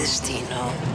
Destino. 0.00 0.46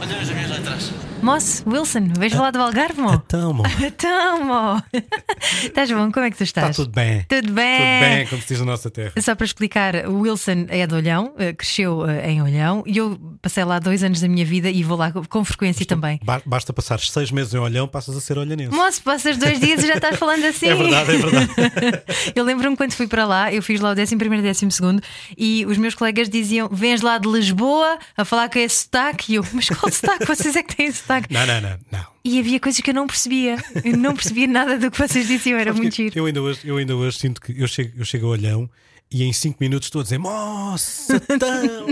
Olha 0.02 0.18
as 0.20 0.28
minhas 0.30 0.50
letras. 0.50 0.92
Moço, 1.22 1.62
Wilson, 1.68 2.08
vejo 2.18 2.38
lá 2.40 2.50
do 2.50 2.60
Algarve, 2.60 3.00
mo. 3.00 3.14
Então, 3.14 3.52
mo. 3.52 3.62
Então, 3.80 4.44
mo. 4.44 4.82
Estás 5.62 5.90
bom? 5.90 6.10
Como 6.12 6.26
é 6.26 6.30
que 6.30 6.36
tu 6.36 6.42
estás? 6.44 6.70
Está 6.70 6.82
tudo 6.84 6.92
bem. 6.92 7.24
Tudo 7.28 7.52
bem. 7.52 7.76
Tudo 7.78 8.00
bem, 8.00 8.26
como 8.26 8.42
se 8.42 8.48
diz 8.48 8.58
na 8.60 8.66
nossa 8.66 8.90
terra. 8.90 9.12
Só 9.20 9.34
para 9.34 9.46
explicar, 9.46 9.94
o 10.08 10.20
Wilson 10.20 10.66
é 10.68 10.86
de 10.86 10.94
Olhão, 10.94 11.32
eh, 11.38 11.52
cresceu 11.52 12.06
eh, 12.08 12.30
em 12.32 12.42
Olhão 12.42 12.82
e 12.86 12.96
eu 12.98 13.18
passei 13.40 13.64
lá 13.64 13.78
dois 13.78 14.02
anos 14.04 14.20
da 14.20 14.28
minha 14.28 14.44
vida 14.44 14.68
e 14.68 14.82
vou 14.82 14.96
lá 14.98 15.10
com 15.12 15.44
frequência 15.44 15.86
também. 15.86 16.20
Ba- 16.22 16.42
Basta 16.44 16.72
passar 16.72 16.98
seis 17.00 17.30
meses 17.30 17.54
em 17.54 17.58
Olhão, 17.58 17.88
passas 17.88 18.16
a 18.16 18.20
ser 18.20 18.36
olhanense. 18.38 18.74
Moço, 18.74 19.02
passas 19.02 19.36
dois 19.38 19.58
dias 19.58 19.82
e 19.82 19.86
já 19.86 19.94
estás 19.94 20.16
falando 20.18 20.44
assim. 20.46 20.66
É 20.68 20.74
verdade, 20.74 21.10
é 21.12 21.16
verdade. 21.18 22.02
Eu 22.34 22.44
lembro-me 22.44 22.76
quando 22.76 22.92
fui 22.92 23.06
para 23.06 23.24
lá, 23.24 23.52
eu 23.52 23.62
fiz 23.62 23.80
lá 23.80 23.90
o 23.90 23.92
11 23.92 24.14
e 24.14 24.16
12 24.16 25.00
e 25.36 25.66
os 25.66 25.78
meus 25.78 25.94
colegas 25.94 26.28
diziam: 26.28 26.68
Vens 26.70 27.00
lá 27.00 27.18
de 27.18 27.28
Lisboa 27.28 27.98
a 28.16 28.24
falar 28.24 28.48
com 28.50 28.58
esse 28.58 28.88
sotaque. 28.96 29.32
E 29.32 29.34
eu, 29.36 29.44
mas 29.52 29.68
qual 29.68 29.92
sotaque? 29.92 30.26
Vocês 30.26 30.56
é 30.56 30.62
que 30.62 30.74
têm 30.74 30.90
sotaque. 30.90 31.32
Não, 31.32 31.46
não, 31.46 31.60
não, 31.60 31.78
não. 31.92 32.06
E 32.24 32.38
havia 32.38 32.58
coisas 32.58 32.80
que 32.80 32.90
eu 32.90 32.94
não 32.94 33.06
percebia. 33.06 33.56
Eu 33.84 33.96
não 33.96 34.14
percebia 34.14 34.46
nada 34.46 34.78
do 34.78 34.90
que 34.90 34.98
vocês 34.98 35.28
diziam, 35.28 35.58
era 35.58 35.70
Sabes 35.70 35.80
muito 35.80 35.94
giro. 35.94 36.18
Eu 36.18 36.26
ainda, 36.26 36.42
hoje, 36.42 36.60
eu 36.64 36.76
ainda 36.76 36.96
hoje 36.96 37.18
sinto 37.18 37.40
que 37.40 37.60
eu 37.60 37.68
chego, 37.68 37.92
eu 37.98 38.04
chego 38.04 38.26
a 38.26 38.30
Olhão 38.30 38.70
e 39.10 39.22
em 39.22 39.32
cinco 39.32 39.58
minutos 39.60 39.86
estou 39.86 40.00
a 40.00 40.02
dizer 40.02 40.18
Moça, 40.18 41.20
então. 41.30 41.86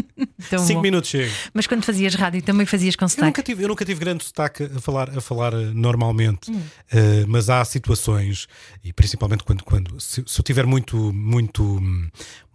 Tão 0.48 0.58
cinco 0.60 0.74
bom. 0.78 0.82
minutos 0.82 1.10
chego. 1.10 1.32
Mas 1.52 1.66
quando 1.66 1.84
fazias 1.84 2.14
rádio 2.14 2.40
também 2.42 2.64
fazias 2.64 2.96
com 2.96 3.04
Eu 3.04 3.08
nunca, 3.08 3.26
sotaque. 3.26 3.42
tive, 3.42 3.64
eu 3.64 3.68
nunca 3.68 3.84
tive 3.84 4.00
grande 4.00 4.24
sotaque 4.24 4.62
a 4.64 4.80
falar, 4.80 5.10
a 5.16 5.20
falar 5.20 5.52
eh, 5.52 5.70
normalmente, 5.74 6.50
Hum. 6.50 6.62
Eh, 6.90 7.24
mas 7.28 7.50
há 7.50 7.64
situações, 7.64 8.46
e 8.82 8.92
principalmente 8.92 9.44
quando, 9.44 9.62
quando 9.64 10.00
se, 10.00 10.14
se 10.14 10.20
eu 10.40 10.42
estiver 10.42 10.64
muito, 10.64 10.96
muito, 11.12 11.80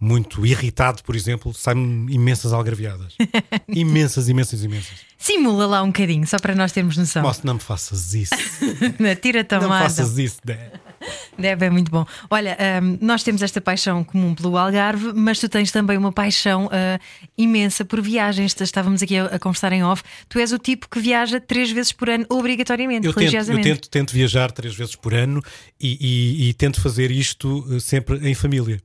muito 0.00 0.44
irritado, 0.44 1.02
por 1.04 1.14
exemplo, 1.14 1.54
saem-me 1.54 2.12
imensas 2.12 2.52
algarviadas. 2.52 3.14
imensas, 3.68 4.28
imensas, 4.28 4.64
imensas. 4.64 4.98
Simula 5.18 5.66
lá 5.66 5.82
um 5.82 5.86
bocadinho, 5.88 6.26
só 6.26 6.38
para 6.38 6.54
nós 6.54 6.72
termos 6.72 6.96
noção. 6.96 7.22
Moço, 7.22 7.40
não 7.44 7.54
me 7.54 7.60
faças 7.60 8.12
isso. 8.14 8.34
Tira 9.22 9.40
a 9.40 9.44
Não 9.44 9.58
me 9.60 9.62
tomada. 9.64 9.84
faças 9.84 10.18
isso, 10.18 10.38
Dé. 10.44 10.72
Deve, 11.38 11.66
é 11.66 11.70
muito 11.70 11.90
bom. 11.90 12.06
Olha, 12.30 12.56
hum, 12.82 12.98
nós 13.00 13.22
temos 13.22 13.42
esta 13.42 13.60
paixão 13.60 14.02
comum 14.04 14.34
pelo 14.34 14.56
Algarve, 14.56 15.12
mas 15.14 15.38
tu 15.38 15.48
tens 15.48 15.70
também 15.70 15.96
uma 15.98 16.12
paixão 16.12 16.68
ah, 16.72 16.98
imensa 17.36 17.84
por 17.84 18.00
viagens. 18.00 18.54
Estávamos 18.60 19.02
aqui 19.02 19.16
a, 19.18 19.26
a 19.26 19.38
conversar 19.38 19.72
em 19.72 19.84
off. 19.84 20.02
Tu 20.28 20.38
és 20.38 20.52
o 20.52 20.58
tipo 20.58 20.88
que 20.88 20.98
viaja 21.00 21.40
três 21.40 21.70
vezes 21.70 21.92
por 21.92 22.08
ano, 22.08 22.24
obrigatoriamente, 22.28 23.06
Eu 23.06 23.12
tento, 23.12 23.22
eu 23.22 23.30
religiosamente. 23.30 23.68
tento, 23.68 23.88
tento 23.90 24.12
viajar 24.12 24.50
três 24.52 24.74
vezes 24.74 24.96
por 24.96 25.12
ano 25.14 25.42
e, 25.80 25.98
e- 26.00 26.48
e 26.48 26.54
tento 26.54 26.80
fazer 26.80 27.10
isto 27.10 27.66
eh, 27.70 27.80
sempre 27.80 28.18
em 28.28 28.34
família. 28.34 28.80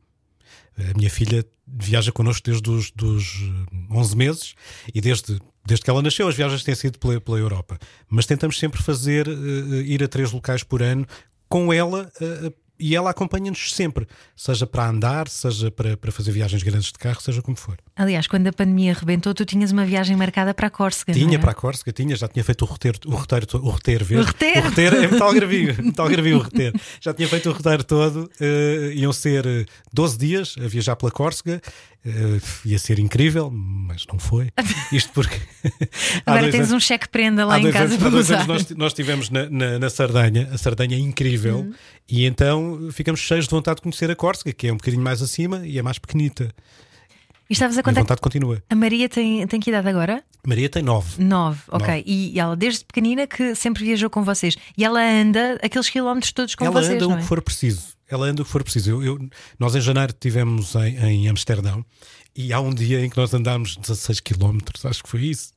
A 0.78 0.98
minha 0.98 1.10
filha 1.10 1.46
viaja 1.68 2.12
connosco 2.12 2.44
desde 2.46 2.70
os 2.70 2.92
dos 2.92 3.40
eh, 3.72 3.76
11 3.96 4.18
meses 4.18 4.56
e 4.94 5.00
desde, 5.02 5.40
desde 5.66 5.84
que 5.84 5.90
ela 5.90 6.02
nasceu 6.02 6.28
as 6.28 6.36
viagens 6.36 6.64
têm 6.64 6.76
sido 6.76 6.98
pela, 6.98 7.20
pela 7.22 7.38
Europa. 7.38 7.78
Mas 8.10 8.26
tentamos 8.26 8.58
sempre 8.58 8.82
fazer, 8.82 9.28
eh, 9.28 9.32
ir 9.86 10.04
a 10.04 10.08
três 10.08 10.32
locais 10.32 10.64
por 10.64 10.82
ano 10.82 11.06
com 11.52 11.74
ela 11.74 12.10
eh, 12.22 12.54
e 12.80 12.96
ela 12.96 13.12
acompanha-nos 13.12 13.76
sempre, 13.76 14.08
seja 14.36 14.66
para 14.66 14.90
andar, 14.90 15.28
seja 15.28 15.70
para, 15.70 15.96
para 15.96 16.12
fazer 16.12 16.32
viagens 16.32 16.64
grandes 16.64 16.88
de 16.88 16.98
carro, 16.98 17.22
seja 17.22 17.40
como 17.42 17.56
for. 17.56 17.78
Aliás, 17.96 18.26
quando 18.26 18.48
a 18.48 18.54
pandemia 18.54 18.94
arrebentou, 18.94 19.36
tu 19.36 19.46
tinhas 19.46 19.72
uma 19.72 19.86
viagem 19.86 20.16
marcada 20.16 20.52
para 20.52 20.66
a 20.66 20.70
Córcega. 20.70 21.14
Tinha 21.14 21.36
é? 21.36 21.38
para 21.38 21.52
a 21.52 21.54
Córcega, 21.54 21.92
tinha, 21.92 22.16
já 22.16 22.28
tinha 22.28 22.44
feito 22.44 22.64
o 22.64 22.66
roteiro, 22.66 22.98
o 23.06 23.12
roteiro, 23.12 23.46
o 23.54 23.70
roteiro? 23.70 24.06
O 24.06 24.24
roteiro? 24.24 24.62
O 24.62 24.64
roteiro 24.64 24.96
é 24.96 25.08
metal 25.08 25.32
gravinho, 25.32 25.76
metal 25.84 26.10
gravinho 26.10 26.38
o 26.38 26.42
roteiro. 26.42 26.80
Já 27.00 27.14
tinha 27.14 27.28
feito 27.28 27.50
o 27.50 27.54
roteiro 27.54 27.84
todo, 27.84 28.32
eh, 28.40 28.94
iam 28.96 29.14
ser 29.14 29.46
eh, 29.46 29.66
12 29.94 30.18
dias 30.18 30.56
a 30.58 30.68
viajar 30.68 30.96
pela 30.96 31.12
Córcega, 31.12 31.62
eh, 32.06 32.40
ia 32.66 32.80
ser 32.80 33.00
incrível, 33.00 33.50
mas 33.52 34.06
não 34.12 34.18
foi. 34.20 34.50
Isto 34.92 35.12
porque. 35.14 35.40
Agora 36.26 36.50
tens 36.50 36.56
anos- 36.56 36.72
um 36.72 36.80
cheque-prenda 36.80 37.46
lá 37.46 37.56
há 37.56 37.60
em 37.60 37.72
casa 37.72 37.94
anos, 37.94 37.98
para 37.98 38.16
usar. 38.18 38.48
nós, 38.48 38.70
nós 38.72 38.92
estivemos 38.92 39.30
na, 39.30 39.50
na, 39.50 39.80
na 39.80 39.90
Sardanha, 39.90 40.50
a 40.52 40.58
Sardanha 40.58 40.96
é 40.96 41.00
incrível, 41.00 41.60
Uhum. 41.60 41.74
e 42.10 42.26
então 42.26 42.90
ficamos 42.92 43.20
cheios 43.22 43.46
de 43.46 43.52
vontade 43.52 43.78
de 43.78 43.82
conhecer 43.84 44.10
a 44.10 44.16
Córcega, 44.16 44.52
que 44.54 44.68
é 44.68 44.74
um 44.74 44.78
bocadinho 44.78 45.04
mais 45.04 45.22
acima 45.22 45.62
e 45.66 45.78
é 45.78 45.82
mais 45.82 45.98
pequenita. 46.00 46.52
E 47.50 47.54
estavas 47.54 47.76
a 47.78 47.82
a 47.82 47.84
contar 47.84 47.96
que 48.00 48.04
vontade 48.06 48.22
continua. 48.22 48.64
a 48.70 48.76
Maria 48.76 49.10
tem, 49.10 49.46
tem 49.46 49.60
que 49.60 49.70
idade 49.70 49.88
agora? 49.90 50.24
Maria 50.48 50.70
tem 50.70 50.82
nove. 50.82 51.22
Nove, 51.22 51.60
ok. 51.68 51.88
Nove. 51.98 52.04
E 52.08 52.40
ela 52.40 52.56
desde 52.56 52.86
pequenina 52.86 53.28
que 53.28 53.54
sempre 53.56 53.84
viajou 53.84 54.10
com 54.10 54.24
vocês. 54.24 54.56
E 54.78 54.86
ela 54.86 55.02
anda 55.02 55.60
aqueles 55.62 55.90
quilómetros 55.90 56.32
todos 56.32 56.56
com 56.56 56.64
ela 56.66 56.82
vocês, 56.82 56.96
anda 56.96 57.06
não 57.06 57.16
o 57.16 57.18
é? 57.18 57.22
que 57.22 57.28
for 57.28 57.42
preciso. 57.42 57.90
Ela 58.14 58.28
anda 58.28 58.42
o 58.42 58.46
que 58.46 58.52
for 58.52 58.64
preciso. 58.64 58.92
Eu- 58.92 59.04
eu- 59.04 59.30
nós 59.58 59.76
em 59.76 59.82
janeiro 59.82 60.12
estivemos 60.12 60.76
em, 60.76 60.98
em 60.98 61.28
Amsterdão 61.30 61.86
e 62.36 62.52
há 62.54 62.60
um 62.60 62.74
dia 62.74 63.04
em 63.04 63.10
que 63.10 63.18
nós 63.18 63.34
andámos 63.34 63.78
16 63.78 64.20
km, 64.20 64.58
acho 64.84 65.04
que 65.04 65.10
foi 65.10 65.22
isso. 65.26 65.54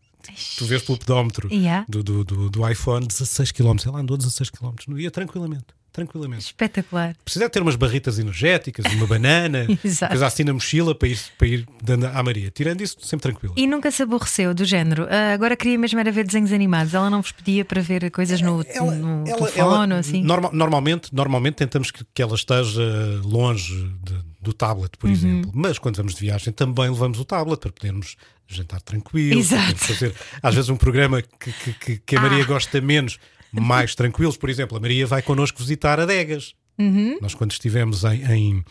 Tu 0.57 0.65
vês 0.65 0.83
pelo 0.83 0.97
pedómetro 0.99 1.53
Yeah. 1.53 1.85
do, 1.89 2.03
do, 2.03 2.25
do, 2.25 2.49
do 2.51 2.69
iPhone 2.69 3.07
16 3.07 3.53
km. 3.53 3.77
Ela 3.87 4.01
andou 4.01 4.17
16 4.17 4.49
km 4.51 4.73
no 4.89 4.97
dia 4.97 5.11
tranquilamente. 5.11 5.67
Tranquilamente. 5.95 6.47
Espetacular. 6.47 7.15
Precisa 7.25 7.49
ter 7.49 7.63
umas 7.63 7.77
barritas 7.77 8.19
energéticas, 8.19 8.85
uma 8.93 9.07
banana, 9.07 9.65
coisa 10.11 10.27
assim 10.27 10.43
na 10.43 10.53
mochila 10.53 10.93
para 10.93 11.07
ir, 11.07 11.19
para 11.39 11.47
ir 11.47 11.67
dando 11.81 12.07
à 12.07 12.21
Maria. 12.21 12.51
Tirando 12.51 12.81
isso, 12.81 12.97
sempre 13.01 13.31
tranquilo. 13.31 13.55
E 13.57 13.65
nunca 13.65 13.91
se 13.93 14.03
aborreceu 14.03 14.53
do 14.53 14.65
género. 14.65 15.07
"Ah, 15.09 15.33
agora 15.33 15.55
queria 15.57 15.79
mesmo 15.79 16.01
era 16.01 16.11
ver 16.11 16.27
desenhos 16.27 16.53
animados. 16.53 16.93
Ela 16.95 17.09
não 17.09 17.23
vos 17.23 17.31
pedia 17.31 17.65
para 17.65 17.81
ver 17.81 18.11
coisas 18.11 18.41
no, 18.43 18.59
no 18.59 18.65
telefone 18.65 19.93
ou 19.95 19.99
assim. 20.01 20.21
norma- 20.23 20.51
normalmente, 20.53 21.15
normalmente 21.15 21.55
tentamos 21.55 21.93
que, 21.93 22.05
que 22.13 22.21
ela 22.21 22.35
esteja 22.35 22.83
longe 23.23 23.73
de- 24.03 24.35
do 24.41 24.53
tablet, 24.53 24.91
Uhum. 24.95 24.99
por 24.99 25.11
exemplo. 25.11 25.51
Mas 25.55 25.79
quando 25.79 25.97
vamos 25.97 26.15
de 26.17 26.21
viagem 26.21 26.53
também 26.53 26.91
levamos 26.91 27.21
o 27.21 27.25
tablet 27.25 27.61
para 27.61 27.71
podermos 27.73 28.17
jantar 28.49 28.81
tranquilo. 28.83 29.39
Exato. 29.41 29.63
podemos 29.63 29.83
fazer 29.87 30.15
às 30.43 30.55
vezes 30.55 30.69
um 30.71 30.77
programa 30.77 31.23
que, 31.23 31.53
que- 31.53 31.73
que- 31.73 31.97
que 32.05 32.17
a 32.17 32.21
Maria 32.21 32.43
Ah. 32.43 32.47
gosta 32.47 32.81
menos, 32.81 33.19
mais 33.61 33.95
tranquilos. 33.95 34.37
Por 34.37 34.49
exemplo, 34.51 34.77
a 34.77 34.81
Maria 34.81 35.07
vai 35.07 35.23
connosco 35.23 35.59
visitar 35.59 35.99
adegas. 36.01 36.55
Uhum. 36.79 37.19
Nós 37.21 37.35
quando 37.35 37.53
estivemos 37.53 38.03
em- 38.05 38.25
em 38.33 38.65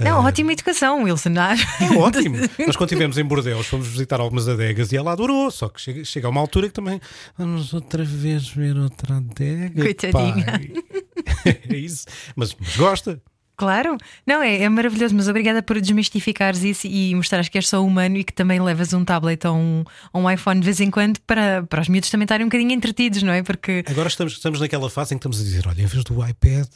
Não, 0.00 0.24
ótima 0.24 0.52
educação, 0.52 1.02
Wilson. 1.02 1.30
é? 1.30 1.84
é 1.94 1.98
ótimo. 1.98 2.36
Nós 2.66 2.76
quando 2.76 2.90
estivemos 2.90 3.18
em 3.18 3.24
Bordeaux 3.24 3.66
fomos 3.66 3.86
visitar 3.88 4.20
algumas 4.20 4.48
adegas 4.48 4.92
e 4.92 4.96
ela 4.96 5.12
adorou. 5.12 5.50
Só 5.50 5.68
que 5.68 5.80
chega, 5.80 6.04
chega 6.04 6.26
a 6.28 6.30
uma 6.30 6.40
altura 6.40 6.68
que 6.68 6.74
também 6.74 7.00
vamos 7.36 7.72
outra 7.74 8.04
vez 8.04 8.48
ver 8.48 8.76
outra 8.76 9.16
adega. 9.16 9.82
Coitadinha. 9.82 10.44
pai." 10.44 10.72
é 11.70 11.76
isso. 11.76 12.04
Mas, 12.36 12.54
mas 12.58 12.76
gosta. 12.76 13.20
Claro, 13.56 13.96
não, 14.26 14.42
é, 14.42 14.62
é 14.62 14.68
maravilhoso, 14.68 15.14
mas 15.14 15.28
obrigada 15.28 15.62
por 15.62 15.80
desmistificares 15.80 16.62
isso 16.62 16.86
e 16.86 17.14
mostrares 17.14 17.48
que 17.48 17.56
és 17.56 17.66
só 17.66 17.82
humano 17.82 18.18
e 18.18 18.24
que 18.24 18.32
também 18.32 18.60
levas 18.60 18.92
um 18.92 19.02
tablet 19.02 19.46
ou 19.46 19.56
um, 19.56 19.84
um 20.12 20.30
iPhone 20.30 20.60
de 20.60 20.66
vez 20.66 20.78
em 20.80 20.90
quando 20.90 21.18
para, 21.20 21.62
para 21.62 21.80
os 21.80 21.88
miúdos 21.88 22.10
também 22.10 22.24
estarem 22.24 22.44
um 22.44 22.48
bocadinho 22.48 22.72
entretidos, 22.72 23.22
não 23.22 23.32
é? 23.32 23.42
Porque 23.42 23.82
Agora 23.88 24.08
estamos, 24.08 24.34
estamos 24.34 24.60
naquela 24.60 24.90
fase 24.90 25.14
em 25.14 25.18
que 25.18 25.20
estamos 25.20 25.40
a 25.40 25.42
dizer: 25.42 25.66
olha, 25.66 25.80
em 25.80 25.86
vez 25.86 26.04
do 26.04 26.26
iPad, 26.26 26.68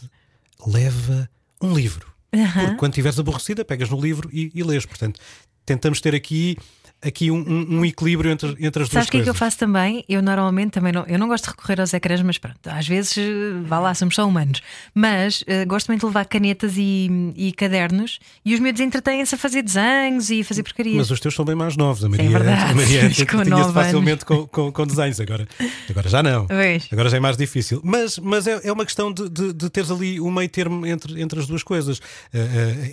leva 0.67 1.29
um 1.61 1.75
livro. 1.75 2.07
Porque 2.31 2.77
quando 2.77 2.93
estiveres 2.93 3.19
aborrecida, 3.19 3.65
pegas 3.65 3.91
no 3.91 4.01
livro 4.01 4.31
e, 4.33 4.51
e 4.55 4.63
lês. 4.63 4.87
Portanto, 4.87 5.21
tentamos 5.67 6.01
ter 6.01 6.15
aqui, 6.15 6.57
aqui 7.03 7.31
um, 7.31 7.39
um- 7.39 7.79
um 7.79 7.85
equilíbrio 7.85 8.31
entre, 8.31 8.51
entre 8.61 8.83
as 8.83 8.89
duas 8.89 8.91
sabes 8.91 9.09
o 9.09 9.11
que 9.11 9.17
é 9.19 9.23
que 9.23 9.29
eu 9.29 9.33
coisas. 9.35 9.39
faço 9.39 9.59
também? 9.59 10.05
Eu 10.09 10.21
normalmente 10.23 10.73
também 10.73 10.93
não, 10.93 11.05
eu 11.07 11.19
não 11.19 11.29
gosto 11.29 11.45
de 11.45 11.51
recorrer 11.51 11.81
aos 11.81 11.93
ecrãs, 11.95 12.21
mas 12.23 12.39
pronto, 12.39 12.59
às 12.67 12.87
vezes 12.87 13.17
eh, 13.17 13.23
vá 13.65 13.79
lá, 13.79 13.95
somos 13.95 14.15
só 14.15 14.27
humanos. 14.27 14.61
Mas 14.95 15.43
eh, 15.47 15.65
gosto 15.65 15.89
muito 15.89 16.01
de 16.01 16.07
levar 16.07 16.27
canetas 16.27 16.75
e, 16.77 17.33
e 17.37 17.53
cadernos 17.53 18.19
e 18.45 18.55
os 18.55 18.61
miúdos 18.61 18.81
entretêm-se 18.81 19.35
a 19.35 19.39
fazer 19.39 19.63
desenhos 19.63 20.31
e 20.31 20.41
a 20.41 20.45
fazer 20.45 20.63
porcarias. 20.63 20.97
Mas 20.97 21.11
os 21.11 21.21
teus 21.21 21.35
são 21.35 21.45
bem 21.45 21.55
mais 21.55 21.77
novos. 21.77 22.05
A 22.05 22.09
Maria, 22.09 22.29
verdade. 22.29 22.73
a 22.73 22.75
Maria 22.75 23.09
tinha-se 23.11 23.73
facilmente 23.73 24.25
com, 24.25 24.47
com, 24.47 24.71
com 24.73 24.87
desenhos. 24.87 25.19
Agora, 25.21 25.47
agora 25.89 26.09
já 26.09 26.23
não. 26.23 26.47
Agora 26.93 27.09
já 27.09 27.17
é 27.17 27.21
mais 27.21 27.37
difícil. 27.37 27.81
Mas, 27.83 28.19
mas 28.19 28.47
é, 28.47 28.61
é 28.65 28.73
uma 28.73 28.85
questão 28.85 29.13
de, 29.13 29.29
de, 29.29 29.53
de 29.53 29.71
teres 29.71 29.91
ali 29.91 30.21
um 30.21 30.31
meio 30.31 30.49
termo 30.49 30.87
entre, 30.87 31.21
entre 31.21 31.41
as 31.41 31.47
duas 31.47 31.63
coisas. 31.63 32.01
Eh, 32.33 32.39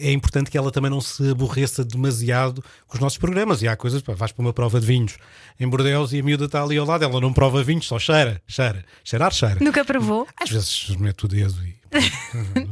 eh, 0.02 0.08
é 0.10 0.12
importante 0.14 0.50
que 0.50 0.58
ela 0.58 0.72
também 0.72 0.90
não 0.90 1.02
se 1.02 1.30
aborreça 1.30 1.84
demasiado 1.84 2.64
com 2.88 2.96
os 2.96 3.00
nossos 3.02 3.18
programas. 3.18 3.62
E 3.62 3.68
há 3.68 3.76
coisas, 3.76 3.97
pá, 4.02 4.14
vais 4.14 4.32
para 4.32 4.42
uma 4.42 4.54
prova 4.54 4.80
de 4.80 4.86
vinhos 4.86 5.18
em 5.60 5.68
Bordeaux 5.68 6.12
e 6.14 6.20
a 6.20 6.24
miúda 6.24 6.46
está 6.46 6.62
ali 6.64 6.78
ao 6.78 6.86
lado, 6.86 7.04
ela 7.04 7.20
não 7.22 7.34
prova 7.34 7.64
vinhos, 7.64 7.88
só 7.88 7.98
cheira, 8.00 8.42
cheira. 8.48 8.84
Cheirar, 9.04 9.32
cheira. 9.34 9.58
Nunca 9.62 9.84
provou? 9.86 10.28
Às 10.42 10.50
vezes 10.50 10.90
mete 10.98 11.26
o 11.26 11.28
dedo 11.28 11.56
e. 11.66 11.76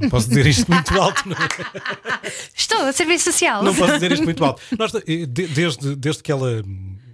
Não 0.02 0.10
posso 0.10 0.28
dizer 0.28 0.46
isto 0.46 0.70
muito 0.72 1.02
alto, 1.02 1.28
não 1.30 1.36
é? 1.38 2.30
Estou 2.56 2.80
a 2.82 2.92
serviço 2.94 3.32
social. 3.32 3.64
Não 3.64 3.74
posso 3.74 3.94
dizer 3.94 4.12
isto 4.12 4.24
muito 4.26 4.44
alto. 4.44 4.62
Nós, 4.78 4.94
eh, 4.94 5.26
de- 5.26 5.48
desde, 5.48 5.96
desde 5.96 6.22
que 6.22 6.32
ela 6.32 6.62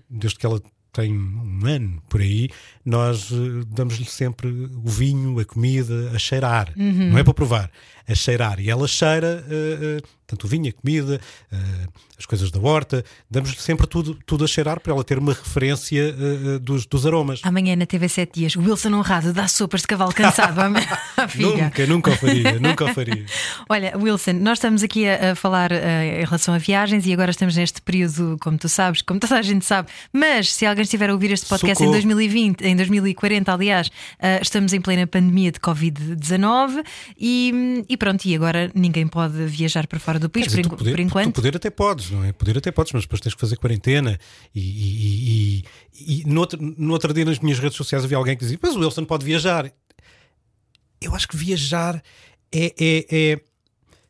desde 0.10 0.38
que 0.38 0.46
ela 0.46 0.62
tem 0.94 1.14
um 1.18 1.62
ano 1.66 2.02
por 2.10 2.20
aí, 2.20 2.50
nós 2.86 3.32
eh, 3.32 3.64
damos-lhe 3.68 4.06
sempre 4.06 4.48
o 4.50 4.90
vinho, 4.90 5.40
a 5.40 5.46
comida, 5.46 6.12
a 6.14 6.20
cheirar. 6.20 6.74
Não 6.76 7.18
é 7.18 7.24
para 7.24 7.34
provar, 7.34 7.72
a 8.08 8.16
cheirar. 8.16 8.60
E 8.60 8.70
ela 8.70 8.88
cheira, 8.88 9.46
eh, 9.50 9.98
eh, 9.98 10.02
Portanto, 10.32 10.46
o 10.46 10.48
vinho, 10.48 10.70
a 10.70 10.72
comida, 10.72 11.20
uh, 11.52 11.92
as 12.18 12.26
coisas 12.26 12.50
da 12.52 12.60
horta, 12.60 13.04
damos-lhe 13.30 13.58
sempre 13.58 13.86
tudo, 13.86 14.18
tudo 14.26 14.46
a 14.46 14.48
cheirar 14.48 14.80
para 14.80 14.94
ela 14.94 15.04
ter 15.04 15.18
uma 15.18 15.34
referência 15.34 16.16
uh, 16.16 16.60
dos, 16.60 16.86
dos, 16.86 17.06
aromas. 17.06 17.42
Amanhã 17.44 17.76
na 17.76 17.86
TV 17.86 18.08
7 18.08 18.40
dias, 18.40 18.56
Wilson 18.56 18.94
Honrado 18.94 19.34
dá 19.34 19.50
sopas 19.50 19.82
de 19.82 19.88
cavalo 19.88 20.14
cansado 20.14 20.58
à 21.18 21.28
filha. 21.28 21.66
Nunca, 21.66 21.88
nunca 21.88 22.12
o 22.12 22.16
faria, 22.16 22.60
nunca 22.60 22.86
o 22.86 22.94
faria. 22.94 23.26
Olha, 23.68 23.98
Wilson, 23.98 24.34
nós 24.34 24.60
estamos 24.60 24.84
aqui 24.84 25.06
a, 25.06 25.32
a 25.32 25.36
falar 25.36 25.74
uh, 25.74 25.76
em 25.76 26.24
relação 26.24 26.54
a 26.54 26.58
viagens 26.58 27.06
e 27.06 27.12
agora 27.12 27.32
estamos 27.32 27.58
neste 27.58 27.82
período, 27.82 28.38
como 28.40 28.58
tu 28.58 28.70
sabes, 28.70 29.02
como 29.02 29.20
toda 29.20 29.38
a 29.38 29.42
gente 29.42 29.66
sabe, 29.66 29.90
mas 30.14 30.54
se 30.54 30.66
alguém 30.66 30.84
estiver 30.84 31.10
a 31.10 31.14
ouvir 31.14 31.32
este 31.32 31.48
podcast 31.48 31.78
Socorro. 31.78 31.98
em 31.98 32.14
2020, 32.16 32.66
em 32.72 32.76
2040, 32.76 33.54
aliás, 33.54 33.90
estamos 34.42 34.74
em 34.74 34.82
plena 34.82 35.06
pandemia 35.06 35.52
de 35.52 35.60
Covid-19 35.60 36.84
e, 37.18 37.86
e 37.88 37.98
pronto, 37.98 38.26
e 38.26 38.36
agora 38.36 38.72
ninguém 38.74 39.08
pode 39.08 39.46
viajar 39.46 39.88
para 39.88 40.00
fora 40.00 40.20
do 40.20 40.30
país 40.30 40.48
dizer, 40.48 40.68
por, 40.68 40.78
poder, 40.78 40.92
por, 40.92 41.00
enquanto. 41.00 41.26
Tu 41.28 41.34
poder 41.34 41.56
até 41.56 41.70
podes, 41.70 42.12
não 42.12 42.24
é? 42.24 42.32
Poder 42.32 42.58
até 42.58 42.72
podes, 42.72 42.94
mas 42.94 43.04
depois 43.04 43.22
tens 43.22 43.34
que 43.34 43.42
fazer 43.42 43.58
quarentena. 43.58 44.18
E, 44.54 44.60
e, 44.60 45.64
e, 45.94 46.22
e 46.22 46.24
no, 46.26 46.42
outro, 46.42 46.60
no 46.62 46.94
outro 46.94 47.14
dia 47.14 47.26
nas 47.26 47.40
minhas 47.40 47.60
redes 47.60 47.78
sociais 47.78 48.04
havia 48.04 48.18
alguém 48.18 48.36
que 48.36 48.44
dizia: 48.44 48.60
Mas 48.62 48.76
o 48.76 48.80
Wilson 48.80 49.06
pode 49.06 49.26
viajar. 49.26 49.72
Eu 51.02 51.16
acho 51.16 51.28
que 51.28 51.36
viajar 51.36 52.02
é, 52.52 52.74
é, 52.80 53.06
é. 53.12 53.40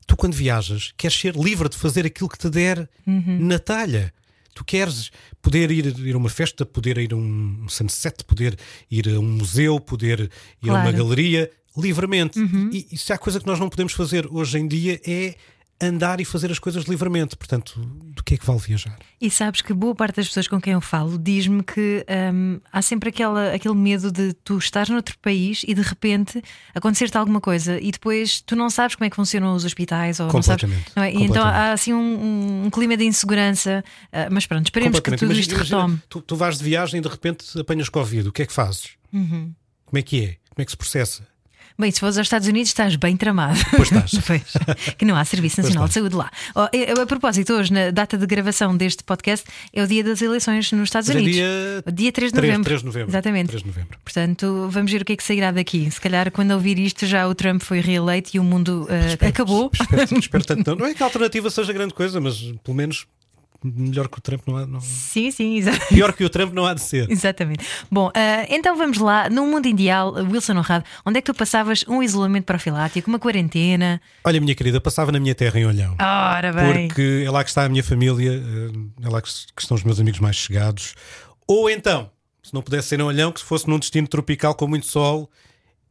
Tu, 0.05 0.17
quando 0.17 0.33
viajas, 0.33 0.93
queres 0.97 1.17
ser 1.17 1.35
livre 1.35 1.69
de 1.69 1.77
fazer 1.77 2.05
aquilo 2.05 2.27
que 2.27 2.37
te 2.37 2.49
der 2.49 2.89
uhum. 3.07 3.37
na 3.39 3.59
talha. 3.59 4.13
Tu 4.61 4.65
queres 4.65 5.11
poder 5.41 5.71
ir, 5.71 5.97
ir 5.99 6.13
a 6.13 6.17
uma 6.17 6.29
festa, 6.29 6.63
poder 6.65 6.99
ir 6.99 7.13
a 7.13 7.15
um 7.15 7.65
sunset, 7.67 8.23
poder 8.23 8.55
ir 8.91 9.09
a 9.09 9.19
um 9.19 9.23
museu, 9.23 9.79
poder 9.79 10.19
ir 10.19 10.29
claro. 10.61 10.77
a 10.77 10.81
uma 10.83 10.91
galeria 10.91 11.49
livremente. 11.75 12.39
Uhum. 12.39 12.69
E, 12.71 12.87
e 12.91 12.97
se 12.97 13.11
há 13.11 13.17
coisa 13.17 13.39
que 13.39 13.47
nós 13.47 13.59
não 13.59 13.69
podemos 13.69 13.93
fazer 13.93 14.27
hoje 14.29 14.59
em 14.59 14.67
dia 14.67 15.01
é 15.03 15.35
andar 15.81 16.22
e 16.22 16.25
fazer 16.25 16.51
as 16.51 16.60
coisas 16.60 16.83
livremente. 16.86 17.36
Portanto, 17.36 17.80
do 17.80 18.24
que 18.24 18.36
é 18.36 18.38
que 18.38 18.45
vale 18.45 18.60
viajar? 18.60 18.98
E 19.19 19.30
sabes 19.30 19.62
que 19.62 19.74
boa 19.74 19.95
parte 19.95 20.18
das 20.18 20.28
pessoas 20.28 20.48
com 20.48 20.62
quem 20.62 20.74
eu 20.74 20.81
falo 20.81 21.18
diz-me 21.18 21.63
que 21.63 22.06
hum, 22.33 22.60
há 22.72 22.81
sempre 22.81 23.10
aquela, 23.10 23.54
aquele 23.54 23.75
medo 23.75 24.12
de 24.12 24.33
tu 24.33 24.57
estar 24.57 24.88
noutro 24.89 25.18
país 25.19 25.63
e 25.68 25.74
de 25.74 25.81
repente 25.81 26.42
acontecer-te 26.74 27.18
alguma 27.18 27.42
coisa 27.42 27.80
e 27.80 27.92
depois 27.92 28.42
tu 28.42 28.56
não 28.56 28.69
sabes 28.69 28.95
como 28.95 29.06
é 29.06 29.10
que 29.10 29.16
funcionam 29.16 29.56
os 29.56 29.66
hospitais 29.66 30.19
ou 30.19 30.31
não 30.31 30.42
sabes. 30.42 30.69
Não 30.95 31.04
é? 31.04 31.12
então 31.12 31.44
há 31.44 31.72
assim 31.72 31.94
um, 31.94 32.66
um 32.66 32.69
clima 32.69 32.95
de 32.95 33.06
insegurança. 33.06 33.83
Uh, 34.07 34.31
mas 34.31 34.45
pronto, 34.45 34.66
esperemos 34.66 35.00
que 35.00 35.16
tudo 35.16 35.33
isto 35.33 35.56
retome. 35.56 36.00
Tu, 36.07 36.22
tu 36.22 36.36
vais 36.36 36.57
de 36.57 36.63
viagem 36.63 37.00
e 37.00 37.01
de 37.01 37.10
repente 37.10 37.45
apanhas 37.60 37.89
Covid. 37.89 38.30
O 38.30 38.31
que 38.31 38.44
é 38.44 38.45
que 38.45 38.54
fazes? 38.54 38.92
Uhum. 39.12 39.54
Como 39.86 40.00
é 40.00 40.01
que 40.01 40.24
é? 40.24 40.28
Como 40.50 40.62
é 40.62 40.66
que 40.66 40.72
se 40.72 40.78
processa? 40.78 41.31
Bem, 41.81 41.89
se 41.89 42.00
fores 42.00 42.16
aos 42.16 42.28
Estados 42.28 42.48
Unidos 42.48 42.69
estás 42.69 42.95
bem 42.95 43.18
tramado. 43.18 43.60
Pois 43.75 43.92
estás. 43.92 44.12
pois, 44.28 44.44
que 44.95 45.04
não 45.04 45.16
há 45.16 45.25
Serviço 45.25 45.63
Nacional 45.63 45.88
de 45.88 45.95
Saúde 45.95 46.16
lá. 46.16 46.30
Oh, 46.54 46.60
a, 46.60 47.01
a, 47.01 47.06
propósito, 47.07 47.54
hoje, 47.54 47.74
na 47.74 47.89
data 47.89 48.19
de 48.19 48.28
gravação 48.28 48.78
deste 48.78 49.04
podcast, 49.04 49.48
é 49.74 49.81
o 49.81 49.88
dia 49.88 50.04
das 50.04 50.22
eleições 50.22 50.72
nos 50.74 50.83
Estados 50.83 51.10
Mas 51.10 51.18
Unidos. 51.18 51.39
É 51.39 51.81
dia, 51.81 51.83
dia 51.92 52.12
3 52.12 52.31
de 52.33 52.36
novembro. 52.36 52.63
3 52.66 52.80
de 52.81 52.86
novembro. 52.86 53.10
Exatamente. 53.10 53.48
3 53.48 53.63
de 53.63 53.68
novembro. 53.68 53.98
Portanto, 54.04 54.68
vamos 54.69 54.92
ver 54.92 55.01
o 55.01 55.06
que 55.06 55.13
é 55.13 55.18
que 55.18 55.24
sairá 55.24 55.50
daqui. 55.50 55.89
Se 55.89 56.00
calhar, 56.00 56.30
quando 56.30 56.51
ouvir 56.51 56.78
isto, 56.78 57.07
já 57.07 57.28
o 57.28 57.33
Trump 57.33 57.63
foi 57.63 57.80
reeleito 57.80 58.30
e 58.36 58.39
o 58.39 58.44
mundo 58.44 58.83
uh, 58.88 59.07
espero, 59.07 59.30
acabou. 59.31 59.72
Espero, 59.74 60.19
espero 60.19 60.45
tanto. 60.45 60.75
Não 60.75 60.86
é 60.86 60.94
que 60.94 61.01
a 61.01 61.06
alternativa 61.07 61.50
seja 61.50 61.74
grande 61.74 61.95
coisa, 61.95 62.22
mas 62.22 62.38
pelo 62.63 62.78
menos 62.78 63.07
melhor 63.63 64.07
que 64.07 64.17
o 64.17 64.21
Trump 64.21 64.41
não 64.47 64.57
há. 64.57 64.65
Não... 64.65 64.81
Sim, 64.81 65.31
sim, 65.31 65.57
exatamente. 65.57 65.87
Pior 65.93 66.13
que 66.13 66.23
o 66.23 66.29
Trump 66.29 66.53
não 66.53 66.65
há 66.65 66.73
de 66.73 66.81
ser. 66.81 67.09
Exatamente. 67.09 67.65
Bom, 67.89 68.07
uh, 68.07 68.11
então 68.49 68.75
vamos 68.75 68.97
lá. 68.97 69.29
Num 69.29 69.49
mundo 69.49 69.67
ideal, 69.67 70.13
Wilson 70.13 70.53
Honrado, 70.53 70.85
onde 71.05 71.19
é 71.19 71.21
que 71.21 71.31
tu 71.31 71.37
passavas 71.37 71.85
um 71.87 72.01
isolamento 72.01 72.45
profilático, 72.45 73.09
uma 73.09 73.19
quarentena? 73.19 74.01
Olha, 74.23 74.39
minha 74.41 74.55
querida, 74.55 74.81
passava 74.81 75.11
na 75.11 75.19
minha 75.19 75.35
terra 75.35 75.59
em 75.59 75.65
Olhão. 75.65 75.95
Ora 75.99 76.51
bem. 76.51 76.87
Porque 76.87 77.23
é 77.25 77.29
lá 77.29 77.43
que 77.43 77.49
está 77.49 77.63
a 77.63 77.69
minha 77.69 77.83
família, 77.83 78.31
eh, 78.31 79.05
é 79.05 79.09
lá 79.09 79.21
que 79.21 79.29
estão 79.29 79.75
os 79.75 79.83
meus 79.83 79.99
amigos 79.99 80.19
mais 80.19 80.35
chegados. 80.35 80.95
Ou 81.47 81.69
então, 81.69 82.09
se 82.41 82.53
não 82.53 82.61
pudesse 82.61 82.89
ser 82.89 82.99
em 82.99 83.03
Olhão, 83.03 83.31
que 83.31 83.39
se 83.39 83.45
fosse 83.45 83.67
num 83.67 83.77
destino 83.77 84.07
tropical 84.07 84.55
com 84.55 84.67
muito 84.67 84.87
sol 84.87 85.29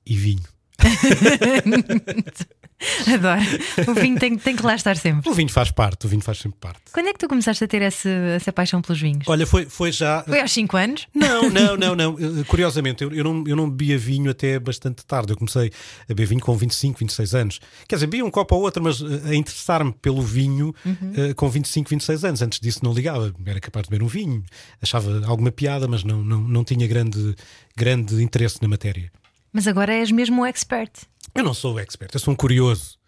e 0.04 0.16
vinho. 0.16 0.42
Adoro. 3.12 3.90
O 3.90 3.94
vinho 3.94 4.18
tem, 4.18 4.36
tem 4.36 4.56
que 4.56 4.62
lá 4.62 4.74
estar 4.74 4.96
sempre. 4.96 5.28
O 5.28 5.34
vinho 5.34 5.50
faz 5.50 5.70
parte, 5.70 6.06
o 6.06 6.08
vinho 6.08 6.22
faz 6.22 6.38
sempre 6.38 6.58
parte. 6.58 6.80
Quando 6.92 7.08
é 7.08 7.12
que 7.12 7.18
tu 7.18 7.28
começaste 7.28 7.62
a 7.62 7.68
ter 7.68 7.82
essa, 7.82 8.08
essa 8.08 8.52
paixão 8.52 8.80
pelos 8.80 9.00
vinhos? 9.00 9.24
Olha, 9.26 9.46
foi, 9.46 9.66
foi 9.66 9.92
já. 9.92 10.22
Foi 10.22 10.40
aos 10.40 10.50
5 10.50 10.76
anos? 10.76 11.06
Não, 11.14 11.50
não, 11.50 11.76
não, 11.76 11.94
não. 11.94 12.16
Curiosamente, 12.44 13.04
eu, 13.04 13.12
eu, 13.12 13.22
não, 13.22 13.44
eu 13.46 13.54
não 13.54 13.68
bebia 13.68 13.98
vinho 13.98 14.30
até 14.30 14.58
bastante 14.58 15.04
tarde. 15.04 15.32
Eu 15.32 15.36
comecei 15.36 15.70
a 16.04 16.08
beber 16.08 16.26
vinho 16.26 16.40
com 16.40 16.56
25, 16.56 16.98
26 16.98 17.34
anos. 17.34 17.60
Quer 17.86 17.96
dizer, 17.96 18.06
bebia 18.06 18.24
um 18.24 18.30
copo 18.30 18.54
ou 18.56 18.62
outro, 18.62 18.82
mas 18.82 19.00
eh, 19.00 19.30
a 19.30 19.34
interessar-me 19.34 19.92
pelo 19.92 20.22
vinho 20.22 20.74
uhum. 20.84 21.30
uh, 21.30 21.34
com 21.34 21.48
25, 21.48 21.90
26 21.90 22.24
anos. 22.24 22.42
Antes 22.42 22.60
disso 22.60 22.80
não 22.82 22.92
ligava. 22.92 23.32
Era 23.44 23.60
capaz 23.60 23.84
de 23.84 23.90
beber 23.90 24.04
um 24.04 24.08
vinho. 24.08 24.42
Achava 24.80 25.24
alguma 25.26 25.52
piada, 25.52 25.86
mas 25.86 26.04
não, 26.04 26.22
não, 26.22 26.40
não 26.40 26.64
tinha 26.64 26.86
grande, 26.86 27.34
grande 27.76 28.22
interesse 28.22 28.58
na 28.62 28.68
matéria. 28.68 29.10
Mas 29.52 29.66
agora 29.66 29.92
és 29.92 30.10
mesmo 30.10 30.42
um 30.42 30.46
expert. 30.46 30.92
Eu 31.34 31.42
não 31.42 31.54
sou 31.54 31.78
expert, 31.78 32.14
eu 32.14 32.20
sou 32.20 32.32
um 32.32 32.36
curioso. 32.36 32.99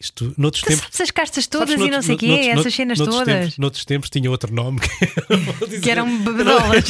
Isto, 0.00 0.32
noutros 0.38 0.62
tu 0.62 0.68
tempos. 0.68 0.84
Sabes 0.92 1.00
as 1.00 1.10
cartas 1.10 1.46
todas 1.48 1.70
sabes, 1.70 1.86
e 1.86 1.90
não 1.90 2.02
sei 2.02 2.14
o 2.14 2.18
quê, 2.18 2.26
noutros, 2.28 2.60
essas 2.60 2.74
cenas 2.74 2.98
noutros 2.98 3.18
todas. 3.18 3.34
Tempos, 3.34 3.58
noutros 3.58 3.84
tempos 3.84 4.10
tinha 4.10 4.30
outro 4.30 4.54
nome 4.54 4.78
que, 4.78 5.80
que 5.82 5.90
eram 5.90 6.22
bebedolas. 6.22 6.84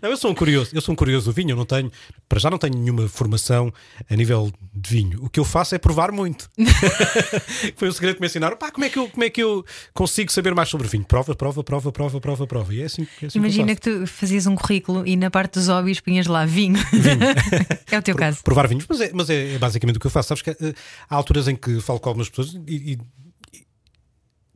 Não, 0.00 0.08
eu 0.08 0.16
sou 0.16 0.30
um 0.30 0.34
curioso, 0.34 0.70
eu 0.72 0.80
sou 0.80 0.94
um 0.94 0.96
curioso 0.96 1.26
do 1.26 1.34
vinho, 1.34 1.50
eu 1.50 1.56
não 1.56 1.66
tenho, 1.66 1.92
para 2.26 2.38
já 2.38 2.48
não 2.48 2.56
tenho 2.56 2.74
nenhuma 2.78 3.06
formação 3.08 3.70
a 4.08 4.16
nível 4.16 4.50
de 4.72 4.90
vinho. 4.90 5.22
O 5.22 5.28
que 5.28 5.38
eu 5.38 5.44
faço 5.44 5.74
é 5.74 5.78
provar 5.78 6.10
muito. 6.10 6.48
Foi 7.76 7.88
o 7.88 7.92
segredo 7.92 8.14
que 8.14 8.22
me 8.22 8.26
ensinaram. 8.26 8.56
Pá, 8.56 8.70
como 8.70 8.86
é 8.86 8.88
que 8.88 8.98
eu, 8.98 9.08
como 9.10 9.24
é 9.24 9.28
que 9.28 9.42
eu 9.42 9.62
consigo 9.92 10.32
saber 10.32 10.54
mais 10.54 10.70
sobre 10.70 10.88
vinho? 10.88 11.04
Prova, 11.04 11.34
prova, 11.34 11.62
prova, 11.62 11.92
prova, 11.92 12.20
prova, 12.20 12.46
prova. 12.46 12.74
E 12.74 12.80
é 12.80 12.84
assim, 12.86 13.06
é 13.20 13.26
assim 13.26 13.38
Imagina 13.38 13.74
que, 13.74 13.82
que, 13.82 13.98
tu 13.98 14.06
fazias 14.06 14.46
um 14.46 14.56
currículo 14.56 15.06
e 15.06 15.14
na 15.14 15.30
parte 15.30 15.58
dos 15.58 15.68
hobbies 15.68 16.00
punhas 16.00 16.26
lá 16.26 16.46
vinho. 16.46 16.78
vinho. 16.90 17.18
é 17.90 17.98
o 17.98 18.02
teu 18.02 18.16
caso. 18.16 18.42
Provar 18.42 18.66
vinhos, 18.66 18.86
mas, 18.88 19.00
é, 19.02 19.10
mas 19.12 19.28
é, 19.28 19.56
é 19.56 19.58
basicamente 19.58 19.96
o 19.96 20.00
que 20.00 20.06
eu 20.06 20.10
faço. 20.10 20.28
Sabes 20.28 20.42
que 20.42 20.50
eh, 20.50 20.74
há 21.10 21.16
alturas 21.16 21.48
em 21.48 21.54
que 21.54 21.81
falo 21.82 22.00
com 22.00 22.08
algumas 22.08 22.28
pessoas 22.28 22.54
e, 22.66 22.92
e, 22.92 22.98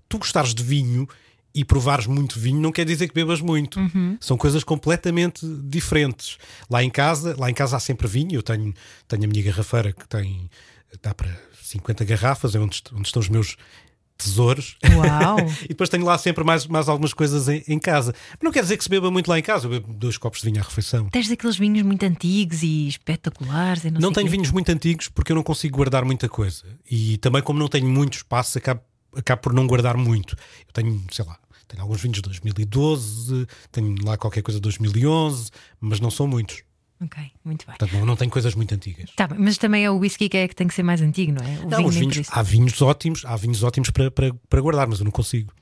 tu 0.09 0.19
gostares 0.19 0.55
de 0.55 0.63
vinho 0.63 1.09
e 1.55 1.65
provares 1.65 2.07
muito 2.07 2.39
vinho 2.39 2.61
não 2.61 2.71
quer 2.71 2.85
dizer 2.85 3.09
que 3.09 3.15
bebas 3.15 3.41
muito. 3.41 3.81
Uhum. 3.81 4.19
São 4.21 4.37
coisas 4.37 4.63
completamente 4.63 5.47
diferentes. 5.65 6.37
Lá 6.69 6.83
em 6.83 6.91
casa, 6.91 7.35
lá 7.39 7.51
em 7.51 7.55
casa 7.55 7.77
há 7.77 7.81
sempre 7.81 8.07
vinho. 8.07 8.35
Eu 8.35 8.43
tenho, 8.43 8.75
tenho 9.09 9.25
a 9.25 9.27
minha 9.27 9.43
garrafeira 9.43 9.93
que 9.93 10.07
tem 10.07 10.51
dá 11.03 11.15
para 11.15 11.35
50 11.63 12.05
garrafas, 12.05 12.55
é 12.55 12.59
onde, 12.59 12.83
onde 12.93 13.09
estão 13.09 13.21
os 13.21 13.29
meus 13.29 13.57
tesouros. 14.17 14.77
Uau. 14.85 15.39
e 15.65 15.69
depois 15.69 15.89
tenho 15.89 16.05
lá 16.05 16.17
sempre 16.19 16.43
mais, 16.45 16.67
mais 16.67 16.89
algumas 16.89 17.13
coisas 17.13 17.49
em, 17.49 17.63
em, 17.69 17.79
casa. 17.79 18.15
Mas 18.31 18.43
não 18.43 18.53
quer 18.53 18.63
dizer 18.63 18.77
que 18.77 18.85
se 18.85 18.91
beba 18.91 19.11
muito 19.11 19.29
lá 19.29 19.39
em 19.39 19.43
casa, 19.43 19.67
eu 19.67 19.71
bebo 19.71 19.93
dois 19.93 20.17
copos 20.17 20.41
de 20.41 20.47
vinho 20.51 20.61
à 20.61 20.65
refeição. 20.65 21.09
Tens 21.09 21.29
daqueles 21.29 21.57
vinhos 21.57 21.83
muito 21.83 22.05
antigos 22.05 22.63
e 22.63 22.89
espetaculares. 22.89 23.85
E 23.85 23.91
não 23.91 24.01
não 24.01 24.13
tenho 24.13 24.29
vinhos 24.29 24.51
muito 24.51 24.71
antigos 24.71 25.09
porque 25.09 25.33
eu 25.33 25.37
não 25.37 25.43
consigo 25.43 25.77
guardar 25.77 26.05
muita 26.05 26.29
coisa. 26.29 26.65
E 26.91 27.19
também, 27.19 27.43
como 27.43 27.59
não 27.59 27.69
tenho 27.69 27.87
muito 27.87 28.15
espaço, 28.15 28.59
acabo, 28.59 28.81
acabo 29.15 29.43
por 29.43 29.53
não 29.53 29.67
guardar 29.67 29.97
muito. 29.97 30.37
Eu 30.67 30.73
tenho, 30.73 31.05
sei 31.11 31.25
lá, 31.25 31.39
tenho 31.69 31.83
alguns 31.83 32.01
vinhos 32.01 32.17
de 32.17 32.23
2012, 32.23 33.47
tenho 33.73 33.95
lá 34.05 34.17
qualquer 34.17 34.43
coisa 34.43 34.59
de 34.59 34.63
2011, 34.63 35.51
mas 35.81 36.01
não 36.01 36.11
são 36.11 36.27
muitos. 36.27 36.63
Ok, 36.99 37.23
muito 37.45 37.67
bem. 37.67 37.77
Portanto, 37.77 37.99
não, 37.99 38.07
não 38.07 38.17
tem 38.17 38.27
coisas 38.27 38.55
muito 38.55 38.75
antigas. 38.75 39.11
Tá, 39.15 39.29
mas 39.37 39.59
também 39.59 39.85
é 39.85 39.91
o 39.91 39.99
whisky 39.99 40.31
que 40.31 40.37
é 40.39 40.49
que 40.49 40.57
tem 40.57 40.67
que 40.67 40.73
ser 40.73 40.83
mais 40.83 41.03
antigo, 41.03 41.33
não 41.33 41.47
é? 41.47 41.59
O 41.59 41.69
não, 41.69 41.77
vinho 41.79 41.89
os 41.89 41.95
vinhos, 41.95 42.29
há 42.31 42.43
vinhos 42.43 42.81
ótimos, 42.81 43.23
há 43.27 43.37
vinhos 43.37 43.63
ótimos 43.63 43.91
para, 43.91 44.11
para, 44.11 44.33
para 44.49 44.61
guardar, 44.63 44.87
mas 44.89 45.01
eu 45.01 45.05
não 45.05 45.11
consigo. 45.11 45.53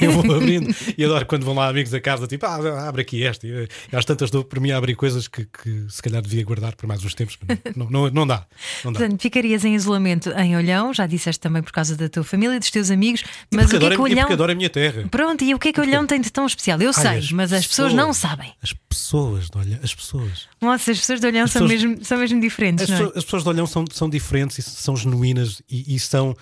eu 0.00 0.12
vou 0.12 0.36
abrindo 0.36 0.72
e 0.96 1.04
adoro 1.04 1.26
quando 1.26 1.44
vão 1.44 1.54
lá 1.54 1.68
amigos 1.68 1.92
a 1.92 2.00
casa, 2.00 2.28
tipo, 2.28 2.46
ah, 2.46 2.88
abre 2.88 3.02
aqui 3.02 3.22
este. 3.22 3.48
E 3.48 3.96
às 3.96 4.04
tantas 4.04 4.30
dou 4.30 4.44
para 4.44 4.60
mim 4.60 4.70
a 4.70 4.76
abrir 4.76 4.94
coisas 4.94 5.26
que, 5.26 5.44
que 5.44 5.86
se 5.88 6.00
calhar 6.00 6.22
devia 6.22 6.44
guardar 6.44 6.76
por 6.76 6.86
mais 6.86 7.04
uns 7.04 7.14
tempos. 7.14 7.36
Não, 7.74 7.90
não, 7.90 8.10
não, 8.10 8.26
dá, 8.26 8.46
não 8.84 8.92
dá. 8.92 9.00
Portanto, 9.00 9.20
ficarias 9.20 9.64
em 9.64 9.74
isolamento 9.74 10.30
em 10.30 10.56
Olhão, 10.56 10.94
já 10.94 11.06
disseste 11.06 11.40
também 11.40 11.62
por 11.62 11.72
causa 11.72 11.96
da 11.96 12.08
tua 12.08 12.22
família 12.22 12.54
e 12.54 12.58
dos 12.60 12.70
teus 12.70 12.92
amigos, 12.92 13.24
mas 13.52 13.72
o 13.72 13.78
que 13.78 13.84
é 13.84 13.90
que 13.90 14.00
Olhão. 14.00 14.30
adoro 14.30 14.52
a 14.52 14.54
minha 14.54 14.70
terra. 14.70 15.08
Pronto, 15.10 15.42
e 15.42 15.52
o 15.52 15.58
que 15.58 15.68
é 15.68 15.72
que 15.72 15.80
Olhão 15.80 16.06
tem 16.06 16.20
de 16.20 16.30
tão 16.30 16.46
especial? 16.46 16.80
Eu 16.80 16.92
Ai, 16.96 17.02
sei, 17.02 17.18
as 17.18 17.32
mas 17.32 17.52
as 17.52 17.66
pessoas, 17.66 17.88
pessoas 17.88 18.06
não 18.06 18.12
sabem. 18.12 18.52
As 18.62 18.72
pessoas 18.72 19.50
Olhão, 19.54 19.78
as 19.82 19.94
pessoas. 19.94 20.48
Nossa, 20.76 20.90
as 20.90 20.98
pessoas 20.98 21.20
de 21.20 21.26
Olhão 21.26 21.46
são, 21.46 21.62
pessoas, 21.62 21.84
mesmo, 21.84 22.04
são 22.04 22.18
mesmo 22.18 22.40
diferentes. 22.40 22.84
As, 22.84 22.90
é? 22.90 22.92
pessoas, 22.92 23.16
as 23.16 23.24
pessoas 23.24 23.42
de 23.42 23.48
Olhão 23.48 23.66
são, 23.66 23.84
são 23.90 24.08
diferentes 24.08 24.58
e 24.58 24.62
são 24.62 24.96
genuínas 24.96 25.62
e, 25.68 25.94
e, 25.94 25.98
são. 25.98 26.36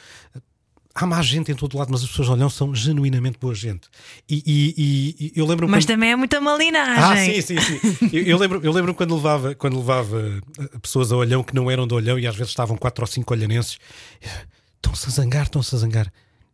Há 0.94 1.06
má 1.06 1.20
gente 1.22 1.50
em 1.50 1.54
todo 1.54 1.76
lado, 1.76 1.90
mas 1.90 2.02
as 2.02 2.08
pessoas 2.08 2.28
de 2.28 2.34
Olhão 2.34 2.48
são 2.48 2.74
genuinamente 2.74 3.38
boa 3.38 3.54
gente. 3.54 3.88
E, 4.28 4.42
e, 4.46 5.32
e 5.36 5.38
eu 5.38 5.44
lembro 5.44 5.68
Mas 5.68 5.84
quando... 5.84 5.94
também 5.94 6.12
é 6.12 6.16
muita 6.16 6.40
malinagem. 6.40 7.32
Ah, 7.32 7.34
sim, 7.34 7.40
sim, 7.40 7.60
sim. 7.60 8.10
eu, 8.12 8.22
eu, 8.22 8.38
lembro, 8.38 8.60
eu 8.62 8.72
lembro 8.72 8.94
quando 8.94 9.14
levava, 9.14 9.54
quando 9.56 9.76
levava 9.76 10.40
eh, 10.58 10.78
pessoas 10.78 11.10
a 11.10 11.16
Olhão 11.16 11.42
que 11.42 11.52
não 11.52 11.68
eram 11.68 11.84
de 11.84 11.94
Olhão 11.94 12.16
e 12.16 12.28
às 12.28 12.36
vezes 12.36 12.50
estavam 12.50 12.76
quatro 12.76 13.02
ou 13.02 13.08
cinco 13.08 13.34
olhanenses. 13.34 13.78
Estão-se 14.76 15.08
a 15.08 15.10
zangar, 15.10 15.44
estão-se 15.44 15.74
a 15.74 15.78
zangar. 15.78 16.12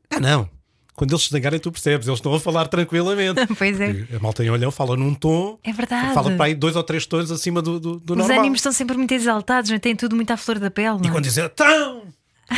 Ah, 0.08 0.20
não 0.20 0.49
quando 0.94 1.12
eles 1.12 1.25
se 1.25 1.30
zangarem, 1.30 1.59
tu 1.59 1.73
percebes, 1.73 2.06
eles 2.06 2.18
estão 2.18 2.35
a 2.35 2.40
falar 2.40 2.66
tranquilamente. 2.68 3.40
pois 3.56 3.80
é. 3.80 4.06
A 4.14 4.18
malta 4.20 4.44
em 4.44 4.50
olhão 4.50 4.70
fala 4.70 4.97
num 4.97 5.14
tom. 5.14 5.59
É 5.64 5.73
verdade. 5.73 6.14
Fala 6.14 6.30
para 6.32 6.47
aí 6.47 6.54
dois 6.54 6.76
ou 6.76 6.82
três 6.82 7.06
tons 7.06 7.30
acima 7.30 7.62
do, 7.62 7.80
do, 7.80 8.00
do 8.00 8.12
Os 8.12 8.18
normal. 8.18 8.40
ânimos 8.40 8.59
estão 8.59 8.73
sempre 8.73 8.97
muito 8.97 9.12
exaltados, 9.12 9.70
não 9.70 9.76
é? 9.76 9.78
tem 9.78 9.97
tudo 9.97 10.16
muito 10.16 10.30
à 10.30 10.37
flor 10.37 10.59
da 10.59 10.70
pele. 10.70 10.99
Não? 10.99 11.04
E 11.04 11.09
é? 11.09 11.11
quando 11.11 11.25
dizem, 11.25 11.44
então, 11.44 12.02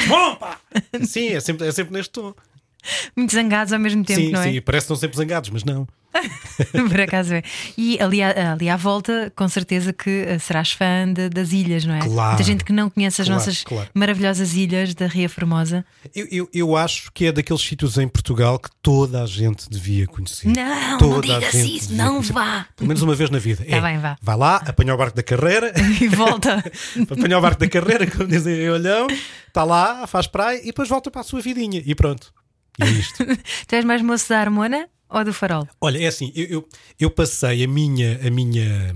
bom, 0.09 0.37
pá! 0.37 0.59
Sim, 1.05 1.29
é 1.29 1.41
sempre, 1.41 1.67
é 1.67 1.73
sempre 1.73 1.93
neste 1.93 2.11
tom. 2.11 2.35
Muito 3.17 3.33
zangados 3.33 3.73
ao 3.73 3.79
mesmo 3.79 4.05
tempo, 4.05 4.21
sim, 4.21 4.31
não 4.31 4.41
é? 4.41 4.53
sim, 4.53 4.61
parece 4.61 4.87
que 4.87 4.93
estão 4.93 4.97
sempre 4.97 5.17
zangados, 5.17 5.51
mas 5.51 5.65
não. 5.65 5.87
Por 6.91 7.01
acaso 7.01 7.33
é. 7.33 7.43
E 7.77 7.99
ali, 7.99 8.23
à- 8.23 8.53
ali 8.53 8.69
à 8.69 8.77
volta, 8.77 9.33
com 9.35 9.49
certeza 9.49 9.95
que 9.95 10.11
eh, 10.29 10.39
serás 10.39 10.71
fã 10.73 11.11
de- 11.11 11.31
das 11.31 11.53
ilhas, 11.53 11.87
não 11.87 11.95
é? 11.95 12.01
Claro. 12.01 12.29
Muita 12.33 12.43
gente 12.45 12.65
que 12.65 12.73
não 12.73 12.91
conhece 12.91 13.23
as 13.23 13.29
Claro, 13.29 13.41
nossas 13.41 13.65
claro. 13.65 13.89
maravilhosas 13.95 14.53
ilhas 14.55 14.95
da 14.95 15.07
Ria 15.07 15.27
Formosa. 15.27 15.87
Eu, 16.15 16.27
eu, 16.31 16.49
eu 16.53 16.77
acho 16.77 17.11
que 17.13 17.25
é 17.27 17.33
daqueles 17.33 17.63
sítios 17.63 17.97
em 17.97 18.07
Portugal 18.07 18.59
que 18.59 18.69
toda 18.83 19.23
a 19.23 19.27
gente 19.27 19.71
devia 19.71 20.07
conhecer. 20.07 20.49
Não, 20.49 20.99
Toda 20.99 21.13
não 21.15 21.21
digas 21.23 21.55
isso, 21.55 21.95
não 21.95 22.11
conhecer. 22.17 22.33
vá. 22.35 22.67
Pelo 22.77 22.89
menos 22.89 23.03
uma 23.03 23.15
vez 23.15 23.31
na 23.31 23.39
vida. 23.39 23.65
Tá 23.65 23.77
É, 23.77 23.81
bem, 23.81 23.99
vá. 23.99 24.17
Vai 24.21 24.37
lá, 24.37 24.57
apanha 24.57 24.95
o 24.95 24.99
barco 24.99 25.17
da 25.17 25.23
carreira, 25.23 25.73
E 25.99 26.09
volta. 26.09 26.63
apanha 27.11 27.39
o 27.39 27.41
barco 27.41 27.59
da 27.59 27.69
carreira, 27.69 28.07
como 28.07 28.29
dizem 28.29 28.55
em 28.55 28.69
Olhão, 28.69 29.07
está 29.49 29.65
lá, 29.65 30.07
faz 30.07 30.27
praia 30.27 30.61
e 30.61 30.67
depois 30.67 30.91
volta 30.91 31.11
para 31.11 31.23
a 31.23 31.25
sua 31.25 31.41
vidinha. 31.41 31.83
E 31.87 31.95
pronto. 31.95 32.31
E 32.79 32.85
é 32.85 32.91
isto. 32.91 33.25
tu 33.67 33.75
és 33.75 33.85
mais 33.85 34.03
moço 34.03 34.29
da 34.29 34.41
Harmona 34.41 34.89
ou 35.09 35.25
do 35.25 35.33
Farol? 35.33 35.69
Olha, 35.81 36.03
é 36.03 36.07
assim, 36.07 36.33
eu, 36.35 36.47
eu, 36.47 36.69
eu 36.99 37.11
passei 37.11 37.65
a 37.65 37.69
minha, 37.69 38.21
a 38.27 38.31
minha, 38.31 38.95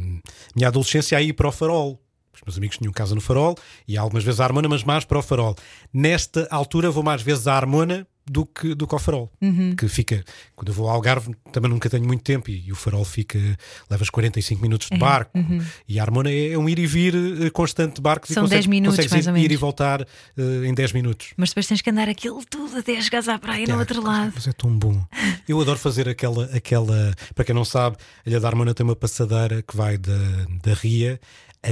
minha 0.55 0.69
adolescência 0.69 1.19
a 1.19 1.23
ir 1.23 1.33
para 1.35 1.49
o 1.49 1.53
farol. 1.53 2.01
Os 2.35 2.43
meus 2.43 2.59
amigos 2.59 2.79
tinham 2.79 2.93
casa 2.93 3.15
no 3.15 3.21
farol 3.21 3.57
e 3.89 3.97
algumas 3.97 4.25
vezes 4.25 4.41
à 4.41 4.45
Harmona, 4.45 4.69
mas 4.69 4.85
mais 4.85 5.05
para 5.05 5.19
o 5.19 5.23
farol. 5.23 5.55
Nesta 5.93 6.47
altura 6.51 6.91
vou 6.91 7.03
mais 7.03 7.23
vezes 7.23 7.47
à 7.47 7.55
Harmona 7.55 8.07
do 8.29 8.45
que, 8.45 8.75
do 8.75 8.87
que 8.87 8.95
ao 8.95 8.99
farol. 8.99 9.31
Que 9.77 9.89
fica, 9.89 10.25
quando 10.55 10.69
eu 10.69 10.75
vou 10.75 10.89
ao 10.89 10.97
Algarve, 10.97 11.35
também 11.53 11.71
nunca 11.71 11.89
tenho 11.89 12.05
muito 12.05 12.23
tempo 12.23 12.51
e, 12.51 12.67
e 12.67 12.73
o 12.73 12.75
farol 12.75 13.05
fica, 13.05 13.39
levas 13.89 14.11
45 14.11 14.61
minutos 14.61 14.89
de 14.91 14.99
barco. 14.99 15.31
E 15.89 15.99
a 15.99 16.03
Harmona 16.03 16.31
é, 16.31 16.53
é 16.53 16.59
um 16.59 16.69
ir 16.69 16.79
e 16.79 16.87
vir 16.87 17.15
eh, 17.15 17.51
constante 17.51 17.97
de 17.97 18.01
barcos 18.01 18.31
São 18.31 18.43
e 18.43 18.45
consegues, 18.45 18.65
10 18.65 18.67
minutos, 18.67 18.97
consegues 18.97 19.13
mais 19.13 19.27
ir, 19.27 19.31
ou 19.31 19.37
ir 19.37 19.45
e 19.45 19.49
menos. 19.49 19.61
voltar 19.61 20.01
eh, 20.03 20.67
em 20.67 20.75
10 20.75 20.93
minutos. 20.93 21.29
Mas 21.37 21.51
depois 21.51 21.67
tens 21.67 21.81
que 21.81 21.91
andar 21.91 22.09
aquilo 22.09 22.45
tudo 22.49 22.77
até 22.79 23.01
chegares 23.01 23.29
à 23.29 23.39
praia 23.39 23.67
no 23.67 23.79
outro 23.79 24.03
lado. 24.03 24.33
Mas 24.35 24.47
é 24.47 24.53
tão 24.53 24.77
bom. 24.77 25.05
Eu 25.49 25.61
adoro 25.61 25.79
fazer 25.79 26.09
aquela, 26.09 26.45
aquela. 26.47 27.15
Para 27.35 27.45
quem 27.45 27.55
não 27.55 27.65
sabe, 27.65 27.97
a 28.25 28.29
Ilha 28.29 28.41
da 28.41 28.49
Armona 28.49 28.75
tem 28.75 28.85
uma 28.85 28.97
passadeira 28.97 29.63
que 29.63 29.77
vai 29.77 29.97
da, 29.97 30.17
da 30.63 30.75
Ria 30.75 31.21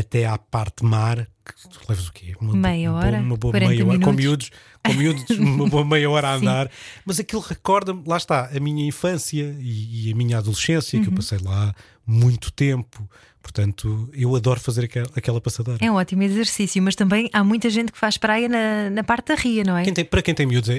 até 0.00 0.26
à 0.26 0.36
parte 0.38 0.84
mar. 0.84 1.26
Que 1.44 1.68
tu 1.68 1.78
levas 1.88 2.08
o 2.08 2.12
quê? 2.12 2.34
Uma, 2.40 2.54
Meia 2.56 2.90
uma 2.90 2.98
hora? 3.00 3.18
Uma 3.20 3.36
boa 3.36 3.52
40 3.52 3.70
meia 3.72 3.86
hora. 3.86 3.98
Com 4.00 4.12
minutos? 4.12 4.50
miúdos, 4.50 4.50
com 4.82 4.92
miúdos, 4.94 5.30
uma 5.38 5.68
boa 5.68 5.84
meia 5.84 6.08
hora 6.10 6.30
a 6.30 6.38
Sim. 6.38 6.46
andar. 6.46 6.70
Mas 7.04 7.20
aquilo 7.20 7.42
recorda-me, 7.42 8.02
lá 8.06 8.16
está, 8.16 8.46
a 8.54 8.58
minha 8.60 8.86
infância 8.86 9.54
e, 9.60 10.08
e 10.08 10.12
a 10.12 10.16
minha 10.16 10.38
adolescência, 10.38 10.96
Uhum. 10.98 11.04
que 11.04 11.10
eu 11.10 11.14
passei 11.14 11.38
lá 11.38 11.74
muito 12.06 12.50
tempo. 12.50 13.06
Portanto, 13.42 14.08
eu 14.14 14.34
adoro 14.34 14.58
fazer 14.58 14.84
aquela, 14.86 15.06
aquela 15.14 15.38
passadeira. 15.38 15.84
É 15.84 15.90
um 15.90 15.96
ótimo 15.96 16.22
exercício, 16.22 16.82
mas 16.82 16.94
também 16.94 17.28
há 17.30 17.44
muita 17.44 17.68
gente 17.68 17.92
que 17.92 17.98
faz 17.98 18.16
praia 18.16 18.48
na, 18.48 18.88
na 18.88 19.04
parte 19.04 19.26
da 19.28 19.34
Ria, 19.34 19.62
não 19.64 19.76
é? 19.76 19.84
Quem 19.84 19.92
tem- 19.92 20.04
para 20.06 20.22
quem 20.22 20.34
tem 20.34 20.46
miúdos 20.46 20.70
é, 20.70 20.78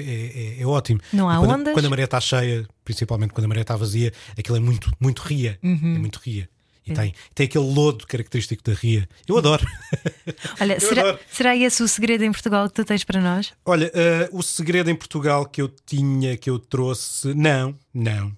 é- 0.58 0.62
é 0.62 0.66
ótimo. 0.66 1.00
Não 1.12 1.30
há 1.30 1.38
quando, 1.38 1.60
ondas? 1.60 1.72
Quando 1.74 1.86
a 1.86 1.90
maré 1.90 2.02
está 2.02 2.20
cheia, 2.20 2.66
principalmente 2.84 3.32
quando 3.32 3.44
a 3.44 3.48
maré 3.48 3.60
está 3.60 3.76
vazia, 3.76 4.12
aquilo 4.36 4.56
é 4.56 4.60
muito, 4.60 4.90
muito 5.00 5.20
ria. 5.22 5.60
Uhum. 5.62 5.94
É 5.94 5.98
muito 6.00 6.18
ria. 6.24 6.48
E 6.86 6.94
tem, 6.94 7.14
tem 7.34 7.46
aquele 7.46 7.64
lodo 7.64 8.06
característico 8.06 8.62
da 8.62 8.72
ria. 8.72 9.08
Eu 9.26 9.36
adoro. 9.38 9.66
Olha, 10.60 10.78
será, 10.78 11.02
adoro. 11.02 11.18
será 11.32 11.56
esse 11.56 11.82
o 11.82 11.88
segredo 11.88 12.22
em 12.22 12.30
Portugal 12.30 12.68
que 12.68 12.74
tu 12.74 12.84
tens 12.84 13.02
para 13.02 13.20
nós? 13.20 13.52
Olha, 13.64 13.90
eh, 13.92 14.28
o 14.32 14.42
segredo 14.42 14.88
em 14.90 14.94
Portugal 14.94 15.44
que 15.46 15.60
eu 15.60 15.68
tinha, 15.68 16.36
que 16.36 16.48
eu 16.48 16.58
trouxe. 16.60 17.34
Não, 17.34 17.76
não, 17.92 18.32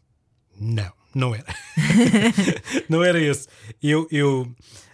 não, 0.58 0.92
não 1.14 1.34
era. 1.34 1.44
não 2.88 3.04
era 3.04 3.20
esse. 3.20 3.46
Eu, 3.82 4.08
eu, 4.10 4.50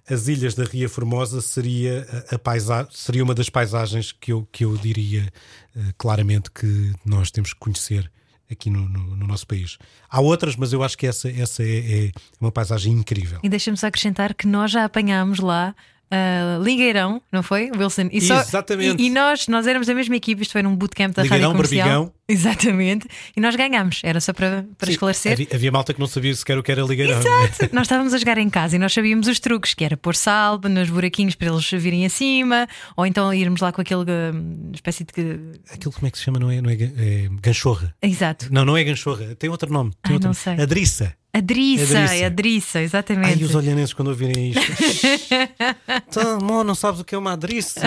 as 0.09 0.27
ilhas 0.29 0.55
da 0.55 0.65
Ria 0.65 0.89
Formosa 0.89 1.41
seria, 1.41 2.07
a, 2.31 2.35
a 2.35 2.39
paisa- 2.39 2.89
seria 2.91 3.23
uma 3.23 3.35
das 3.35 3.49
paisagens 3.49 4.11
que 4.13 4.33
eu, 4.33 4.49
que 4.51 4.65
eu 4.65 4.77
diria 4.77 5.33
eh, 5.77 5.81
claramente 5.97 6.51
que 6.51 6.93
nós 7.05 7.31
temos 7.31 7.53
que 7.53 7.61
conhecer 7.61 8.11
aqui 8.55 8.71
no, 8.71 8.89
no- 8.89 9.15
no 9.17 9.27
nosso 9.27 9.47
país. 9.47 9.77
Há 10.09 10.21
outras, 10.21 10.57
mas 10.57 10.73
eu 10.73 10.83
acho 10.83 10.97
que 10.97 11.07
essa, 11.07 11.29
essa 11.31 11.63
é, 11.63 12.07
é 12.07 12.13
uma 12.41 12.51
paisagem 12.51 12.93
incrível. 12.93 13.39
E 13.43 13.49
deixa-me 13.49 13.77
só 13.77 13.87
acrescentar 13.89 14.33
que 14.35 14.47
nós 14.47 14.71
já 14.71 14.85
apanhámos 14.85 15.39
lá. 15.41 15.75
Ah, 16.11 16.59
Ligueirão, 16.63 17.21
não 17.33 17.43
foi, 17.43 17.71
Wilson? 17.77 18.09
E 18.13 18.21
só- 18.21 18.41
Exatamente. 18.41 19.03
E, 19.03 19.07
e 19.07 19.11
nós, 19.11 19.49
nós 19.49 19.67
éramos 19.67 19.89
a 19.89 19.95
mesma 19.95 20.17
equipe, 20.17 20.43
isto 20.43 20.53
foi 20.53 20.63
num 20.63 20.75
bootcamp 20.77 21.15
da 21.15 21.23
Ligueirão, 21.23 21.49
Rádio 21.53 21.57
Comercial. 21.57 21.89
Barbigão. 21.89 22.15
Exatamente. 22.27 23.07
E 23.37 23.41
nós 23.41 23.55
ganhámos, 23.55 24.01
era 24.03 24.21
só 24.21 24.33
para, 24.33 24.65
para 24.79 24.87
Sim, 24.87 24.93
esclarecer. 24.93 25.33
Havia, 25.33 25.47
havia 25.53 25.73
malta 25.73 25.93
que 25.93 26.01
não 26.01 26.07
sabia 26.07 26.35
sequer 26.35 26.57
o 26.57 26.63
que 26.63 26.73
era 26.73 26.83
ligueirão. 26.83 27.19
Exato. 27.19 27.75
Nós 27.75 27.83
estávamos 27.83 28.15
a 28.15 28.19
jogar 28.19 28.39
em 28.39 28.49
casa 28.49 28.77
e 28.77 28.79
nós 28.79 28.93
sabíamos 28.93 29.27
os 29.29 29.39
truques, 29.39 29.75
que 29.75 29.85
era 29.85 29.97
pôr 29.97 30.15
sal 30.15 30.59
nos 30.71 30.89
buraquinhos 30.89 31.35
para 31.35 31.49
eles 31.49 31.69
virem 31.71 32.07
acima, 32.07 32.67
ou 32.97 33.05
então 33.05 33.33
irmos 33.35 33.61
lá 33.61 33.73
com 33.73 33.81
aquele 33.81 34.05
hum, 34.11 34.71
espécie 34.73 35.05
de. 35.05 35.39
Aquilo 35.71 35.93
como 35.93 36.07
é 36.07 36.11
que 36.11 36.19
se 36.19 36.25
chama? 36.25 36.39
Não 36.39 36.51
é, 36.51 36.61
não 36.63 36.71
é, 36.71 36.75
é 36.75 37.29
ganchorra. 37.43 37.95
Exato. 38.01 38.49
Não, 38.51 38.65
não 38.65 38.77
é 38.77 38.85
ganchorra, 38.85 39.35
tem 39.35 39.51
outro 39.51 39.71
nome. 39.73 39.91
Tem 40.03 40.13
Ai, 40.13 40.13
outro 40.15 40.29
não 40.29 40.35
nome. 40.35 40.57
sei. 40.57 40.63
Adriça. 40.65 41.15
Adriça, 41.37 41.99
Adriça. 41.99 42.27
Adriça, 42.27 42.81
exatamente. 42.81 43.39
Ai, 43.39 43.43
os 43.45 43.55
olhanenses 43.57 43.93
quando 43.93 44.09
ouvirem 44.09 44.51
isto. 44.53 44.61
então, 46.09 46.39
não 46.39 46.75
sabes 46.77 47.01
o 47.01 47.05
que 47.05 47.15
é 47.15 47.19
uma 47.19 47.33
adriça. 47.33 47.81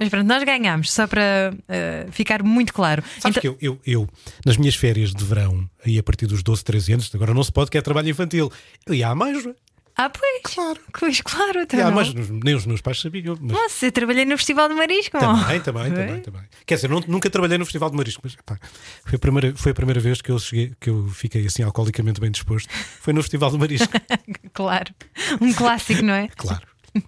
Mas 0.00 0.08
pronto, 0.08 0.26
nós 0.26 0.42
ganhámos, 0.44 0.90
só 0.90 1.06
para 1.06 1.52
eh, 1.68 2.06
ficar 2.10 2.42
muito 2.42 2.72
claro. 2.72 3.02
Sabes 3.20 3.36
Então- 3.36 3.54
que 3.54 3.66
eu, 3.66 3.74
eu, 3.74 3.80
eu, 3.86 4.08
nas 4.46 4.56
minhas 4.56 4.74
férias 4.74 5.12
de 5.12 5.22
verão, 5.24 5.68
aí 5.84 5.98
a 5.98 6.02
partir 6.02 6.26
dos 6.26 6.42
12, 6.42 6.64
13 6.64 6.92
anos, 6.94 7.10
agora 7.14 7.34
não 7.34 7.42
se 7.44 7.52
pode 7.52 7.70
que 7.70 7.76
é 7.76 7.82
trabalho 7.82 8.08
infantil, 8.08 8.50
eu 8.86 8.94
ia 8.94 9.08
à 9.08 9.14
Manja. 9.14 9.54
Ah, 10.00 10.08
pois. 10.08 10.54
Claro. 10.54 10.80
Pois, 10.98 11.20
claro, 11.20 11.60
então 11.62 11.80
não. 11.80 11.90
Manja, 11.92 12.14
nem 12.44 12.54
os 12.54 12.64
meus 12.64 12.80
pais 12.80 13.00
sabiam. 13.00 13.36
Mas 13.40 13.50
Nossa, 13.52 13.86
eu 13.86 13.90
trabalhei 13.92 14.24
no 14.24 14.36
Festival 14.38 14.68
de 14.68 14.74
Marisco. 14.76 15.18
também, 15.18 15.60
também, 15.60 15.82
Foi? 15.86 15.90
também, 16.06 16.20
também. 16.22 16.42
Quer 16.64 16.74
dizer, 16.76 16.88
não- 16.88 17.02
nunca 17.08 17.28
trabalhei 17.28 17.58
no 17.58 17.64
Festival 17.66 17.90
de 17.90 17.96
Marisco, 17.96 18.20
mas 18.24 18.36
pá, 18.46 18.56
foi, 19.04 19.16
a 19.16 19.18
primeira, 19.18 19.52
foi 19.56 19.72
a 19.72 19.74
primeira 19.74 19.98
vez 20.00 20.22
que 20.22 20.30
eu, 20.30 20.38
cheguei, 20.38 20.72
que 20.80 20.88
eu 20.88 21.08
fiquei 21.08 21.44
assim 21.46 21.64
alcoolicamente 21.64 22.20
bem 22.20 22.30
disposto. 22.30 22.68
Foi 23.00 23.12
no 23.12 23.20
Festival 23.22 23.50
de 23.50 23.58
Marisco. 23.58 23.92
Claro. 24.54 24.94
Um 25.40 25.52
clássico, 25.52 26.02
não 26.02 26.14
é? 26.14 26.28
Claro. 26.36 26.66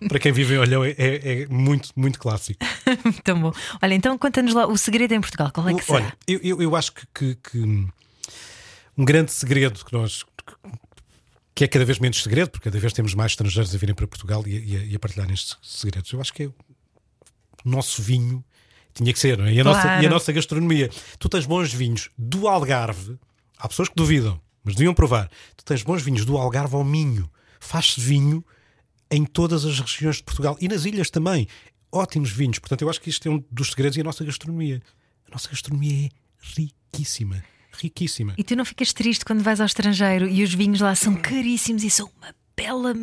Para 0.09 0.19
quem 0.19 0.31
vive 0.33 0.55
em 0.55 0.59
Olhão 0.59 0.85
é, 0.85 0.91
é- 0.99 1.43
é 1.43 1.47
muito, 1.49 1.89
muito 1.97 2.19
clássico. 2.19 2.59
Tão 3.25 3.41
bom. 3.41 3.53
Olha, 3.83 3.95
então 3.95 4.17
conta-nos 4.19 4.53
lá 4.55 4.67
o 4.67 4.77
segredo 4.77 5.13
em 5.15 5.21
Portugal. 5.21 5.51
Qual 5.53 5.69
é 5.69 5.75
que 5.75 5.85
será? 5.85 5.99
Olha, 5.99 6.13
eu, 6.29 6.41
eu, 6.43 6.63
eu 6.63 6.77
acho 6.77 6.93
que, 6.93 7.07
que- 7.15 7.35
que 7.51 7.59
um 8.97 9.05
grande 9.05 9.33
segredo 9.33 9.85
que 9.85 9.93
nós. 9.93 10.25
Que 11.61 11.65
é 11.65 11.69
cada 11.69 11.85
vez 11.85 11.99
menos 11.99 12.23
segredo, 12.23 12.49
porque 12.51 12.71
cada 12.71 12.79
vez 12.81 12.91
temos 12.95 13.13
mais 13.13 13.33
estrangeiros 13.33 13.75
a 13.75 13.77
virem 13.77 13.95
para 13.95 14.07
Portugal 14.07 14.43
e 14.47 14.57
a, 14.57 14.61
e 14.61 14.93
e 14.93 14.97
a 14.97 14.99
partilharem 14.99 15.35
estes 15.35 15.59
segredos. 15.63 16.11
Eu 16.11 16.19
acho 16.19 16.33
que 16.33 16.45
é 16.45 16.47
o 16.47 16.55
nosso 17.67 18.01
vinho. 18.01 18.43
Tinha 18.95 19.13
que 19.13 19.19
ser, 19.19 19.37
não 19.37 19.45
é? 19.45 19.53
E 19.53 19.61
a, 19.61 19.65
nossa, 19.65 19.83
Claro. 19.83 20.03
e 20.03 20.07
a 20.07 20.09
nossa 20.09 20.33
gastronomia. 20.33 20.89
Tu 21.19 21.29
tens 21.29 21.45
bons 21.45 21.71
vinhos 21.71 22.09
do 22.17 22.49
Algarve. 22.49 23.19
Há 23.59 23.69
pessoas 23.69 23.91
que 23.91 23.95
duvidam, 23.95 24.41
mas 24.65 24.75
deviam 24.75 24.95
provar. 24.95 25.31
Tu 25.55 25.63
tens 25.63 25.83
bons 25.83 26.01
vinhos 26.03 26.25
do 26.25 26.39
Algarve 26.39 26.75
ao 26.77 26.83
Minho. 26.83 27.31
Faz-se 27.61 28.01
vinho 28.01 28.43
em 29.11 29.27
todas 29.27 29.67
as 29.67 29.79
regiões 29.81 30.17
de 30.17 30.23
Portugal 30.23 30.57
e 30.63 30.67
nas 30.67 30.87
ilhas 30.87 31.11
também. 31.11 31.47
Ótimos 31.93 32.31
vinhos. 32.31 32.59
Portanto, 32.59 32.81
eu 32.81 32.89
acho 32.89 33.03
que 33.03 33.11
isto 33.11 33.29
é 33.29 33.31
um 33.31 33.45
dos 33.51 33.69
segredos 33.73 33.99
e 33.99 34.01
a 34.01 34.05
nossa 34.05 34.25
gastronomia. 34.25 34.81
A 35.29 35.31
nossa 35.33 35.51
gastronomia 35.51 36.07
é 36.07 36.09
riquíssima. 36.41 37.45
Riquíssima. 37.73 38.35
E 38.37 38.45
tu 38.45 38.57
não 38.57 38.65
ficas 38.65 38.93
triste 38.93 39.25
quando 39.25 39.43
vais 39.43 39.61
ao 39.61 39.67
estrangeiro 39.67 40.29
e 40.29 40.43
os 40.43 40.53
vinhos 40.53 40.81
lá 40.81 40.95
são 40.95 41.15
caríssimos 41.15 41.85
e 41.85 41.91
são 41.91 42.11
uma 42.19 42.35
bela. 42.57 42.95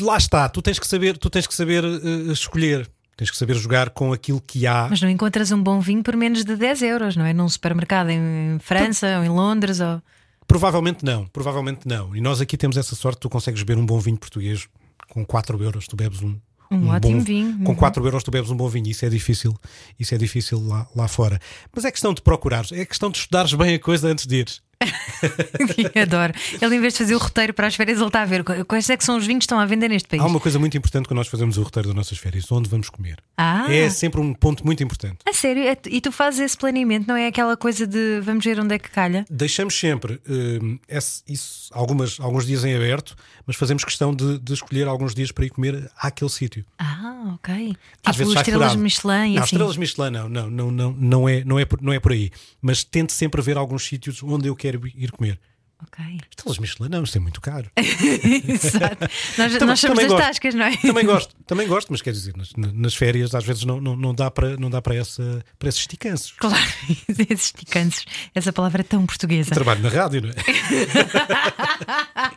Lá 0.00 0.16
está, 0.16 0.48
tu 0.48 0.62
tens 0.62 0.78
que 0.78 0.86
saber, 0.86 1.18
tu 1.18 1.30
tens 1.30 1.46
que 1.46 1.54
saber 1.54 1.84
eh, 1.84 2.32
escolher. 2.32 2.88
Tens 3.16 3.30
que 3.30 3.36
saber 3.36 3.54
jogar 3.54 3.90
com 3.90 4.12
aquilo 4.12 4.42
que 4.42 4.66
há. 4.66 4.88
Mas 4.90 5.00
não 5.00 5.08
encontras 5.08 5.50
um 5.50 5.62
bom 5.62 5.80
vinho 5.80 6.02
por 6.02 6.14
menos 6.14 6.44
de 6.44 6.54
10 6.54 6.82
euros, 6.82 7.16
não 7.16 7.24
é? 7.24 7.32
Num 7.32 7.48
supermercado 7.48 8.10
em 8.10 8.58
França 8.60 9.18
ou 9.18 9.24
em 9.24 9.30
Londres. 9.30 9.80
Ou... 9.80 10.02
Provavelmente 10.46 11.02
não, 11.02 11.26
provavelmente 11.26 11.88
não. 11.88 12.14
E 12.14 12.20
nós 12.20 12.42
aqui 12.42 12.58
temos 12.58 12.76
essa 12.76 12.94
sorte, 12.94 13.20
tu 13.20 13.30
consegues 13.30 13.62
beber 13.62 13.80
um 13.80 13.86
bom 13.86 13.98
vinho 13.98 14.18
português 14.18 14.68
com 15.08 15.24
4 15.24 15.62
euros, 15.62 15.86
tu 15.86 15.96
bebes 15.96 16.22
um. 16.22 16.38
Um 16.70 16.88
ótimo 16.88 17.18
bom, 17.18 17.24
vinho. 17.24 17.58
Com 17.64 17.70
Uhum. 17.72 17.76
4 17.76 18.04
euros 18.04 18.22
tu 18.24 18.30
bebes 18.30 18.50
um 18.50 18.56
bom 18.56 18.68
vinho, 18.68 18.88
isso 18.88 19.04
é 19.04 19.08
difícil, 19.08 19.54
isso 19.98 20.14
é 20.14 20.18
difícil 20.18 20.60
lá, 20.66 20.86
lá 20.94 21.08
fora. 21.08 21.38
Mas 21.74 21.84
é 21.84 21.90
questão 21.90 22.12
de 22.12 22.20
procurares, 22.22 22.72
é 22.72 22.84
questão 22.84 23.10
de 23.10 23.18
estudares 23.18 23.52
bem 23.54 23.74
a 23.74 23.78
coisa 23.78 24.08
antes 24.08 24.26
de 24.26 24.36
ires. 24.36 24.65
Adoro. 26.02 26.32
Ele, 26.60 26.76
em 26.76 26.80
vez 26.80 26.92
de 26.94 26.98
fazer 26.98 27.14
o 27.14 27.18
roteiro 27.18 27.54
para 27.54 27.66
as 27.66 27.74
férias, 27.74 27.98
ele 27.98 28.06
está 28.06 28.22
a 28.22 28.24
ver 28.26 28.44
qu- 28.44 28.64
quais 28.66 28.88
é 28.90 28.96
que 28.96 29.04
são 29.04 29.16
os 29.16 29.26
vinhos 29.26 29.40
que 29.40 29.44
estão 29.44 29.58
à 29.58 29.66
venda 29.66 29.88
neste 29.88 30.08
país. 30.08 30.22
Há 30.22 30.26
uma 30.26 30.40
coisa 30.40 30.58
muito 30.58 30.76
importante 30.76 31.06
quando 31.08 31.18
nós 31.18 31.28
fazemos 31.28 31.56
o 31.58 31.62
roteiro 31.62 31.88
das 31.88 31.96
nossas 31.96 32.18
férias, 32.18 32.50
onde 32.52 32.68
vamos 32.68 32.90
comer. 32.90 33.16
Ah, 33.36 33.66
É 33.72 33.88
sempre 33.90 34.20
um 34.20 34.32
ponto 34.34 34.64
muito 34.64 34.82
importante. 34.82 35.18
a 35.28 35.32
sério? 35.32 35.62
É- 35.62 35.76
E 35.86 36.00
tu 36.00 36.12
fazes 36.12 36.40
esse 36.40 36.56
planeamento, 36.56 37.06
não 37.08 37.16
é 37.16 37.26
aquela 37.26 37.56
coisa 37.56 37.86
de 37.86 38.20
vamos 38.20 38.44
ver 38.44 38.58
onde 38.60 38.74
é 38.74 38.78
que 38.78 38.90
calha? 38.90 39.24
Deixamos 39.30 39.78
sempre 39.78 40.20
hum, 40.28 40.78
esse- 40.88 41.22
isso, 41.28 41.70
algumas, 41.72 42.18
alguns 42.20 42.46
dias 42.46 42.64
em 42.64 42.74
aberto, 42.74 43.16
mas 43.46 43.56
fazemos 43.56 43.84
questão 43.84 44.14
de, 44.14 44.38
de 44.38 44.52
escolher 44.52 44.86
alguns 44.88 45.14
dias 45.14 45.30
para 45.32 45.44
ir 45.46 45.50
comer 45.50 45.90
àquele 45.98 46.30
sítio. 46.30 46.64
Ah, 46.78 47.34
ok. 47.34 47.76
Às 48.04 48.16
Tipo 48.16 48.18
vezes 48.18 48.32
sai 48.34 48.42
estrelas 48.42 48.72
furado. 48.72 48.82
Michelin 48.82 49.34
Não, 49.34 49.42
assim. 49.42 49.54
estrelas 49.54 49.76
Michelin 49.76 50.10
não, 50.10 50.28
não, 50.28 50.50
não, 50.50 50.70
não, 50.70 50.92
não, 50.92 51.28
é, 51.28 51.44
não, 51.44 51.58
é 51.58 51.64
por, 51.64 51.80
não 51.80 51.92
é 51.92 52.00
por 52.00 52.12
aí. 52.12 52.30
Mas 52.60 52.82
tente 52.84 53.12
sempre 53.12 53.40
ver 53.40 53.56
alguns 53.56 53.84
sítios 53.86 54.22
onde 54.22 54.48
eu 54.48 54.56
quero 54.56 54.65
ir 54.96 55.12
comer. 55.12 55.38
Ok. 55.82 56.02
Estrelas 56.30 56.58
Michelin 56.58 56.88
não, 56.88 57.02
isso 57.04 57.18
é 57.18 57.20
muito 57.20 57.38
caro. 57.38 57.70
Exato. 57.76 59.06
Nós, 59.36 59.52
Também- 59.52 59.68
nós 59.68 59.78
somos 59.80 59.98
das 59.98 60.06
gosto. 60.08 60.24
tascas, 60.26 60.54
não 60.54 60.64
é? 60.64 60.74
Também 60.78 61.04
gosto. 61.04 61.36
Também 61.46 61.68
gosto, 61.68 61.88
mas 61.90 62.00
quer 62.00 62.12
dizer, 62.12 62.34
nas, 62.34 62.50
nas 62.56 62.94
férias 62.94 63.34
às 63.34 63.44
vezes 63.44 63.64
não, 63.66 63.78
não, 63.78 63.94
não 63.94 64.14
dá 64.14 64.30
para 64.30 64.56
não 64.56 64.70
dá 64.70 64.80
para, 64.80 64.94
essa, 64.94 65.44
para 65.58 65.68
esses 65.68 65.82
esticanços. 65.82 66.32
Claro, 66.38 66.56
esses 67.28 67.46
esticantes, 67.46 68.06
essa 68.34 68.54
palavra 68.54 68.80
é 68.80 68.84
tão 68.84 69.04
portuguesa. 69.04 69.50
Trabalho 69.50 69.82
na 69.82 69.90
rádio, 69.90 70.22
não 70.22 70.30
é? 70.30 70.34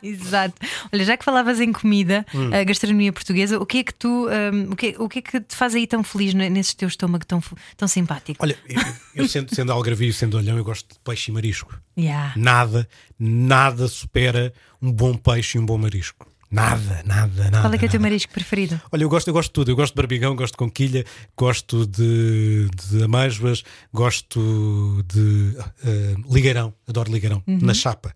Exato. 0.04 0.56
Olha, 0.92 1.04
já 1.06 1.18
que 1.18 1.24
falavas 1.26 1.60
em 1.60 1.72
comida, 1.72 2.26
Hum. 2.36 2.50
a 2.54 2.64
gastronomia 2.66 3.12
portuguesa, 3.14 3.58
o 3.58 3.66
que 3.66 3.78
é 3.80 3.84
que 3.84 3.94
tu, 3.94 4.28
hum, 4.28 4.72
o, 4.72 4.76
que, 4.76 4.96
o 5.00 5.08
que 5.10 5.20
é 5.20 5.22
que 5.22 5.40
te 5.42 5.56
faz 5.56 5.74
aí 5.76 5.88
tão 5.88 6.04
feliz 6.04 6.34
ne- 6.34 6.50
nesse 6.50 6.76
teu 6.76 6.88
estômago 6.88 7.26
tão, 7.26 7.42
tão 7.78 7.88
simpático? 7.88 8.38
Olha, 8.44 8.58
eu, 8.68 8.82
eu 9.24 9.28
sendo, 9.30 9.54
sendo 9.56 9.72
algarvio, 9.72 10.14
sendo 10.14 10.38
olhão, 10.38 10.58
eu 10.58 10.64
gosto 10.64 10.94
de 10.94 11.00
peixe 11.04 11.32
e 11.32 11.34
marisco. 11.34 11.80
Yeah. 12.00 12.34
Nada, 12.36 12.88
nada 13.20 13.88
supera 13.88 14.54
um 14.82 14.92
bom 14.92 15.16
peixe 15.16 15.58
e 15.58 15.62
um 15.62 15.66
bom 15.66 15.78
marisco. 15.78 16.30
Nada, 16.52 17.04
nada, 17.06 17.44
nada. 17.44 17.62
Qual 17.62 17.74
é 17.74 17.78
que 17.78 17.86
é 17.86 17.88
o 17.88 17.92
teu 17.92 18.00
marisco 18.00 18.34
preferido? 18.34 18.82
Olha, 18.92 19.04
eu 19.04 19.10
gosto, 19.10 19.28
eu 19.28 19.34
gosto 19.34 19.50
de 19.50 19.54
tudo. 19.54 19.70
Eu 19.72 19.76
gosto 19.76 19.94
de 19.94 19.98
barbigão, 19.98 20.36
gosto 20.36 20.54
de 20.54 20.58
conquilha, 20.58 21.06
gosto 21.38 21.86
de, 21.86 22.68
de 22.76 23.04
amêijoas, 23.04 23.64
gosto 23.94 25.04
de 25.08 25.56
eh, 25.86 26.16
ligueirão. 26.28 26.74
Adoro 26.88 27.12
ligueirão. 27.12 27.44
Uhum. 27.46 27.60
Na 27.62 27.74
chapa. 27.76 28.16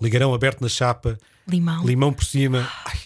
Ligueirão 0.00 0.34
aberto 0.34 0.60
na 0.60 0.68
chapa, 0.68 1.18
Limão. 1.48 1.84
limão 1.84 2.12
por 2.12 2.24
cima. 2.24 2.68
Ai, 2.84 2.98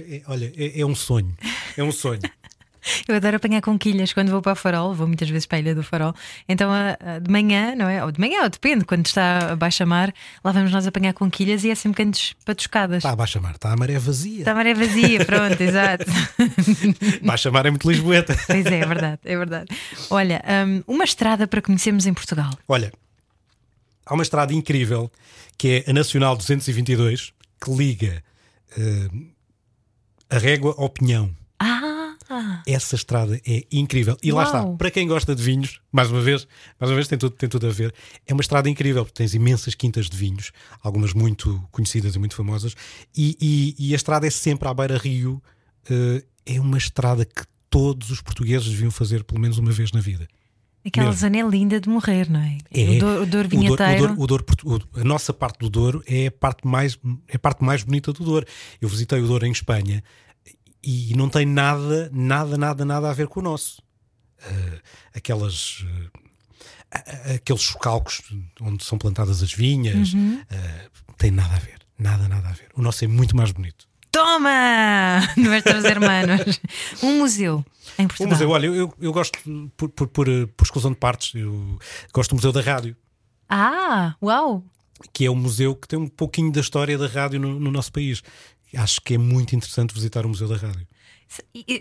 é, 0.00 0.22
olha, 0.26 0.52
é, 0.56 0.80
é 0.80 0.86
um 0.86 0.94
sonho. 0.94 1.36
É 1.76 1.82
um 1.82 1.92
sonho. 1.92 2.20
Eu 3.08 3.16
adoro 3.16 3.36
apanhar 3.36 3.60
conquilhas 3.60 4.12
quando 4.12 4.30
vou 4.30 4.42
para 4.42 4.52
o 4.52 4.56
farol, 4.56 4.94
vou 4.94 5.06
muitas 5.06 5.28
vezes 5.28 5.46
para 5.46 5.58
a 5.58 5.60
Ilha 5.60 5.74
do 5.74 5.82
Farol. 5.82 6.14
Então, 6.48 6.70
de 7.22 7.30
manhã, 7.30 7.74
não 7.74 7.88
é? 7.88 8.04
Ou 8.04 8.10
de 8.12 8.20
manhã, 8.20 8.42
ou 8.42 8.48
depende, 8.48 8.84
quando 8.84 9.06
está 9.06 9.52
a 9.52 9.56
baixa 9.56 9.84
mar, 9.86 10.12
lá 10.42 10.52
vamos 10.52 10.70
nós 10.70 10.86
apanhar 10.86 11.12
conquilhas 11.12 11.64
e 11.64 11.70
é 11.70 11.74
sempre 11.74 12.04
cantos 12.04 12.34
patuscadas. 12.44 12.98
Está 12.98 13.10
a 13.10 13.16
baixa 13.16 13.40
mar, 13.40 13.54
está 13.54 13.72
a 13.72 13.76
maré 13.76 13.98
vazia. 13.98 14.40
Está 14.40 14.52
a 14.52 14.54
maré 14.54 14.74
vazia, 14.74 15.24
pronto, 15.24 15.60
exato. 15.60 16.04
Baixa 17.22 17.50
mar 17.50 17.66
é 17.66 17.70
muito 17.70 17.88
lisboeta. 17.90 18.34
Pois 18.46 18.66
é, 18.66 18.80
é 18.80 18.86
verdade, 18.86 19.18
é 19.24 19.36
verdade. 19.36 19.66
Olha, 20.10 20.42
hum, 20.66 20.82
uma 20.86 21.04
estrada 21.04 21.46
para 21.46 21.60
conhecermos 21.62 22.06
em 22.06 22.14
Portugal. 22.14 22.50
Olha, 22.68 22.92
há 24.06 24.14
uma 24.14 24.22
estrada 24.22 24.52
incrível 24.52 25.10
que 25.58 25.84
é 25.86 25.90
a 25.90 25.92
Nacional 25.92 26.36
222 26.36 27.32
que 27.62 27.70
liga 27.72 28.22
eh, 28.76 29.08
a 30.30 30.38
Régua 30.38 30.74
ao 30.76 30.88
Pinhão. 30.88 31.34
Ah, 31.58 31.83
Essa 32.66 32.94
estrada 32.94 33.40
é 33.46 33.64
incrível. 33.70 34.16
E 34.22 34.32
lá 34.32 34.44
está, 34.44 34.62
Uau. 34.62 34.76
para 34.76 34.90
quem 34.90 35.06
gosta 35.06 35.34
de 35.34 35.42
vinhos, 35.42 35.80
mais 35.92 36.10
uma 36.10 36.20
vez, 36.20 36.46
mais 36.80 36.90
uma 36.90 36.94
vez 36.96 37.06
tem 37.08 37.18
tudo, 37.18 37.34
tem 37.36 37.48
tudo 37.48 37.66
a 37.66 37.70
ver. 37.70 37.94
É 38.26 38.32
uma 38.32 38.40
estrada 38.40 38.68
incrível, 38.68 39.04
porque 39.04 39.16
tens 39.22 39.34
imensas 39.34 39.74
quintas 39.74 40.08
de 40.08 40.16
vinhos, 40.16 40.52
algumas 40.82 41.12
muito 41.12 41.62
conhecidas 41.70 42.14
e 42.14 42.18
muito 42.18 42.34
famosas, 42.34 42.74
e, 43.16 43.36
e- 43.40 43.88
e 43.88 43.92
a 43.92 43.96
estrada 43.96 44.26
é 44.26 44.30
sempre 44.30 44.68
à 44.68 44.74
beira-rio. 44.74 45.42
eh, 45.90 46.24
é 46.46 46.60
uma 46.60 46.78
estrada 46.78 47.24
que 47.26 47.42
todos 47.68 48.10
os 48.10 48.20
portugueses 48.22 48.68
deviam 48.68 48.90
fazer 48.90 49.22
pelo 49.24 49.40
menos 49.40 49.58
uma 49.58 49.70
vez 49.70 49.92
na 49.92 50.00
vida. 50.00 50.26
aquela 50.86 51.06
Mesmo. 51.08 51.20
zona 51.20 51.38
é 51.38 51.42
linda 51.48 51.80
de 51.80 51.88
morrer, 51.88 52.28
não 52.30 52.40
é? 52.40 52.58
É. 52.70 52.90
O 52.90 52.98
Douro, 53.00 53.22
o 53.22 53.26
Douro 53.26 53.48
Vinheteiro. 53.48 54.04
o 54.18 54.26
Douro- 54.26 54.44
o 54.64 54.68
Douro 54.68 54.88
a 54.96 55.02
nossa 55.04 55.32
parte 55.32 55.58
do 55.58 55.70
Douro 55.70 56.02
é 56.06 56.26
a 56.26 56.30
parte 56.30 56.66
mais, 56.66 56.98
é 57.28 57.36
a 57.36 57.38
parte 57.38 57.64
mais 57.64 57.82
bonita 57.82 58.12
do 58.12 58.22
Douro. 58.24 58.46
Eu 58.82 58.88
visitei 58.88 59.18
o 59.20 59.26
Douro 59.26 59.46
em 59.46 59.50
Espanha 59.52 60.02
e 60.84 61.14
não 61.16 61.28
tem 61.28 61.46
nada, 61.46 62.10
nada, 62.12 62.56
nada, 62.58 62.84
nada 62.84 63.10
a 63.10 63.12
ver 63.12 63.28
com 63.28 63.40
o 63.40 63.42
nosso. 63.42 63.82
Ah, 64.42 64.78
aquelas. 65.14 65.84
a- 66.90 67.34
aqueles 67.34 67.62
chocalcos 67.62 68.20
onde 68.60 68.84
são 68.84 68.98
plantadas 68.98 69.42
as 69.42 69.52
vinhas, 69.52 70.12
Uhum. 70.14 70.40
ah, 70.50 70.90
tem 71.18 71.30
nada 71.30 71.54
a 71.54 71.58
ver. 71.58 71.78
Nada, 71.98 72.28
nada 72.28 72.48
a 72.48 72.52
ver. 72.52 72.68
O 72.76 72.82
nosso 72.82 73.04
é 73.04 73.08
muito 73.08 73.36
mais 73.36 73.52
bonito. 73.52 73.86
Toma! 74.10 75.20
Nuestros 75.36 75.84
hermanos. 75.84 76.60
Um 77.02 77.18
museu 77.18 77.64
em 77.98 78.06
Portugal. 78.06 78.32
museu, 78.32 78.50
olha, 78.50 78.66
eu, 78.66 78.92
eu 79.00 79.12
gosto 79.12 79.38
por, 79.76 79.88
por, 79.88 80.06
por, 80.08 80.26
por 80.56 80.64
exclusão 80.64 80.90
de 80.92 80.96
partes, 80.98 81.34
eu 81.34 81.78
gosto 82.12 82.30
do 82.30 82.36
Museu 82.36 82.52
da 82.52 82.60
Rádio. 82.60 82.96
Ah, 83.48 84.14
uau! 84.22 84.64
que 85.12 85.26
é 85.26 85.30
um 85.30 85.34
museu 85.34 85.74
que 85.76 85.86
tem 85.86 85.98
um 85.98 86.08
pouquinho 86.08 86.50
da 86.50 86.60
história 86.60 86.96
da 86.96 87.06
rádio 87.06 87.38
no, 87.38 87.58
no 87.60 87.70
nosso 87.70 87.92
país. 87.92 88.22
Acho 88.76 89.00
que 89.00 89.14
é 89.14 89.18
muito 89.18 89.54
interessante 89.54 89.94
visitar 89.94 90.24
o 90.26 90.28
Museu 90.28 90.48
da 90.48 90.56
Rádio. 90.56 90.86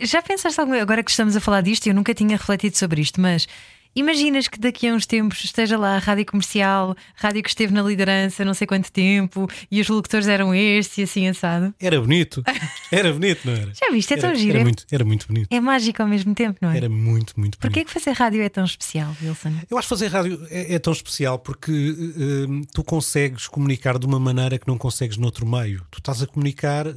Já 0.01 0.21
pensaste 0.21 0.59
agora 0.59 1.03
que 1.03 1.11
estamos 1.11 1.35
a 1.35 1.39
falar 1.39 1.61
disto, 1.61 1.87
eu 1.87 1.93
nunca 1.93 2.13
tinha 2.13 2.37
refletido 2.37 2.77
sobre 2.77 3.01
isto, 3.01 3.21
mas 3.21 3.47
imaginas 3.95 4.47
que 4.47 4.59
daqui 4.59 4.87
a 4.87 4.93
uns 4.93 5.05
tempos 5.05 5.43
esteja 5.43 5.77
lá 5.77 5.95
a 5.95 5.99
rádio 5.99 6.25
comercial, 6.25 6.95
rádio 7.15 7.43
que 7.43 7.49
esteve 7.49 7.73
na 7.73 7.81
liderança 7.81 8.43
não 8.43 8.53
sei 8.53 8.67
quanto 8.67 8.91
tempo, 8.91 9.47
e 9.69 9.81
os 9.81 9.87
locutores 9.87 10.27
eram 10.27 10.53
estes 10.53 10.97
e 10.97 11.03
assim 11.03 11.27
assado? 11.27 11.73
Era 11.79 11.99
bonito, 11.99 12.43
era 12.91 13.11
bonito, 13.13 13.41
não 13.45 13.53
era? 13.53 13.71
Já 13.73 13.91
viste? 13.91 14.13
É 14.13 14.17
tão 14.17 14.29
era, 14.29 14.37
giro. 14.37 14.51
Era 14.51 14.59
é- 14.59 14.63
muito, 14.63 14.85
era 14.91 15.05
muito 15.05 15.27
bonito. 15.27 15.47
É 15.51 15.59
mágico 15.59 16.01
ao 16.01 16.07
mesmo 16.07 16.33
tempo, 16.33 16.57
não 16.61 16.71
é? 16.71 16.77
Era 16.77 16.89
muito, 16.89 17.33
muito 17.37 17.57
bonito. 17.57 17.59
Porquê 17.59 17.85
que 17.85 17.91
fazer 17.91 18.11
rádio 18.11 18.41
é 18.41 18.49
tão 18.49 18.65
especial, 18.65 19.15
Wilson? 19.21 19.53
Eu 19.69 19.77
acho 19.77 19.87
que 19.87 19.89
fazer 19.89 20.07
rádio 20.07 20.45
é, 20.49 20.75
é 20.75 20.79
tão 20.79 20.93
especial 20.93 21.39
porque 21.39 21.71
eh, 21.71 22.65
tu 22.73 22.83
consegues 22.83 23.47
comunicar 23.47 23.97
de 23.97 24.05
uma 24.05 24.19
maneira 24.19 24.57
que 24.57 24.67
não 24.67 24.77
consegues 24.77 25.17
noutro 25.17 25.45
meio. 25.45 25.85
Tu 25.91 25.99
estás 25.99 26.21
a 26.21 26.27
comunicar, 26.27 26.87
eh, 26.87 26.91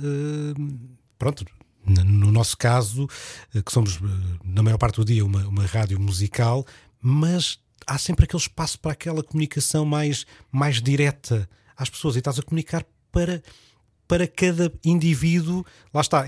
pronto, 1.19 1.45
no 1.87 2.33
nosso 2.33 2.57
caso, 2.57 3.09
que 3.65 3.73
somos 3.73 4.01
na 4.45 4.63
maior 4.63 4.77
parte 4.77 4.97
do 4.97 5.05
dia 5.05 5.25
uma, 5.25 5.47
uma 5.47 5.65
rádio 5.65 6.01
musical, 6.01 6.67
mas 7.01 7.59
há 7.87 7.99
sempre 7.99 8.25
aquele 8.25 8.43
espaço 8.43 8.79
para 8.79 8.93
aquela 8.93 9.23
comunicação 9.23 9.85
mais, 9.85 10.27
mais 10.51 10.81
direta 10.83 11.49
às 11.77 11.89
pessoas 11.89 12.17
e 12.17 12.19
estás 12.19 12.39
a 12.39 12.43
comunicar 12.43 12.85
para. 13.11 13.43
Para 14.09 14.29
cada 14.29 14.73
indivíduo, 14.85 15.67
lá 15.93 16.01
está, 16.01 16.25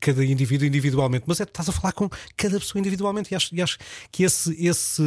cada 0.00 0.24
indivíduo 0.24 0.66
individualmente, 0.66 1.26
mas 1.28 1.38
é, 1.38 1.42
estás 1.42 1.68
a 1.68 1.72
falar 1.72 1.92
com 1.92 2.08
cada 2.34 2.58
pessoa 2.58 2.80
individualmente 2.80 3.34
e 3.34 3.36
acho, 3.36 3.54
e 3.54 3.60
acho 3.60 3.76
que 4.10 4.22
esse, 4.22 4.56
esse, 4.66 5.02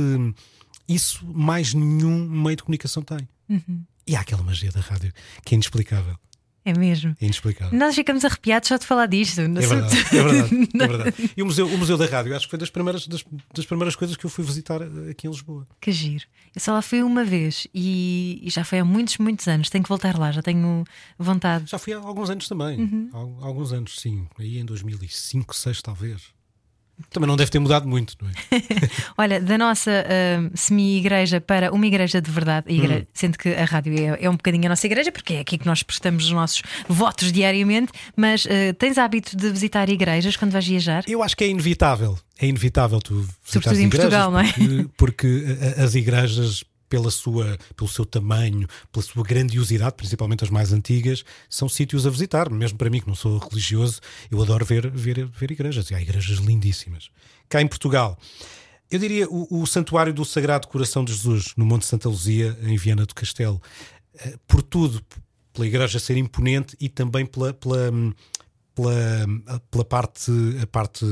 isso 0.88 1.26
mais 1.26 1.74
nenhum 1.74 2.30
meio 2.30 2.58
de 2.58 2.62
comunicação 2.62 3.02
tem. 3.02 3.28
E 4.06 4.15
há 4.15 4.19
aquela 4.19 4.43
magia 4.43 4.71
da 4.71 4.82
rádio 4.82 5.12
que 5.43 5.56
é 5.56 5.56
inexplicável. 5.56 6.15
É 6.63 6.78
mesmo. 6.78 7.15
É 7.19 7.26
inexplicável. 7.26 7.78
Nós 7.78 7.95
ficamos 7.95 8.24
arrepiados 8.24 8.67
só 8.67 8.78
de 8.78 8.86
falar 8.86 9.08
disto. 9.08 9.41
É 9.41 9.47
verdade, 9.47 9.97
é 10.15 10.24
verdade, 10.24 10.69
é 10.74 10.88
verdade. 10.88 11.32
E 11.36 11.41
o 11.41 11.45
museu, 11.45 11.67
o 11.67 11.78
museu 11.78 11.97
da 11.97 12.06
Rádio, 12.06 12.36
acho 12.36 12.45
que 12.45 12.52
foi 12.52 12.60
das 12.60 12.69
primeiras, 12.69 13.08
das, 13.08 13.24
das 13.54 13.65
primeiras 13.65 13.95
coisas 13.95 14.15
que 14.15 14.26
eu 14.26 14.30
fui 14.30 14.45
visitar 14.45 14.82
eh, 14.82 15.12
aqui 15.12 15.28
em 15.28 15.32
Lisboa. 15.32 15.67
Que 15.80 15.91
giro. 15.91 16.26
Eu 16.54 16.62
só 16.62 16.74
lá 16.74 16.82
fui 16.82 17.02
uma 17.02 17.24
vez 17.24 17.67
e, 17.74 18.39
e 18.43 18.50
já 18.50 18.63
foi 18.63 18.80
há 18.80 18.86
muitos, 18.86 19.17
muitos 19.17 19.47
anos. 19.47 19.69
Tenho 19.69 19.84
que 19.84 19.89
voltar 19.89 20.17
lá, 20.17 20.32
já 20.32 20.41
tenho 20.41 20.84
vontade. 21.17 21.69
Já 21.69 21.80
fui 21.80 21.93
há 21.93 21.97
alguns 21.97 22.30
anos 22.30 22.47
também. 22.47 22.80
Uhum. 22.80 23.10
Há, 23.12 23.43
há 23.43 23.47
alguns 23.47 23.74
anos, 23.74 24.00
sim. 24.00 24.28
Aí 24.38 24.60
em 24.60 24.65
2005, 24.65 25.47
2006 25.47 25.82
talvez. 25.82 26.21
Também 27.10 27.28
não 27.28 27.36
deve 27.36 27.50
ter 27.52 27.60
mudado 27.60 27.88
muito, 27.88 28.16
não 28.22 28.30
é? 28.30 28.34
Olha, 29.18 29.40
da 29.42 29.58
nossa 29.58 29.92
ah, 29.92 30.50
semi-igreja 30.54 31.42
para 31.42 31.72
uma 31.72 31.86
igreja 31.86 32.22
de 32.22 32.30
verdade, 32.32 32.68
a 32.70 32.72
igre- 32.72 33.08
sendo 33.14 33.38
que 33.38 33.50
a 33.50 33.66
rádio 33.66 33.94
é, 33.98 34.24
é 34.26 34.30
um 34.30 34.34
bocadinho 34.36 34.66
a 34.66 34.70
nossa 34.70 34.86
igreja, 34.86 35.12
porque 35.12 35.34
é 35.36 35.40
aqui 35.40 35.58
que 35.58 35.66
nós 35.66 35.84
prestamos 35.84 36.26
os 36.26 36.32
nossos 36.32 36.62
votos 36.88 37.32
diariamente. 37.32 37.92
Mas 38.16 38.46
ah, 38.46 38.74
tens 38.78 38.98
hábito 38.98 39.36
de 39.36 39.50
visitar 39.50 39.90
igrejas 39.90 40.36
quando 40.36 40.52
vais 40.52 40.68
viajar? 40.68 41.04
Eu 41.08 41.24
acho 41.24 41.36
que 41.36 41.44
é 41.44 41.48
inevitável. 41.48 42.18
É 42.40 42.48
inevitável 42.48 43.00
tu 43.00 43.26
Sobretudo 43.44 43.76
visitares 43.76 43.80
em 43.80 43.86
igrejas, 43.86 44.10
Portugal, 44.10 44.32
não 44.32 44.40
é? 44.40 44.52
Porque, 44.52 44.90
porque 44.98 45.58
a- 45.78 45.84
as 45.84 45.96
igrejas, 45.96 46.64
pela 46.91 47.10
sua, 47.10 47.58
pelo 47.73 47.89
seu 47.89 48.06
tamanho, 48.06 48.67
pela 48.91 49.01
sua 49.01 49.23
grandiosidade, 49.23 49.95
principalmente 49.95 50.43
as 50.43 50.49
mais 50.49 50.73
antigas, 50.73 51.23
são 51.49 51.69
sítios 51.69 52.06
a 52.06 52.10
visitar. 52.10 52.49
Mesmo 52.49 52.77
para 52.77 52.89
mim, 52.89 52.99
que 52.99 53.08
não 53.08 53.15
sou 53.15 53.38
religioso, 53.38 54.01
eu 54.30 54.41
adoro 54.41 54.65
ver, 54.65 54.91
ver, 54.91 55.25
ver 55.25 55.51
igrejas. 55.51 55.89
E 55.89 55.95
há 55.95 56.01
igrejas 56.01 56.39
lindíssimas. 56.39 57.10
Cá 57.47 57.62
em 57.62 57.67
Portugal, 57.67 58.19
eu 58.91 58.99
diria 58.99 59.25
o, 59.30 59.62
o 59.62 59.65
Santuário 59.65 60.13
do 60.13 60.25
Sagrado 60.25 60.67
Coração 60.67 61.06
de 61.06 61.13
Jesus, 61.13 61.54
no 61.56 61.65
Monte 61.65 61.86
Santa 61.86 62.10
Luzia, 62.10 62.58
em 62.62 62.75
Viana 62.75 63.06
do 63.06 63.15
Castelo. 63.15 63.62
Eh, 64.13 64.38
Por 64.45 64.62
tudo, 64.62 65.01
pela 65.54 65.65
igreja 65.65 65.97
ser 65.97 66.17
imponente 66.17 66.75
e 66.77 66.89
também 66.89 67.25
pela, 67.25 67.54
pela, 67.54 67.89
pela, 68.75 69.62
pela 69.71 69.86
parte, 69.86 70.30
a 70.62 70.67
parte 70.67 71.06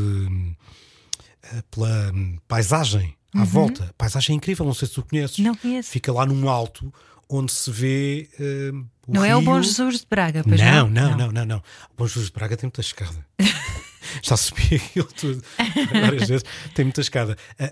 eh, 1.43 1.63
pela 1.71 2.11
paisagem 2.49 3.17
à 3.35 3.43
volta. 3.43 3.85
A 3.89 3.93
paisagem 3.93 4.33
é 4.33 4.37
incrível, 4.37 4.65
não 4.65 4.73
sei 4.73 4.87
se 4.87 4.93
tu 4.95 5.03
conheces. 5.03 5.37
Uhum. 5.39 5.45
Não 5.45 5.55
conheço. 5.55 5.89
Fica 5.91 6.11
lá 6.11 6.25
num 6.25 6.49
alto 6.49 6.93
onde 7.29 7.51
se 7.51 7.69
vê 7.71 8.27
hum, 8.73 8.85
o 9.07 9.13
Não 9.13 9.23
é 9.25 9.35
o 9.35 9.39
rio. 9.39 9.45
Bom 9.45 9.61
Jesus 9.61 9.99
de 9.99 10.07
Braga, 10.09 10.43
pois 10.43 10.59
não, 10.59 10.89
não? 10.89 11.09
não, 11.11 11.17
não, 11.17 11.31
não, 11.31 11.45
não. 11.45 11.57
O 11.57 11.61
Bom 11.97 12.07
Jesus 12.07 12.25
de 12.27 12.31
Braga 12.33 12.57
tem 12.57 12.67
muita 12.67 12.81
escada. 12.81 13.25
Já 14.23 14.35
subi 14.35 14.75
aquilo 14.75 15.05
tudo 15.05 15.43
várias 15.93 16.27
vezes. 16.27 16.43
Tem 16.73 16.83
muita 16.83 17.01
escada. 17.01 17.37
A- 17.59 17.63
a- 17.65 17.67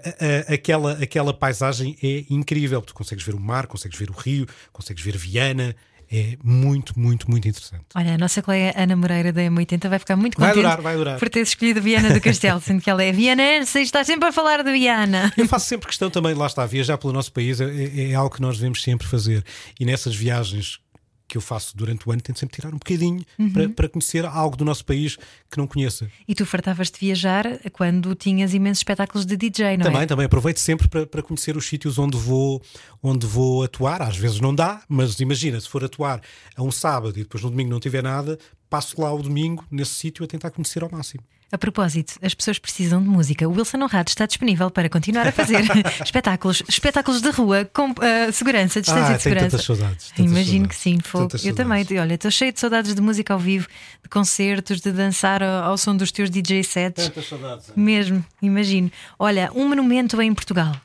a- 0.52 0.54
aquela, 0.54 0.92
aquela 1.02 1.34
paisagem 1.34 1.98
é 2.04 2.26
incrível. 2.30 2.80
Tu 2.82 2.94
consegues 2.94 3.24
ver 3.26 3.34
o 3.34 3.40
mar, 3.40 3.66
consegues 3.66 3.98
ver 3.98 4.10
o 4.12 4.14
rio, 4.14 4.46
consegues 4.72 5.04
ver 5.04 5.18
Viana. 5.18 5.76
É 6.12 6.38
muito, 6.44 6.98
muito, 6.98 7.30
muito 7.30 7.48
interessante. 7.48 7.84
Olha, 7.94 8.14
a 8.16 8.18
nossa 8.18 8.42
colega 8.42 8.74
Ana 8.82 8.96
Moreira 8.96 9.34
da 9.34 9.42
M80 9.42 9.90
vai 9.90 10.00
ficar 10.00 10.16
muito 10.16 10.40
Vai 10.40 10.50
contente 10.50 10.66
adorar, 10.66 10.82
vai 10.82 10.94
adorar. 10.96 11.20
por 11.20 11.28
ter 11.30 11.42
escolhido 11.42 11.82
Viana 11.82 12.14
do 12.14 12.22
Castelo, 12.22 12.60
sendo 12.64 12.82
que 12.82 12.90
ela 12.90 13.04
é 13.04 13.12
vianense 13.12 13.80
e 13.80 13.82
está 13.84 14.04
sempre 14.04 14.30
a 14.30 14.32
falar 14.32 14.64
de 14.64 14.72
Viana. 14.72 15.34
Eu 15.38 15.48
faço 15.48 15.66
sempre 15.68 15.88
questão 15.88 16.10
também, 16.10 16.34
lá 16.34 16.48
está, 16.48 16.66
viajar 16.66 16.98
pelo 16.98 17.12
nosso 17.12 17.32
país 17.34 17.60
é, 17.60 17.66
é- 17.66 18.12
é 18.12 18.16
algo 18.16 18.34
que 18.34 18.42
nós 18.42 18.58
devemos 18.58 18.82
sempre 18.82 19.06
fazer. 19.06 19.44
E 19.80 19.86
nessas 19.86 20.16
viagens 20.16 20.80
que 21.28 21.38
eu 21.38 21.42
faço 21.42 21.76
durante 21.76 22.08
o 22.08 22.12
ano, 22.12 22.22
tento 22.22 22.40
sempre 22.40 22.56
tirar 22.56 22.70
um 22.70 22.78
bocadinho 22.78 23.24
Uhum. 23.38 23.52
para, 23.52 23.70
para 23.70 23.90
conhecer 23.90 24.26
algo 24.26 24.56
do 24.56 24.64
nosso 24.64 24.86
país 24.86 25.18
que 25.52 25.58
não 25.58 25.68
conheça. 25.68 26.10
E 26.28 26.34
tu 26.34 26.46
fartavas 26.46 26.90
de 26.90 26.98
viajar 27.00 27.46
quando 27.74 28.16
tinhas 28.16 28.54
imensos 28.54 28.80
espetáculos 28.80 29.26
de 29.26 29.36
DJ, 29.36 29.78
não 29.78 29.84
Também, 29.86 30.02
é? 30.02 30.06
também 30.06 30.26
aproveito 30.26 30.58
sempre 30.60 30.88
para, 30.88 31.06
para 31.06 31.22
conhecer 31.22 31.58
os 31.58 31.66
sítios 31.66 31.98
onde 32.00 32.18
vou, 32.18 32.62
onde 33.04 33.28
vou 33.28 33.64
atuar. 33.64 34.02
Às 34.02 34.16
vezes 34.18 34.40
não 34.40 34.56
dá, 34.56 34.82
mas 34.88 35.20
imagina, 35.20 35.60
se 35.60 35.68
for 35.68 35.84
atuar 35.84 36.22
a 36.56 36.64
um 36.64 36.72
sábado 36.72 37.20
e 37.20 37.24
depois 37.24 37.44
no 37.44 37.50
domingo 37.50 37.70
não 37.72 37.80
tiver 37.80 38.02
nada, 38.04 38.38
passo 38.70 39.00
lá 39.02 39.14
o 39.14 39.22
domingo 39.22 39.66
nesse 39.70 39.92
sítio 39.96 40.24
a 40.24 40.28
tentar 40.28 40.52
conhecer 40.52 40.82
ao 40.84 40.90
máximo. 40.92 41.24
A 41.50 41.58
propósito, 41.58 42.16
as 42.22 42.34
pessoas 42.34 42.60
precisam 42.60 43.02
de 43.02 43.08
música. 43.08 43.48
O 43.48 43.52
Wilson 43.54 43.78
Honrado 43.82 44.10
está 44.10 44.26
disponível 44.26 44.70
para 44.70 44.90
continuar 44.90 45.26
a 45.26 45.32
fazer 45.32 45.62
espetáculos, 46.04 46.62
espetáculos 46.68 47.22
de 47.22 47.30
rua 47.30 47.64
com 47.74 47.96
ah, 48.02 48.30
segurança, 48.34 48.82
distância 48.82 49.14
Ah, 49.14 49.18
de 49.18 49.24
segurança. 49.24 49.50
tantas 49.52 49.66
saudades, 49.66 50.08
tantas 50.10 50.26
Imagino 50.26 50.46
saudades, 50.66 50.78
que 50.78 50.84
sim, 50.84 51.00
fogo. 51.00 51.28
tantas 51.30 51.46
Eu 51.46 51.56
também, 51.56 51.86
olha, 52.02 52.16
estou 52.16 52.30
cheio 52.32 52.52
de 52.52 52.60
saudades 52.60 52.94
de 52.94 53.02
música 53.02 53.34
ao 53.34 53.40
vivo, 53.40 53.66
de 54.04 54.10
concertos, 54.10 54.82
de 54.82 54.92
dançar 54.92 55.42
ao, 55.42 55.64
ao 55.64 55.78
som 55.78 55.96
dos 55.96 56.12
teus 56.12 56.30
DJ 56.30 56.66
sets. 56.66 57.10
saudades. 57.26 57.72
Mesmo, 57.78 58.26
imagino. 58.42 58.92
Olha, 59.18 59.50
um 59.56 59.70
monumento 59.70 60.22
em 60.22 60.34
Portugal. 60.34 60.76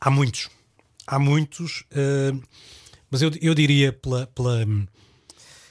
Há 0.00 0.10
muitos. 0.10 0.50
Há 1.06 1.18
muitos. 1.18 1.84
eh, 1.92 2.32
mas 3.10 3.22
eu, 3.22 3.30
eu 3.40 3.54
diria 3.54 3.90
pela. 3.90 4.26
pela 4.26 4.66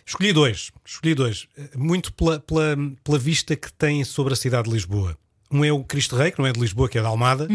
escolhi 0.07 0.31
dois. 0.33 0.71
Escolhi 0.85 1.13
dois. 1.13 1.47
Muito 1.75 2.11
pela, 2.13 2.39
pela, 2.39 2.75
pela 3.03 3.19
vista 3.19 3.55
que 3.55 3.71
tem 3.73 4.03
sobre 4.03 4.33
a 4.33 4.35
cidade 4.35 4.67
de 4.69 4.73
Lisboa. 4.73 5.17
Um 5.51 5.63
é 5.63 5.71
o 5.71 5.83
Cristo 5.83 6.15
Rei, 6.15 6.31
que 6.31 6.39
não 6.39 6.47
é 6.47 6.51
de 6.53 6.59
Lisboa, 6.59 6.89
que 6.89 6.97
é 6.97 7.01
de 7.01 7.07
Almada. 7.07 7.47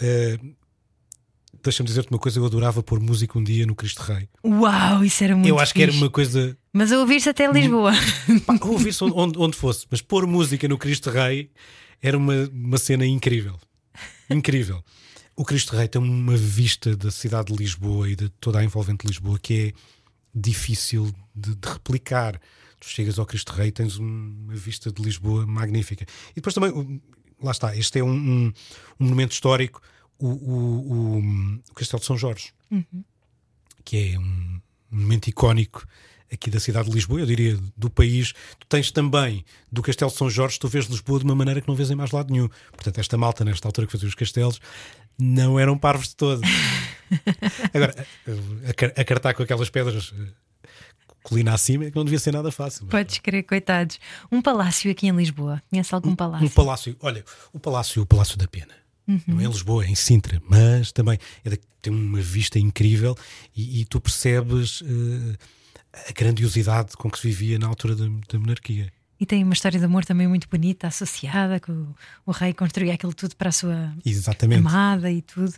Eh, 0.00 0.38
Deixa-me 1.64 1.86
dizer-te 1.86 2.10
uma 2.10 2.18
coisa, 2.18 2.38
eu 2.38 2.44
adorava 2.44 2.82
pôr 2.82 3.00
música 3.00 3.38
um 3.38 3.42
dia 3.42 3.64
no 3.64 3.74
Cristo 3.74 4.02
Rei. 4.02 4.28
Uau, 4.44 5.02
isso 5.02 5.24
era 5.24 5.34
muito 5.34 5.48
eu 5.48 5.58
acho 5.58 5.72
que 5.72 5.82
era 5.82 5.90
fixe. 5.90 6.04
uma 6.04 6.10
coisa. 6.10 6.58
Mas 6.70 6.92
ouvir-se 6.92 7.30
até 7.30 7.50
Lisboa. 7.50 7.92
Ouvir-se 8.60 9.02
onde, 9.02 9.14
onde, 9.16 9.38
onde 9.38 9.56
fosse, 9.56 9.86
mas 9.90 10.02
pôr 10.02 10.26
música 10.26 10.68
no 10.68 10.76
Cristo 10.76 11.08
Rei 11.08 11.50
era 12.02 12.18
uma, 12.18 12.34
uma 12.52 12.76
cena 12.76 13.06
incrível. 13.06 13.58
Incrível. 14.28 14.84
O 15.34 15.42
Cristo 15.42 15.74
Rei 15.74 15.88
tem 15.88 16.02
uma 16.02 16.36
vista 16.36 16.94
da 16.94 17.10
cidade 17.10 17.50
de 17.50 17.58
Lisboa 17.58 18.10
e 18.10 18.14
de 18.14 18.28
toda 18.28 18.58
a 18.58 18.64
envolvente 18.64 19.06
Lisboa 19.06 19.38
que 19.38 19.68
é 19.68 19.72
difícil 20.34 21.14
de, 21.34 21.54
de 21.54 21.68
replicar. 21.68 22.40
Tu 22.80 22.88
chegas 22.88 23.18
ao 23.18 23.26
Cristo 23.26 23.52
Rei 23.52 23.70
tens 23.70 23.98
um- 23.98 24.34
uma 24.44 24.54
vista 24.54 24.90
de 24.92 25.02
Lisboa 25.02 25.46
magnífica. 25.46 26.04
E 26.32 26.34
depois 26.36 26.54
também, 26.54 27.00
lá 27.42 27.50
está, 27.52 27.76
este 27.76 27.98
é 27.98 28.04
um, 28.04 28.10
um- 28.12 28.52
um 29.00 29.04
monumento 29.04 29.32
histórico, 29.32 29.80
o, 30.18 30.28
o, 30.28 30.92
o, 30.92 31.18
o 31.70 31.74
Castelo 31.74 32.00
de 32.00 32.06
São 32.06 32.16
Jorge, 32.18 32.52
que 33.84 34.12
é 34.14 34.18
um 34.18 34.60
monumento 34.90 35.28
icónico 35.28 35.86
aqui 36.32 36.50
da 36.50 36.58
cidade 36.58 36.88
de 36.88 36.94
Lisboa, 36.94 37.20
eu 37.20 37.26
diria 37.26 37.58
do 37.76 37.88
país. 37.88 38.32
Tu 38.58 38.66
tens 38.68 38.90
também 38.90 39.44
do 39.70 39.82
Castelo 39.82 40.10
de 40.10 40.16
São 40.16 40.28
Jorge, 40.28 40.58
tu 40.58 40.66
vês 40.68 40.86
Lisboa 40.86 41.18
de 41.20 41.24
uma 41.24 41.34
maneira 41.34 41.60
que 41.60 41.68
não 41.68 41.74
vês 41.76 41.90
em 41.90 41.94
mais 41.94 42.10
lado 42.10 42.32
nenhum. 42.32 42.48
Portanto, 42.72 42.98
esta 42.98 43.16
malta, 43.16 43.44
nesta 43.44 43.68
altura 43.68 43.86
que 43.86 43.92
fazia 43.92 44.08
os 44.08 44.14
castelos, 44.14 44.60
não 45.18 45.58
eram 45.58 45.76
parvos 45.78 46.08
de 46.08 46.16
todo. 46.16 46.40
Agora, 47.72 48.06
a, 48.68 48.74
car- 48.74 48.92
a 48.96 49.04
cartar 49.04 49.34
com 49.34 49.42
aquelas 49.42 49.70
pedras 49.70 50.12
eh, 50.18 50.68
colina 51.22 51.52
acima 51.54 51.84
é 51.84 51.90
que 51.90 51.96
não 51.96 52.04
devia 52.04 52.18
ser 52.18 52.32
nada 52.32 52.50
fácil. 52.50 52.86
Podes 52.86 53.18
crer, 53.18 53.42
coitados. 53.44 53.98
Um 54.30 54.42
palácio 54.42 54.90
aqui 54.90 55.06
em 55.06 55.16
Lisboa. 55.16 55.62
Conhece 55.70 55.94
algum 55.94 56.14
palácio? 56.16 56.46
Um 56.46 56.50
palácio, 56.50 56.96
olha, 57.00 57.24
o 57.52 57.58
palácio, 57.60 58.02
o 58.02 58.06
Palácio 58.06 58.36
da 58.36 58.48
Pena. 58.48 58.74
Não 59.26 59.38
é 59.38 59.44
em 59.44 59.48
Lisboa, 59.48 59.84
é 59.84 59.88
em 59.88 59.94
Sintra, 59.94 60.40
mas 60.48 60.90
também 60.90 61.18
é 61.44 61.50
da- 61.50 61.58
tem 61.82 61.92
uma 61.92 62.20
vista 62.22 62.58
incrível 62.58 63.14
e, 63.54 63.82
e 63.82 63.84
tu 63.84 64.00
percebes 64.00 64.82
eh, 64.82 65.36
a 66.08 66.12
grandiosidade 66.12 66.96
com 66.96 67.10
que 67.10 67.18
se 67.18 67.28
vivia 67.28 67.58
na 67.58 67.66
altura 67.66 67.94
da, 67.94 68.06
da 68.06 68.38
monarquia. 68.38 68.90
E 69.18 69.26
tem 69.26 69.44
uma 69.44 69.54
história 69.54 69.78
de 69.78 69.84
amor 69.84 70.04
também 70.04 70.26
muito 70.26 70.48
bonita, 70.48 70.86
associada, 70.88 71.60
que 71.60 71.70
o, 71.70 71.94
o 72.26 72.32
rei 72.32 72.52
construía 72.52 72.94
aquilo 72.94 73.14
tudo 73.14 73.36
para 73.36 73.48
a 73.48 73.52
sua 73.52 73.94
Exatamente. 74.04 74.58
amada 74.58 75.10
e 75.10 75.22
tudo. 75.22 75.54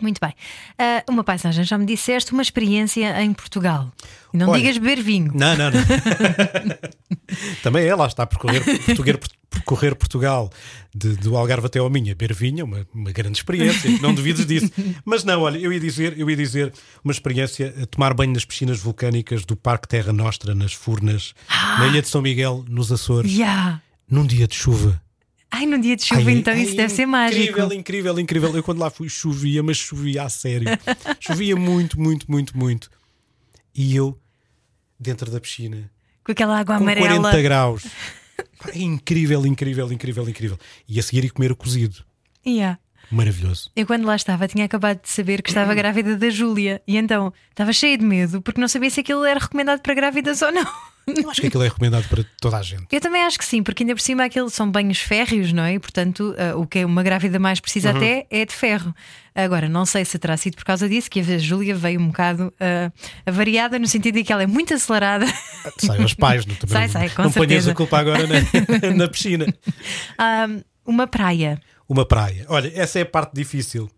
Muito 0.00 0.20
bem. 0.20 0.32
Ah, 0.78 1.02
uma 1.08 1.24
paisagem, 1.24 1.64
já 1.64 1.76
me 1.76 1.86
disseste, 1.86 2.32
uma 2.32 2.42
experiência 2.42 3.20
em 3.22 3.32
Portugal. 3.32 3.90
Não 4.32 4.50
Olha, 4.50 4.60
digas 4.60 4.78
beber 4.78 5.02
vinho. 5.02 5.32
Não, 5.34 5.56
não, 5.56 5.70
não. 5.70 5.80
Também 7.62 7.86
é, 7.86 7.94
lá 7.94 8.06
está, 8.06 8.26
percorrer, 8.26 8.62
percorrer, 8.84 9.18
percorrer 9.50 9.94
Portugal 9.94 10.50
de, 10.94 11.16
do 11.16 11.36
Algarve 11.36 11.66
até 11.66 11.78
ao 11.78 11.88
Minha, 11.90 12.14
beber 12.14 12.34
vinho, 12.34 12.60
é 12.60 12.64
uma, 12.64 12.86
uma 12.94 13.12
grande 13.12 13.38
experiência, 13.38 13.90
não 14.00 14.14
duvides 14.14 14.46
disso. 14.46 14.70
Mas 15.04 15.24
não, 15.24 15.42
olha, 15.42 15.58
eu 15.58 15.72
ia 15.72 15.80
dizer, 15.80 16.18
eu 16.18 16.28
ia 16.28 16.36
dizer 16.36 16.72
uma 17.02 17.12
experiência 17.12 17.74
a 17.82 17.86
tomar 17.86 18.14
banho 18.14 18.32
nas 18.32 18.44
piscinas 18.44 18.78
vulcânicas 18.78 19.44
do 19.44 19.56
Parque 19.56 19.88
Terra 19.88 20.12
Nostra, 20.12 20.54
nas 20.54 20.72
Furnas, 20.72 21.34
na 21.78 21.86
Ilha 21.86 22.02
de 22.02 22.08
São 22.08 22.22
Miguel, 22.22 22.64
nos 22.68 22.92
Açores, 22.92 23.32
Yeah. 23.32 23.80
num 24.10 24.26
dia 24.26 24.46
de 24.46 24.54
chuva. 24.54 25.00
Ai, 25.50 25.66
num 25.66 25.80
dia 25.80 25.96
de 25.96 26.04
chuva, 26.04 26.28
Ai, 26.28 26.36
então 26.36 26.52
ai, 26.52 26.62
isso 26.62 26.76
deve 26.76 26.92
ser 26.92 27.06
mágico. 27.06 27.42
Incrível, 27.42 27.72
incrível, 27.72 28.20
incrível. 28.20 28.56
Eu 28.56 28.62
quando 28.62 28.78
lá 28.78 28.90
fui 28.90 29.08
chovia, 29.08 29.62
mas 29.62 29.76
chovia 29.78 30.24
a 30.24 30.28
sério. 30.28 30.68
chovia 31.18 31.56
muito, 31.56 31.98
muito, 31.98 32.30
muito, 32.30 32.56
muito. 32.56 32.90
E 33.74 33.96
eu, 33.96 34.18
dentro 34.98 35.30
da 35.30 35.40
piscina, 35.40 35.90
Com 36.24 36.32
aquela 36.32 36.58
água 36.58 36.76
com 36.76 36.82
amarela. 36.82 37.20
40 37.20 37.40
graus. 37.42 37.82
Pá, 38.58 38.70
é 38.74 38.78
incrível, 38.78 39.46
incrível, 39.46 39.90
incrível, 39.90 40.28
incrível. 40.28 40.58
E 40.86 40.98
a 40.98 41.02
seguir 41.02 41.24
ir 41.24 41.30
comer 41.30 41.50
o 41.50 41.56
cozido. 41.56 42.04
Yeah. 42.46 42.78
Maravilhoso. 43.10 43.70
Eu, 43.74 43.86
quando 43.86 44.04
lá 44.04 44.16
estava, 44.16 44.46
tinha 44.46 44.64
acabado 44.64 45.02
de 45.02 45.08
saber 45.08 45.42
que 45.42 45.50
estava 45.50 45.74
grávida 45.74 46.16
da 46.16 46.30
Júlia. 46.30 46.82
E 46.86 46.96
então 46.96 47.32
estava 47.50 47.72
cheia 47.72 47.96
de 47.96 48.04
medo, 48.04 48.42
porque 48.42 48.60
não 48.60 48.68
sabia 48.68 48.90
se 48.90 49.00
aquilo 49.00 49.24
era 49.24 49.40
recomendado 49.40 49.80
para 49.80 49.94
grávidas 49.94 50.42
ou 50.42 50.52
não. 50.52 50.66
Eu 51.16 51.30
acho 51.30 51.40
que 51.40 51.46
aquilo 51.46 51.62
é 51.62 51.68
recomendado 51.68 52.06
para 52.08 52.22
toda 52.40 52.58
a 52.58 52.62
gente. 52.62 52.86
Eu 52.92 53.00
também 53.00 53.22
acho 53.22 53.38
que 53.38 53.44
sim, 53.44 53.62
porque 53.62 53.82
ainda 53.82 53.94
por 53.94 54.00
cima 54.00 54.24
aquilo 54.24 54.50
são 54.50 54.70
banhos 54.70 54.98
férreos, 54.98 55.52
não 55.52 55.62
é? 55.62 55.74
E 55.74 55.78
portanto, 55.78 56.34
ah, 56.36 56.56
o 56.56 56.66
que 56.66 56.84
uma 56.84 57.02
grávida 57.02 57.38
mais 57.38 57.60
precisa 57.60 57.90
até 57.90 58.26
é 58.30 58.44
de 58.44 58.52
ferro. 58.54 58.94
Agora, 59.34 59.68
não 59.68 59.86
sei 59.86 60.04
se 60.04 60.18
terá 60.18 60.36
sido 60.36 60.56
por 60.56 60.64
causa 60.64 60.88
disso 60.88 61.08
que 61.10 61.20
a 61.20 61.38
Júlia 61.38 61.74
veio 61.74 62.00
um 62.00 62.08
bocado 62.08 62.52
ah, 62.60 62.92
avariada, 63.24 63.78
no 63.78 63.86
sentido 63.86 64.16
de 64.16 64.24
que 64.24 64.32
ela 64.32 64.42
é 64.42 64.46
muito 64.46 64.74
acelerada. 64.74 65.26
Sai 65.78 66.02
aos 66.02 66.12
pais, 66.12 66.44
não, 66.44 66.54
também 66.56 66.76
Sai, 66.76 66.88
sai, 66.88 67.08
com 67.10 67.22
não 67.22 67.32
ponhas 67.32 67.66
a 67.66 67.74
culpa 67.74 67.98
agora 67.98 68.24
na, 68.26 68.90
na 68.94 69.08
piscina. 69.08 69.46
Ah, 70.18 70.46
uma 70.84 71.06
praia. 71.06 71.60
Uma 71.88 72.04
praia. 72.04 72.44
Olha, 72.48 72.70
essa 72.74 72.98
é 72.98 73.02
a 73.02 73.06
parte 73.06 73.32
difícil. 73.34 73.90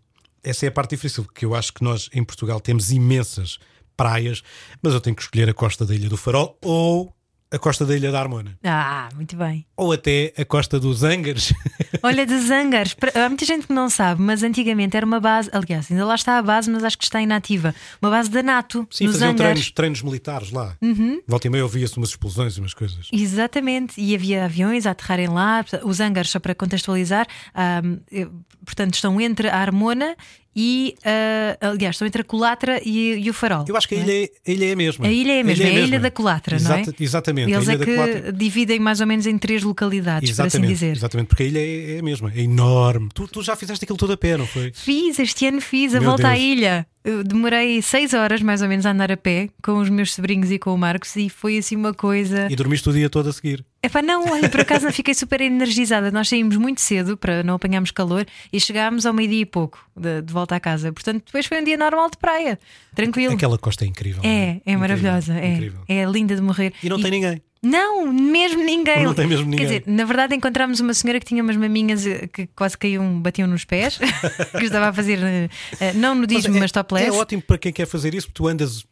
Essa 0.43 0.65
é 0.65 0.69
a 0.69 0.71
parte 0.71 0.91
difícil, 0.91 1.23
porque 1.25 1.45
eu 1.45 1.53
acho 1.53 1.73
que 1.73 1.83
nós 1.83 2.09
em 2.13 2.23
Portugal 2.23 2.59
temos 2.59 2.91
imensas 2.91 3.59
praias, 3.97 4.41
mas 4.81 4.93
eu 4.93 5.01
tenho 5.01 5.15
que 5.15 5.21
escolher 5.21 5.49
a 5.49 5.53
costa 5.53 5.85
da 5.85 5.93
Ilha 5.93 6.09
do 6.09 6.17
Farol 6.17 6.57
ou 6.61 7.13
a 7.51 7.59
costa 7.59 7.85
da 7.85 7.95
Ilha 7.95 8.11
da 8.11 8.19
Armona. 8.19 8.57
Ah, 8.63 9.09
muito 9.15 9.35
bem. 9.35 9.65
Ou 9.75 9.91
até 9.91 10.33
a 10.37 10.45
costa 10.45 10.79
dos 10.79 11.03
Ângares. 11.03 11.53
Olha, 12.01 12.25
de 12.25 12.39
Zangares, 12.39 12.93
Pra- 12.93 13.11
há 13.25 13.27
muita 13.27 13.45
gente 13.45 13.67
que 13.67 13.73
não 13.73 13.89
sabe, 13.89 14.21
mas 14.21 14.41
antigamente 14.41 14.95
era 14.95 15.05
uma 15.05 15.19
base, 15.19 15.49
aliás, 15.51 15.91
ainda 15.91 16.05
lá 16.05 16.15
está 16.15 16.37
a 16.37 16.41
base, 16.41 16.71
mas 16.71 16.83
acho 16.83 16.97
que 16.97 17.03
está 17.03 17.21
inativa. 17.21 17.75
Uma 18.01 18.09
base 18.09 18.29
da 18.29 18.41
NATO, 18.41 18.87
Sim, 18.89 19.05
nos 19.05 19.15
faziam 19.15 19.35
treinos, 19.35 19.71
treinos 19.71 20.01
militares 20.01 20.51
lá. 20.51 20.75
Uhum. 20.81 21.21
Volta 21.27 21.47
e 21.47 21.49
meia 21.49 21.63
ouvia-se 21.63 21.97
umas 21.97 22.09
explosões 22.09 22.55
e 22.55 22.59
umas 22.59 22.73
coisas. 22.73 23.07
Exatamente, 23.11 23.99
e 23.99 24.15
havia 24.15 24.45
aviões 24.45 24.85
a 24.85 24.91
aterrarem 24.91 25.27
lá. 25.27 25.63
Os 25.83 25.99
hangars, 25.99 26.29
só 26.29 26.39
para 26.39 26.55
contextualizar, 26.55 27.27
ahm, 27.53 27.97
eh, 28.11 28.27
portanto, 28.65 28.93
estão 28.95 29.19
entre 29.19 29.49
a 29.49 29.57
Armona 29.57 30.15
e, 30.55 30.95
ah, 31.05 31.57
aliás, 31.69 31.95
estão 31.95 32.05
entre 32.07 32.21
a 32.21 32.25
Colatra 32.25 32.81
e, 32.83 33.13
e 33.25 33.29
o 33.29 33.33
Farol. 33.33 33.65
Eu 33.67 33.77
acho 33.77 33.87
que 33.87 33.95
a 33.95 33.99
é? 33.99 34.01
ilha, 34.01 34.13
é, 34.23 34.29
a 34.47 34.51
ilha 34.51 34.65
é 34.65 34.71
a 34.73 34.75
mesma. 34.75 35.05
A 35.07 35.11
ilha 35.11 35.31
é 35.31 35.41
a 35.41 35.43
mesma, 35.43 35.63
é 35.65 35.67
a 35.67 35.79
ilha 35.79 35.99
da 35.99 36.11
Colatra, 36.11 36.59
não 36.59 36.73
é? 36.75 36.81
Exata- 36.81 37.03
Exatamente, 37.03 37.51
Eles 37.51 37.67
a 37.69 37.71
é 37.71 37.75
ilha 37.75 37.85
que 37.85 37.95
Colatra. 37.95 38.33
dividem 38.33 38.79
mais 38.79 38.99
ou 39.01 39.07
menos 39.07 39.25
em 39.25 39.37
três 39.37 39.63
localidades, 39.63 40.29
por 40.31 40.41
assim 40.41 40.47
Exatamente, 40.57 40.73
dizer. 40.73 40.91
exatamente, 40.97 41.27
porque 41.27 41.43
a 41.43 41.45
ilha 41.45 41.59
é, 41.59 41.95
é 41.95 41.99
a 41.99 42.03
mesma, 42.03 42.31
é 42.35 42.41
enorme. 42.41 43.09
Tu, 43.13 43.27
tu 43.27 43.41
já 43.41 43.55
fizeste 43.55 43.83
aquilo 43.85 43.97
todo 43.97 44.13
a 44.13 44.17
pé, 44.17 44.37
não 44.37 44.45
foi? 44.47 44.71
Fiz, 44.73 45.19
este 45.19 45.45
ano 45.47 45.61
fiz 45.61 45.95
a 45.95 45.99
Meu 45.99 46.09
volta 46.09 46.27
à 46.27 46.31
Deus. 46.33 46.43
ilha. 46.43 46.85
Eu 47.03 47.23
demorei 47.23 47.81
seis 47.81 48.13
horas 48.13 48.41
mais 48.43 48.61
ou 48.61 48.67
menos 48.67 48.85
a 48.85 48.91
andar 48.91 49.11
a 49.11 49.17
pé 49.17 49.49
com 49.63 49.79
os 49.79 49.89
meus 49.89 50.13
sobrinhos 50.13 50.51
e 50.51 50.59
com 50.59 50.71
o 50.73 50.77
Marcos 50.77 51.15
e 51.15 51.29
foi 51.29 51.57
assim 51.57 51.75
uma 51.75 51.93
coisa. 51.95 52.47
E 52.49 52.55
dormiste 52.55 52.87
o 52.89 52.93
dia 52.93 53.09
todo 53.09 53.27
a 53.29 53.33
seguir. 53.33 53.65
Epá, 53.81 54.03
não, 54.03 54.29
olha, 54.31 54.47
por 54.47 54.59
acaso 54.61 54.85
não 54.85 54.93
fiquei 54.93 55.15
super 55.15 55.41
energizada. 55.41 56.11
Nós 56.11 56.29
saímos 56.29 56.55
muito 56.57 56.79
cedo 56.79 57.17
para 57.17 57.41
não 57.41 57.55
apanharmos 57.55 57.89
calor 57.89 58.25
e 58.53 58.59
chegámos 58.59 59.07
ao 59.07 59.13
meio-dia 59.13 59.41
e 59.41 59.45
pouco 59.45 59.83
de, 59.97 60.21
de 60.21 60.31
volta 60.31 60.55
à 60.55 60.59
casa. 60.59 60.93
Portanto, 60.93 61.23
depois 61.25 61.47
foi 61.47 61.59
um 61.59 61.63
dia 61.63 61.77
normal 61.77 62.09
de 62.11 62.17
praia, 62.17 62.59
tranquilo. 62.93 63.33
Aquela 63.33 63.57
costa 63.57 63.83
é 63.83 63.87
incrível. 63.87 64.21
não 64.23 64.29
É, 64.29 64.33
é 64.35 64.51
Incrível, 64.51 64.79
maravilhosa, 64.79 65.33
é, 65.33 65.53
Incrível. 65.53 65.81
é 65.87 66.05
linda 66.05 66.35
de 66.35 66.41
morrer. 66.41 66.71
E 66.83 66.89
não 66.89 67.01
tem 67.01 67.09
ninguém. 67.09 67.41
Não, 67.63 68.11
mesmo 68.11 68.63
ninguém. 68.63 69.03
Não 69.03 69.13
tem 69.13 69.27
mesmo 69.27 69.45
ninguém. 69.45 69.67
Quer 69.67 69.79
dizer, 69.79 69.83
na 69.85 70.03
verdade 70.03 70.35
encontramos 70.35 70.79
uma 70.79 70.95
senhora 70.95 71.19
que 71.19 71.25
tinha 71.25 71.43
umas 71.43 71.55
maminhas 71.55 72.07
eh, 72.07 72.27
que 72.27 72.47
quase 72.47 72.75
caíam, 72.75 73.21
batiam 73.21 73.47
nos 73.47 73.65
pés, 73.65 73.99
que 74.57 74.65
estava 74.65 74.87
a 74.87 74.93
fazer, 74.93 75.19
eh, 75.21 75.49
eh, 75.79 75.93
não 75.93 76.15
nudismo, 76.15 76.55
mas, 76.55 76.71
é, 76.71 76.73
topless. 76.73 77.07
é 77.07 77.11
ótimo 77.11 77.41
para 77.43 77.59
quem 77.59 77.71
quer 77.71 77.85
fazer 77.85 78.15
isso, 78.15 78.27
porque 78.27 78.37
tu 78.37 78.47
andas 78.47 78.83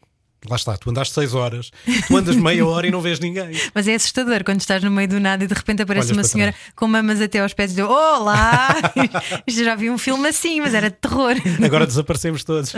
lá 0.48 0.56
está, 0.56 0.78
tu 0.78 0.90
andaste 0.90 1.14
6 1.14 1.34
horas, 1.34 1.72
tu 2.08 2.16
andas 2.16 2.36
meia 2.36 2.66
hora 2.66 2.88
e 2.88 2.92
não 2.92 3.02
vês 3.02 3.20
ninguém. 3.20 3.52
Mas 3.74 3.88
é 3.88 3.96
assustador 3.96 4.44
quando 4.44 4.62
estás 4.62 4.84
no 4.84 4.92
meio 4.92 5.08
do 5.08 5.20
nada 5.20 5.44
e 5.44 5.48
de 5.48 5.54
repente 5.54 5.82
aparece 5.82 6.08
Olhas 6.08 6.18
uma 6.18 6.24
senhora 6.24 6.56
com 6.76 6.88
mamas 6.88 7.22
até 7.22 7.40
aos 7.40 7.54
pés 7.54 7.72
e 7.72 7.76
diz: 7.76 7.86
Olá! 7.86 8.70
Já 9.48 9.76
vi 9.76 9.90
um 9.90 9.98
filme 9.98 10.28
assim, 10.30 10.62
mas 10.62 10.74
era 10.74 10.90
de 10.90 10.96
terror. 10.96 11.36
Agora 11.64 11.86
desaparecemos 11.86 12.44
todos. 12.44 12.74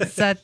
Exato. 0.00 0.42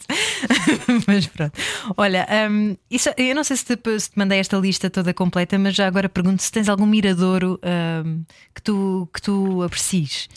mas 1.06 1.26
pronto. 1.26 1.52
Olha, 1.96 2.26
hum, 2.50 2.76
isso, 2.90 3.11
eu 3.16 3.34
não 3.34 3.44
sei 3.44 3.56
se 3.56 3.76
te, 3.76 4.00
se 4.00 4.11
te 4.11 4.18
mandei 4.18 4.38
esta 4.38 4.56
lista 4.56 4.88
toda 4.88 5.12
completa, 5.12 5.58
mas 5.58 5.74
já 5.74 5.87
agora 5.87 6.08
pergunto 6.08 6.42
se 6.42 6.50
tens 6.50 6.68
algum 6.68 6.87
miradouro 6.87 7.61
hum, 8.04 8.24
que, 8.54 8.62
tu, 8.62 9.08
que 9.12 9.20
tu 9.20 9.62
aprecies. 9.62 10.28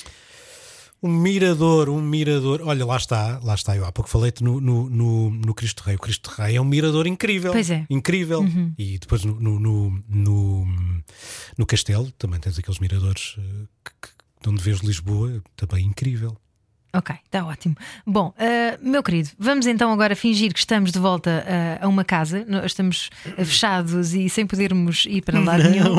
Um 1.03 1.11
mirador, 1.11 1.89
um 1.89 1.99
mirador. 1.99 2.61
Olha, 2.63 2.85
lá 2.85 2.95
está, 2.95 3.39
lá 3.43 3.55
está. 3.55 3.75
Eu 3.75 3.85
há 3.85 3.91
pouco 3.91 4.09
falei-te 4.09 4.43
no, 4.43 4.61
no, 4.61 4.89
no, 4.89 5.31
no 5.31 5.53
Cristo 5.55 5.81
Rei. 5.81 5.95
O 5.95 5.99
Cristo 5.99 6.29
Rei 6.29 6.57
é 6.57 6.61
um 6.61 6.65
mirador 6.65 7.07
incrível. 7.07 7.51
Pois 7.51 7.71
é. 7.71 7.85
Incrível. 7.89 8.45
E 8.77 8.99
depois 8.99 9.25
no, 9.25 9.33
no, 9.33 9.59
no, 9.59 10.03
no, 10.07 10.67
no 11.57 11.65
Castelo 11.65 12.11
também 12.11 12.39
tens 12.39 12.59
aqueles 12.59 12.79
miradores 12.79 13.35
eh, 13.39 13.67
que, 13.83 13.91
que, 13.99 14.13
de 14.43 14.49
onde 14.49 14.61
vês 14.61 14.79
Lisboa, 14.79 15.41
também 15.55 15.85
incrível. 15.85 16.37
Ok, 16.93 17.15
está 17.23 17.45
ótimo. 17.45 17.75
Bom, 18.05 18.33
uh, 18.37 18.77
meu 18.89 19.01
querido, 19.01 19.29
vamos 19.39 19.65
então 19.65 19.93
agora 19.93 20.13
fingir 20.13 20.51
que 20.51 20.59
estamos 20.59 20.91
de 20.91 20.99
volta 20.99 21.45
uh, 21.81 21.85
a 21.85 21.87
uma 21.87 22.03
casa. 22.03 22.43
Nós 22.49 22.65
Estamos 22.65 23.09
uh, 23.25 23.45
fechados 23.45 24.13
e 24.13 24.27
sem 24.27 24.45
podermos 24.45 25.05
ir 25.05 25.21
para 25.21 25.39
lado 25.39 25.63
nenhum. 25.69 25.95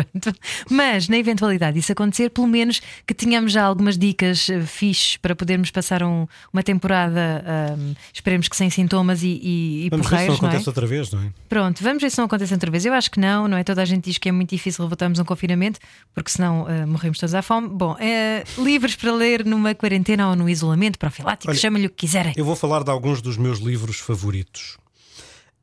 Mas, 0.70 1.06
na 1.08 1.18
eventualidade 1.18 1.74
disso 1.78 1.92
acontecer, 1.92 2.30
pelo 2.30 2.46
menos 2.46 2.80
que 3.06 3.12
tenhamos 3.12 3.52
já 3.52 3.62
algumas 3.62 3.98
dicas 3.98 4.48
uh, 4.48 4.62
fixes 4.66 5.18
para 5.18 5.36
podermos 5.36 5.70
passar 5.70 6.02
um- 6.02 6.26
uma 6.50 6.62
temporada, 6.62 7.44
um, 7.78 7.94
esperemos 8.12 8.48
que 8.48 8.56
sem 8.56 8.70
sintomas 8.70 9.22
e, 9.22 9.38
e, 9.42 9.86
e 9.86 9.90
Vamos 9.90 10.08
ver 10.08 10.16
se 10.18 10.26
não 10.28 10.36
porreiros, 10.36 10.40
não 10.40 10.48
é? 10.48 10.50
acontece 10.50 10.68
outra 10.70 10.86
vez, 10.86 11.10
não 11.12 11.20
é? 11.22 11.26
Pronto, 11.46 11.82
vamos 11.82 12.02
ver 12.02 12.10
se 12.10 12.16
não 12.16 12.24
acontece 12.24 12.54
outra 12.54 12.70
vez. 12.70 12.86
Eu 12.86 12.94
acho 12.94 13.10
que 13.10 13.20
não, 13.20 13.46
não 13.48 13.56
é? 13.58 13.62
Toda 13.64 13.82
a 13.82 13.84
gente 13.84 14.04
diz 14.04 14.16
que 14.16 14.30
é 14.30 14.32
muito 14.32 14.48
difícil 14.48 14.88
voltarmos 14.88 15.18
a 15.18 15.22
um 15.22 15.26
confinamento, 15.26 15.78
porque 16.14 16.30
senão 16.30 16.66
eh, 16.70 16.86
morremos 16.86 17.18
todos 17.18 17.34
à 17.34 17.42
fome. 17.42 17.68
Bom, 17.68 17.96
eh, 18.00 18.44
livros 18.58 18.94
para 18.96 19.12
ler 19.12 19.44
numa 19.44 19.74
quarentena 19.74 20.05
ou 20.28 20.36
no 20.36 20.48
isolamento 20.48 20.98
profilático, 20.98 21.54
chama-lhe 21.54 21.86
o 21.86 21.90
que 21.90 21.96
quiserem. 22.06 22.32
Eu 22.36 22.44
vou 22.44 22.56
falar 22.56 22.82
de 22.84 22.90
alguns 22.90 23.20
dos 23.22 23.36
meus 23.36 23.58
livros 23.58 23.98
favoritos. 23.98 24.76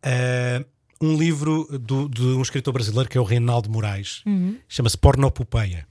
Eh, 0.02 0.64
um 1.02 1.18
livro 1.18 1.68
do- 1.80 2.08
de 2.10 2.22
um 2.22 2.42
escritor 2.42 2.74
brasileiro 2.74 3.10
que 3.10 3.18
é 3.18 3.22
o 3.22 3.24
Reinaldo 3.24 3.70
Moraes, 3.70 4.22
Uhum. 4.26 4.58
chama-se 4.68 4.98
Pornopopeia. 4.98 5.86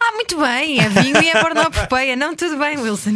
Ah, 0.00 0.12
muito 0.12 0.38
bem, 0.38 0.78
é 0.78 0.88
vinho 0.88 1.22
e 1.22 1.28
é 1.30 1.40
pornopopeia. 1.40 2.14
Não, 2.16 2.36
tudo 2.36 2.58
bem, 2.58 2.76
Wilson. 2.78 3.14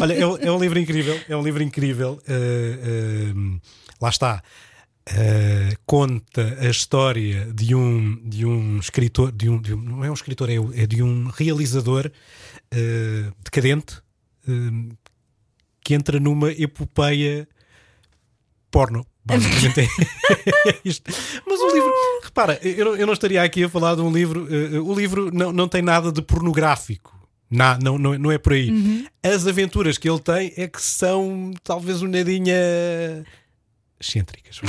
Olha, 0.00 0.12
é, 0.14 0.26
um- 0.26 0.36
é 0.36 0.50
um 0.52 0.58
livro 0.60 0.78
incrível, 0.78 1.20
é 1.28 1.36
um 1.36 1.42
livro 1.42 1.62
incrível. 1.62 2.22
Uh, 2.28 3.56
uh, 3.56 3.60
lá 4.00 4.08
está. 4.08 4.42
Uh, 5.08 5.74
conta 5.86 6.58
a 6.60 6.66
história 6.68 7.46
de 7.52 7.74
um, 7.74 8.16
de 8.28 8.44
um 8.46 8.78
escritor, 8.78 9.32
de 9.32 9.48
um, 9.48 9.60
de 9.60 9.74
um- 9.74 9.80
não 9.82 10.04
é 10.04 10.10
um 10.10 10.14
escritor, 10.14 10.48
é, 10.50 10.54
é 10.74 10.86
de 10.86 11.02
um 11.02 11.26
realizador 11.28 12.06
uh, 12.72 13.32
decadente 13.42 13.96
uh, 14.46 14.96
que 15.82 15.94
entra 15.94 16.20
numa 16.20 16.52
epopeia 16.52 17.48
porno. 18.70 19.04
Basicamente 19.24 19.80
é 20.66 20.78
isto. 20.84 21.10
Mas 21.46 21.60
o 21.60 21.72
livro, 21.72 21.92
repara, 22.22 22.58
eu 22.62 22.84
não, 22.84 22.96
eu 22.96 23.06
não 23.06 23.12
estaria 23.14 23.42
aqui 23.42 23.64
a 23.64 23.68
falar 23.68 23.94
de 23.96 24.02
um 24.02 24.12
livro. 24.12 24.46
o 24.84 24.94
livro 24.94 25.30
não, 25.32 25.52
não 25.52 25.66
tem 25.68 25.82
nada 25.82 26.12
de 26.12 26.22
pornográfico. 26.22 27.18
Não, 27.50 27.98
não, 27.98 28.18
não 28.18 28.30
é 28.30 28.38
por 28.38 28.52
aí. 28.52 29.06
As 29.22 29.46
aventuras 29.46 29.98
que 29.98 30.08
ele 30.08 30.20
tem 30.20 30.52
é 30.56 30.68
que 30.68 30.80
são 30.80 31.52
talvez 31.64 32.00
um 32.00 32.08
nadinha 32.08 32.54
excêntricas, 34.00 34.60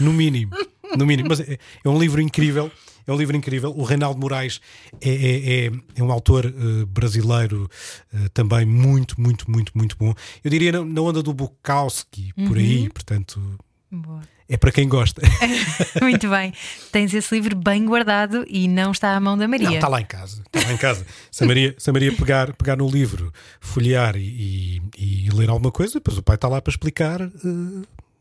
no 0.00 0.12
mínimo. 0.12 0.52
No 0.96 1.06
mínimo. 1.06 1.28
Mas 1.28 1.40
é, 1.40 1.58
é 1.84 1.88
um 1.88 1.98
livro 1.98 2.20
incrível. 2.20 2.70
É 3.06 3.12
um 3.12 3.16
livro 3.16 3.36
incrível. 3.36 3.70
O 3.76 3.82
Reinaldo 3.82 4.18
Moraes 4.18 4.60
é, 5.00 5.10
é, 5.10 5.66
é, 5.66 5.70
é 5.96 6.02
um 6.02 6.10
autor 6.10 6.46
eh, 6.46 6.84
brasileiro 6.86 7.68
eh, 8.14 8.28
também 8.32 8.64
muito, 8.64 9.20
muito, 9.20 9.50
muito, 9.50 9.72
muito 9.74 9.94
bom. 9.98 10.14
Eu 10.42 10.50
diria 10.50 10.72
na, 10.72 10.84
na 10.84 11.00
onda 11.02 11.22
do 11.22 11.34
Bukowski, 11.34 12.32
por 12.46 12.56
aí. 12.56 12.88
Portanto, 12.88 13.58
Boa. 13.90 14.22
é 14.48 14.56
para 14.56 14.72
quem 14.72 14.88
gosta. 14.88 15.20
Muito 16.00 16.28
bem. 16.30 16.52
Tens 16.90 17.12
esse 17.14 17.34
livro 17.34 17.54
bem 17.54 17.84
guardado 17.84 18.44
e 18.48 18.66
não 18.68 18.90
está 18.92 19.14
à 19.14 19.20
mão 19.20 19.36
da 19.36 19.46
Maria. 19.46 19.68
Não, 19.68 19.74
está 19.74 19.88
lá 19.88 20.00
em 20.00 20.06
casa. 20.06 20.42
Está 20.52 20.66
lá 20.68 20.72
em 20.74 20.78
casa. 20.78 21.06
Se 21.30 21.44
a 21.44 21.46
Maria, 21.46 21.74
se 21.78 21.90
a 21.90 21.92
Maria 21.92 22.12
pegar, 22.16 22.54
pegar 22.54 22.76
no 22.76 22.88
livro, 22.88 23.32
folhear 23.60 24.16
e, 24.16 24.80
e- 24.98 25.26
e 25.26 25.30
ler 25.30 25.48
alguma 25.50 25.70
coisa, 25.70 25.94
depois 25.94 26.16
o 26.18 26.22
pai 26.22 26.36
está 26.36 26.48
lá 26.48 26.60
para 26.62 26.70
explicar 26.70 27.20
eh, 27.20 27.30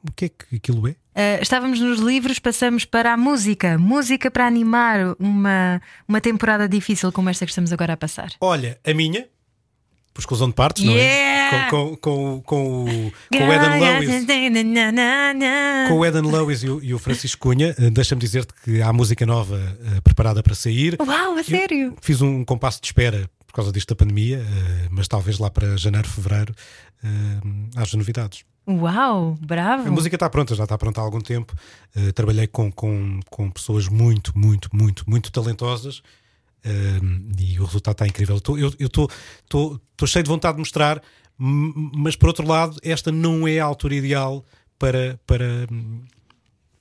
o 0.07 0.11
que 0.15 0.25
é 0.25 0.29
que 0.29 0.55
aquilo 0.55 0.87
é. 0.87 0.91
Uh, 0.91 1.41
estávamos 1.41 1.79
nos 1.79 1.99
livros, 1.99 2.39
passamos 2.39 2.85
para 2.85 3.13
a 3.13 3.17
música. 3.17 3.77
Música 3.77 4.29
para 4.31 4.47
animar 4.47 5.15
uma, 5.19 5.81
uma 6.07 6.19
temporada 6.19 6.67
difícil 6.67 7.11
como 7.11 7.29
esta 7.29 7.45
que 7.45 7.51
estamos 7.51 7.71
agora 7.71 7.93
a 7.93 7.97
passar. 7.97 8.31
Olha, 8.41 8.79
a 8.83 8.93
minha, 8.93 9.27
por 10.13 10.21
exclusão 10.21 10.49
de 10.49 10.55
partes, 10.55 10.83
não 10.83 10.93
Yeah! 10.93 11.67
é? 11.67 11.69
Com, 11.69 11.95
com, 11.95 11.97
com, 11.97 12.41
com 12.41 12.83
o, 12.83 13.11
com 13.31 13.47
o 13.47 13.53
Eden 13.53 13.79
Lewis. 13.79 14.25
Com 15.87 15.99
o 15.99 16.05
Eden 16.05 16.31
Lewis 16.31 16.63
e 16.63 16.69
o, 16.69 16.83
e 16.83 16.93
o 16.93 16.99
Francisco 16.99 17.47
Cunha, 17.49 17.75
eh, 17.77 17.89
deixa-me 17.89 18.19
dizer-te 18.21 18.53
que 18.63 18.81
há 18.81 18.91
música 18.91 19.25
nova 19.25 19.57
eh, 19.57 20.01
preparada 20.01 20.41
para 20.43 20.55
sair. 20.55 20.97
Uau, 20.99 21.35
a 21.35 21.43
sério? 21.43 21.95
Fiz 22.01 22.21
um 22.21 22.43
compasso 22.43 22.81
de 22.81 22.87
espera 22.87 23.29
por 23.45 23.53
causa 23.53 23.71
disto 23.71 23.89
da 23.89 23.95
pandemia, 23.95 24.37
eh, 24.39 24.87
mas 24.89 25.07
talvez 25.07 25.37
lá 25.37 25.49
para 25.49 25.77
janeiro, 25.77 26.07
fevereiro 26.09 26.55
eh, 27.03 27.07
haja 27.75 27.97
novidades. 27.97 28.43
Uau, 28.67 29.37
bravo. 29.41 29.87
A 29.87 29.91
música 29.91 30.15
está 30.15 30.29
pronta, 30.29 30.55
já 30.55 30.63
está 30.63 30.77
pronta 30.77 31.01
há 31.01 31.03
algum 31.03 31.19
tempo. 31.19 31.53
Eh, 31.95 32.11
trabalhei 32.13 32.47
com, 32.47 32.71
com, 32.71 33.19
com 33.29 33.51
pessoas 33.51 33.89
muito, 33.89 34.37
muito, 34.37 34.69
muito, 34.73 35.03
muito 35.09 35.31
talentosas 35.31 36.01
eh, 36.63 36.99
e 37.37 37.59
o 37.59 37.65
resultado 37.65 37.93
está 37.93 38.07
incrível. 38.07 38.39
Eu 38.57 38.69
estou 38.79 39.09
cheio 40.07 40.23
de 40.23 40.29
vontade 40.29 40.55
de 40.55 40.59
mostrar, 40.59 41.01
mas 41.37 42.15
por 42.15 42.27
outro 42.27 42.47
lado, 42.47 42.77
esta 42.81 43.11
não 43.11 43.47
é 43.47 43.59
a 43.59 43.65
altura 43.65 43.95
ideal 43.95 44.45
para. 44.79 45.19
para 45.27 45.67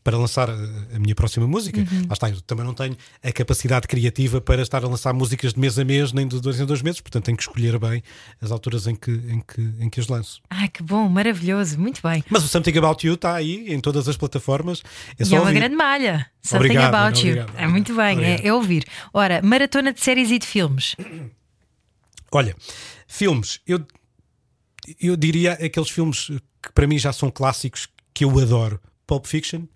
para 0.04 0.16
lançar 0.16 0.50
a 0.50 0.54
a 0.94 0.98
minha 0.98 1.14
próxima 1.14 1.46
música. 1.46 1.80
Lá 1.80 2.12
está, 2.12 2.28
eu 2.28 2.40
também 2.42 2.64
não 2.66 2.74
tenho 2.74 2.96
a 3.22 3.32
capacidade 3.32 3.86
criativa 3.88 4.40
para 4.40 4.60
estar 4.62 4.84
a 4.84 4.88
lançar 4.88 5.12
músicas 5.14 5.54
de 5.54 5.60
mês 5.60 5.78
a 5.78 5.84
mês, 5.84 6.12
nem 6.12 6.26
de 6.28 6.40
dois 6.40 6.60
em 6.60 6.66
dois 6.66 6.82
meses, 6.82 7.00
portanto 7.00 7.24
tenho 7.24 7.36
que 7.36 7.42
escolher 7.42 7.78
bem 7.78 8.02
as 8.40 8.50
alturas 8.50 8.86
em 8.86 8.94
que, 8.94 9.10
em 9.10 9.40
que, 9.40 9.60
em 9.80 9.88
que 9.88 10.00
as 10.00 10.08
lanço. 10.08 10.40
Ai, 10.50 10.68
que 10.68 10.82
bom, 10.82 11.08
maravilhoso, 11.08 11.78
muito 11.78 12.00
bem. 12.02 12.22
Mas 12.28 12.44
o 12.44 12.48
Something 12.48 12.76
About 12.78 13.06
You 13.06 13.14
está 13.14 13.34
aí 13.34 13.72
em 13.72 13.80
todas 13.80 14.06
as 14.08 14.16
plataformas. 14.16 14.82
É 15.18 15.24
E 15.24 15.34
é 15.34 15.38
uma 15.38 15.46
ouvir. 15.48 15.54
grande 15.54 15.76
malha. 15.76 16.26
Something 16.42 16.64
Obrigado, 16.66 16.94
about 16.94 17.18
Ana, 17.20 17.28
you. 17.28 17.42
obrigado, 17.42 17.58
é 17.62 17.66
muito 17.68 17.94
bem, 17.96 18.24
é, 18.24 18.46
é 18.46 18.52
ouvir. 18.52 18.84
Ora, 19.14 19.40
maratona 19.42 19.92
de 19.92 20.00
séries 20.02 20.30
e 20.30 20.38
de 20.38 20.46
filmes. 20.46 20.94
Olha, 22.30 22.54
filmes, 23.06 23.60
eu, 23.66 23.84
eu 25.00 25.16
diria 25.16 25.52
aqueles 25.52 25.88
filmes 25.90 26.26
que 26.62 26.72
para 26.74 26.86
mim 26.86 26.98
já 26.98 27.12
são 27.12 27.30
clássicos 27.30 27.88
que 28.14 28.24
eu 28.24 28.38
adoro: 28.38 28.80
Pulp 29.12 29.26
Fiction, 29.26 29.66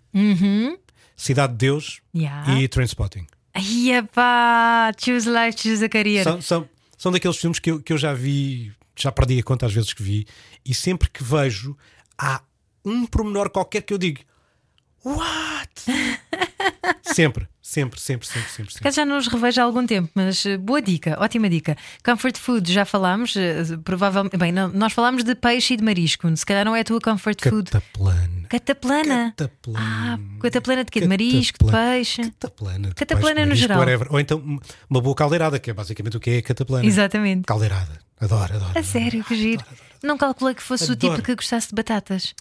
Cidade 1.15 1.53
de 1.53 1.59
Deus 1.59 2.01
Yeah. 2.15 2.59
e 2.59 2.67
Trainspotting. 2.67 3.27
Ai, 3.53 3.91
epá, 3.91 4.91
choose 4.97 5.29
life, 5.29 5.59
choose 5.61 5.85
a 5.85 5.89
career. 5.89 6.23
São, 6.23 6.41
são, 6.41 6.69
são 6.97 7.11
daqueles 7.11 7.37
filmes 7.37 7.59
que 7.59 7.69
eu, 7.69 7.79
que 7.79 7.93
eu 7.93 7.99
já 7.99 8.13
vi, 8.15 8.73
já 8.95 9.11
perdi 9.11 9.37
a 9.37 9.43
conta 9.43 9.67
às 9.67 9.73
vezes 9.73 9.93
que 9.93 10.01
vi, 10.01 10.25
e 10.65 10.73
sempre 10.73 11.07
que 11.07 11.23
vejo, 11.23 11.77
há 12.17 12.41
um 12.83 13.05
pormenor 13.05 13.51
qualquer 13.51 13.83
que 13.83 13.93
eu 13.93 13.99
digo: 13.99 14.21
What? 15.05 15.85
sempre, 17.03 17.47
sempre, 17.61 17.99
sempre, 17.99 18.27
sempre, 18.27 18.51
sempre. 18.51 18.73
Sempre. 18.73 18.91
já 18.91 19.05
não 19.05 19.17
os 19.17 19.27
revejo 19.27 19.61
há 19.61 19.63
algum 19.63 19.85
tempo, 19.85 20.09
mas 20.15 20.45
eh, 20.45 20.57
boa 20.57 20.81
dica, 20.81 21.17
ótima 21.19 21.49
dica. 21.49 21.75
Comfort 22.03 22.37
food, 22.37 22.71
já 22.71 22.85
falámos, 22.85 23.35
eh, 23.35 23.63
provavelmente. 23.83 24.37
Bem, 24.37 24.51
não, 24.51 24.69
nós 24.69 24.93
falámos 24.93 25.23
de 25.23 25.35
peixe 25.35 25.73
e 25.73 25.77
de 25.77 25.83
marisco, 25.83 26.35
se 26.35 26.45
calhar 26.45 26.65
não 26.65 26.75
é 26.75 26.81
a 26.81 26.83
tua 26.83 26.99
comfort 26.99 27.41
food. 27.41 27.71
Cataplana. 27.71 28.47
Cataplana. 28.49 29.33
Cataplana. 29.35 29.79
Ah, 29.79 30.19
cataplana 30.41 30.83
de 30.83 30.91
quê? 30.91 31.01
De 31.01 31.07
marisco, 31.07 31.65
de 31.65 31.71
peixe. 31.71 32.21
Cataplana. 32.23 32.89
de 32.89 32.95
Cataplana 32.95 33.35
peixe, 33.35 33.41
no 33.41 33.47
marisco, 33.47 33.61
geral. 33.67 33.79
whatever. 33.79 34.07
Ou 34.11 34.19
então 34.19 34.59
uma 34.89 35.01
boa 35.01 35.15
caldeirada, 35.15 35.59
que 35.59 35.69
é 35.69 35.73
basicamente 35.73 36.17
o 36.17 36.19
que 36.19 36.29
é 36.29 36.41
cataplana. 36.41 36.85
Exatamente. 36.85 37.45
Caldeirada. 37.45 37.99
Adoro, 38.19 38.43
adoro. 38.55 38.65
A 38.65 38.69
adoro, 38.69 38.85
sério, 38.85 39.23
que 39.23 39.33
adoro, 39.33 39.35
giro. 39.35 39.61
adoro. 39.61 39.87
Não 40.03 40.17
calculei 40.17 40.53
que 40.55 40.63
fosse 40.63 40.91
o 40.91 40.95
tipo 40.95 41.21
que 41.21 41.35
gostasse 41.35 41.69
de 41.69 41.75
batatas. 41.75 42.33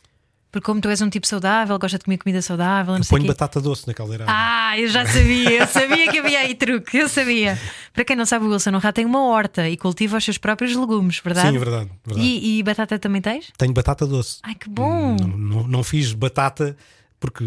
Porque 0.56 0.64
como 0.64 0.80
tu 0.80 0.88
és 0.88 1.02
um 1.02 1.10
tipo 1.10 1.26
saudável, 1.26 1.78
gosta 1.78 1.98
de 1.98 2.04
comer 2.04 2.16
comida 2.16 2.40
saudável, 2.40 2.94
não 2.94 3.00
Eu 3.00 3.04
ponho 3.06 3.26
batata 3.26 3.60
doce 3.60 3.86
na 3.86 3.92
caldeirada. 3.92 4.30
Ah, 4.34 4.72
eu 4.80 4.88
já 4.88 5.04
sabia, 5.04 5.50
eu 5.60 5.66
sabia 5.66 6.10
que 6.10 6.18
havia 6.18 6.38
aí 6.38 6.54
truque, 6.54 6.96
eu 6.96 7.10
sabia. 7.10 7.60
Para 7.92 8.06
quem 8.06 8.16
não 8.16 8.24
sabe, 8.24 8.46
o 8.46 8.50
Wilson 8.50 8.70
Honrado 8.70 8.94
tem 8.94 9.04
uma 9.04 9.22
horta 9.26 9.68
e 9.68 9.76
cultiva 9.76 10.16
os 10.16 10.24
seus 10.24 10.38
próprios 10.38 10.74
legumes, 10.74 11.20
verdade? 11.22 11.50
Sim, 11.50 11.56
é 11.56 11.58
verdade. 11.58 11.90
verdade. 12.06 12.26
E, 12.26 12.58
e 12.58 12.62
batata 12.62 12.98
também 12.98 13.20
tens? 13.20 13.52
Tenho 13.58 13.74
batata 13.74 14.06
doce. 14.06 14.38
Ai, 14.42 14.54
que 14.54 14.66
bom! 14.70 15.14
Não, 15.20 15.28
não, 15.28 15.68
não 15.68 15.84
fiz 15.84 16.14
batata 16.14 16.74
porque 17.20 17.44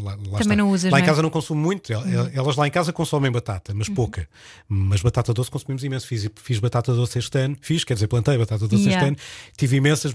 lá, 0.00 0.16
lá 0.28 0.40
está. 0.40 0.54
não 0.54 0.70
usas, 0.70 0.92
Lá 0.92 0.98
em 0.98 1.00
é? 1.00 1.04
Uhum. 1.04 1.08
casa 1.08 1.22
não 1.22 1.30
consumo 1.30 1.60
muito. 1.60 1.92
El- 1.92 2.30
Elas 2.32 2.54
lá 2.54 2.68
em 2.68 2.70
casa 2.70 2.92
consomem 2.92 3.32
batata, 3.32 3.72
mas 3.74 3.88
pouca. 3.88 4.28
Mas 4.68 5.00
batata 5.02 5.34
doce 5.34 5.50
consumimos 5.50 5.82
imenso. 5.82 6.06
Fiz, 6.06 6.28
fiz 6.36 6.60
batata 6.60 6.92
doce 6.94 7.18
este 7.18 7.38
ano. 7.38 7.56
Fiz, 7.60 7.82
quer 7.82 7.94
dizer, 7.94 8.06
plantei 8.06 8.38
batata 8.38 8.68
doce 8.68 8.84
Yeah. 8.84 8.96
este 8.96 9.08
ano. 9.08 9.16
Tive 9.56 9.76
imensas. 9.78 10.14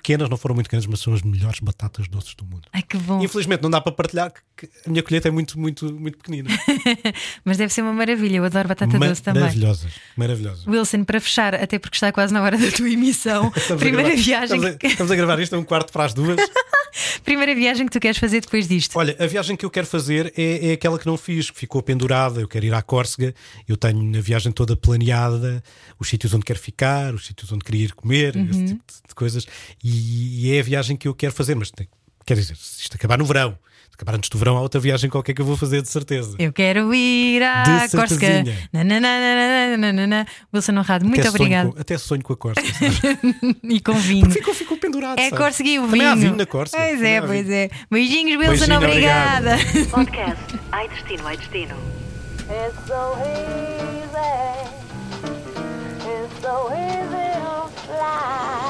Pequenas, 0.00 0.28
não 0.28 0.36
foram 0.36 0.54
muito 0.54 0.68
grandes, 0.70 0.86
mas 0.88 1.00
são 1.00 1.12
as 1.12 1.22
melhores 1.22 1.60
batatas 1.60 2.08
doces 2.08 2.34
do 2.34 2.44
mundo. 2.44 2.62
Ai 2.72 2.82
que 2.82 2.96
bom. 2.98 3.22
Infelizmente 3.22 3.62
não 3.62 3.70
dá 3.70 3.80
para 3.80 3.92
partilhar, 3.92 4.32
que 4.56 4.66
a 4.86 4.90
minha 4.90 5.02
colheita 5.02 5.28
é 5.28 5.30
muito, 5.30 5.58
muito, 5.58 5.92
muito 5.92 6.18
pequenina. 6.18 6.48
Mas 7.44 7.56
deve 7.56 7.72
ser 7.72 7.82
uma 7.82 7.92
maravilha. 7.92 8.36
Eu 8.36 8.44
adoro 8.44 8.68
batata 8.68 8.98
doce 8.98 9.22
também. 9.22 9.42
Maravilhosas, 9.42 9.92
maravilhosas. 10.16 10.66
Wilson, 10.66 11.04
para 11.04 11.20
fechar, 11.20 11.54
até 11.54 11.78
porque 11.78 11.96
está 11.96 12.12
quase 12.12 12.32
na 12.32 12.42
hora 12.42 12.56
da 12.58 12.70
tua 12.70 12.88
emissão, 12.90 13.50
primeira 13.78 14.08
gravar- 14.10 14.22
viagem, 14.22 14.56
Estamos 14.58 14.78
a, 14.84 14.86
estamos 14.88 15.12
a 15.12 15.16
gravar 15.16 15.40
isto 15.40 15.54
a 15.54 15.58
um 15.58 15.64
quarto 15.64 15.92
para 15.92 16.04
as 16.04 16.14
duas. 16.14 16.36
primeira 17.24 17.54
viagem 17.54 17.86
que 17.86 17.92
tu 17.92 18.00
queres 18.00 18.18
fazer 18.18 18.40
depois 18.40 18.66
disto. 18.68 18.98
Olha, 18.98 19.14
a 19.18 19.26
viagem 19.26 19.56
que 19.56 19.64
eu 19.64 19.70
quero 19.70 19.86
fazer 19.86 20.32
é, 20.36 20.70
é 20.70 20.72
aquela 20.72 20.98
que 20.98 21.06
não 21.06 21.16
fiz, 21.16 21.50
que 21.50 21.58
ficou 21.58 21.82
pendurada. 21.82 22.40
Eu 22.40 22.48
quero 22.48 22.66
ir 22.66 22.74
à 22.74 22.82
Córcega, 22.82 23.34
eu 23.68 23.76
tenho 23.76 24.18
a 24.18 24.20
viagem 24.20 24.50
toda 24.52 24.76
planeada, 24.76 25.62
os 25.98 26.08
sítios 26.08 26.34
onde 26.34 26.44
quero 26.44 26.58
ficar, 26.58 27.14
os 27.14 27.26
sítios 27.26 27.50
onde 27.52 27.64
queria 27.64 27.84
ir 27.84 27.92
comer, 27.94 28.36
Uhum. 28.36 28.44
esse 28.50 28.64
tipo 28.66 28.82
de- 28.86 29.08
de 29.08 29.14
coisas. 29.14 29.46
E, 29.82 29.89
e 29.90 30.56
é 30.56 30.60
a 30.60 30.62
viagem 30.62 30.96
que 30.96 31.06
eu 31.08 31.14
quero 31.14 31.32
fazer, 31.32 31.54
mas 31.54 31.70
tem- 31.70 31.88
quer 32.26 32.34
dizer, 32.34 32.56
se 32.56 32.82
isto 32.82 32.94
acabar 32.96 33.18
no 33.18 33.24
verão, 33.24 33.58
se 33.88 33.94
acabar 33.94 34.14
antes 34.16 34.30
do 34.30 34.38
verão, 34.38 34.56
há 34.56 34.60
outra 34.60 34.80
viagem 34.80 35.10
qualquer 35.10 35.34
que 35.34 35.40
eu 35.42 35.44
vou 35.46 35.56
fazer 35.56 35.82
de 35.82 35.88
certeza. 35.88 36.36
Eu 36.38 36.52
quero 36.52 36.94
ir 36.94 37.42
à 37.42 37.62
De 37.84 37.88
certezinha. 37.90 38.56
Nananana. 38.72 40.26
Wilson 40.54 40.72
Honrado, 40.72 41.04
muito 41.04 41.20
até 41.20 41.30
sonho 41.30 41.42
obrigado. 41.42 41.72
com- 41.72 41.80
até 41.80 41.98
sonho 41.98 42.22
com 42.22 42.32
a 42.32 42.36
Córcega, 42.36 42.68
sabe? 42.72 43.18
E 43.64 43.80
com 43.80 43.94
vinho. 43.94 44.30
ficou, 44.30 44.54
ficou 44.54 44.76
pendurado. 44.76 45.18
É 45.18 45.28
sabe? 45.30 45.68
E 45.70 45.78
o 45.78 45.82
vinho. 45.82 45.90
Também 45.90 46.06
há 46.06 46.14
vinho 46.14 46.36
na 46.36 46.46
Córcega. 46.46 46.82
Pois 46.82 47.02
é, 47.02 47.20
pois 47.20 47.46
vinho. 47.46 47.54
é. 47.56 47.70
Beijinhos, 47.90 48.38
Wilson, 48.38 48.66
Beijinho, 48.66 48.76
obrigada. 48.78 49.56
Podcast 49.90 50.42
Ai 50.72 50.88
Destino, 50.88 51.26
Ai 51.26 51.36
Destino. 51.36 51.74
It's 52.50 52.86
so 52.86 53.16
easy. 53.20 54.70
It's 56.02 56.40
so 56.42 56.70
easy 56.72 57.30
to 57.40 57.68
fly. 57.86 58.69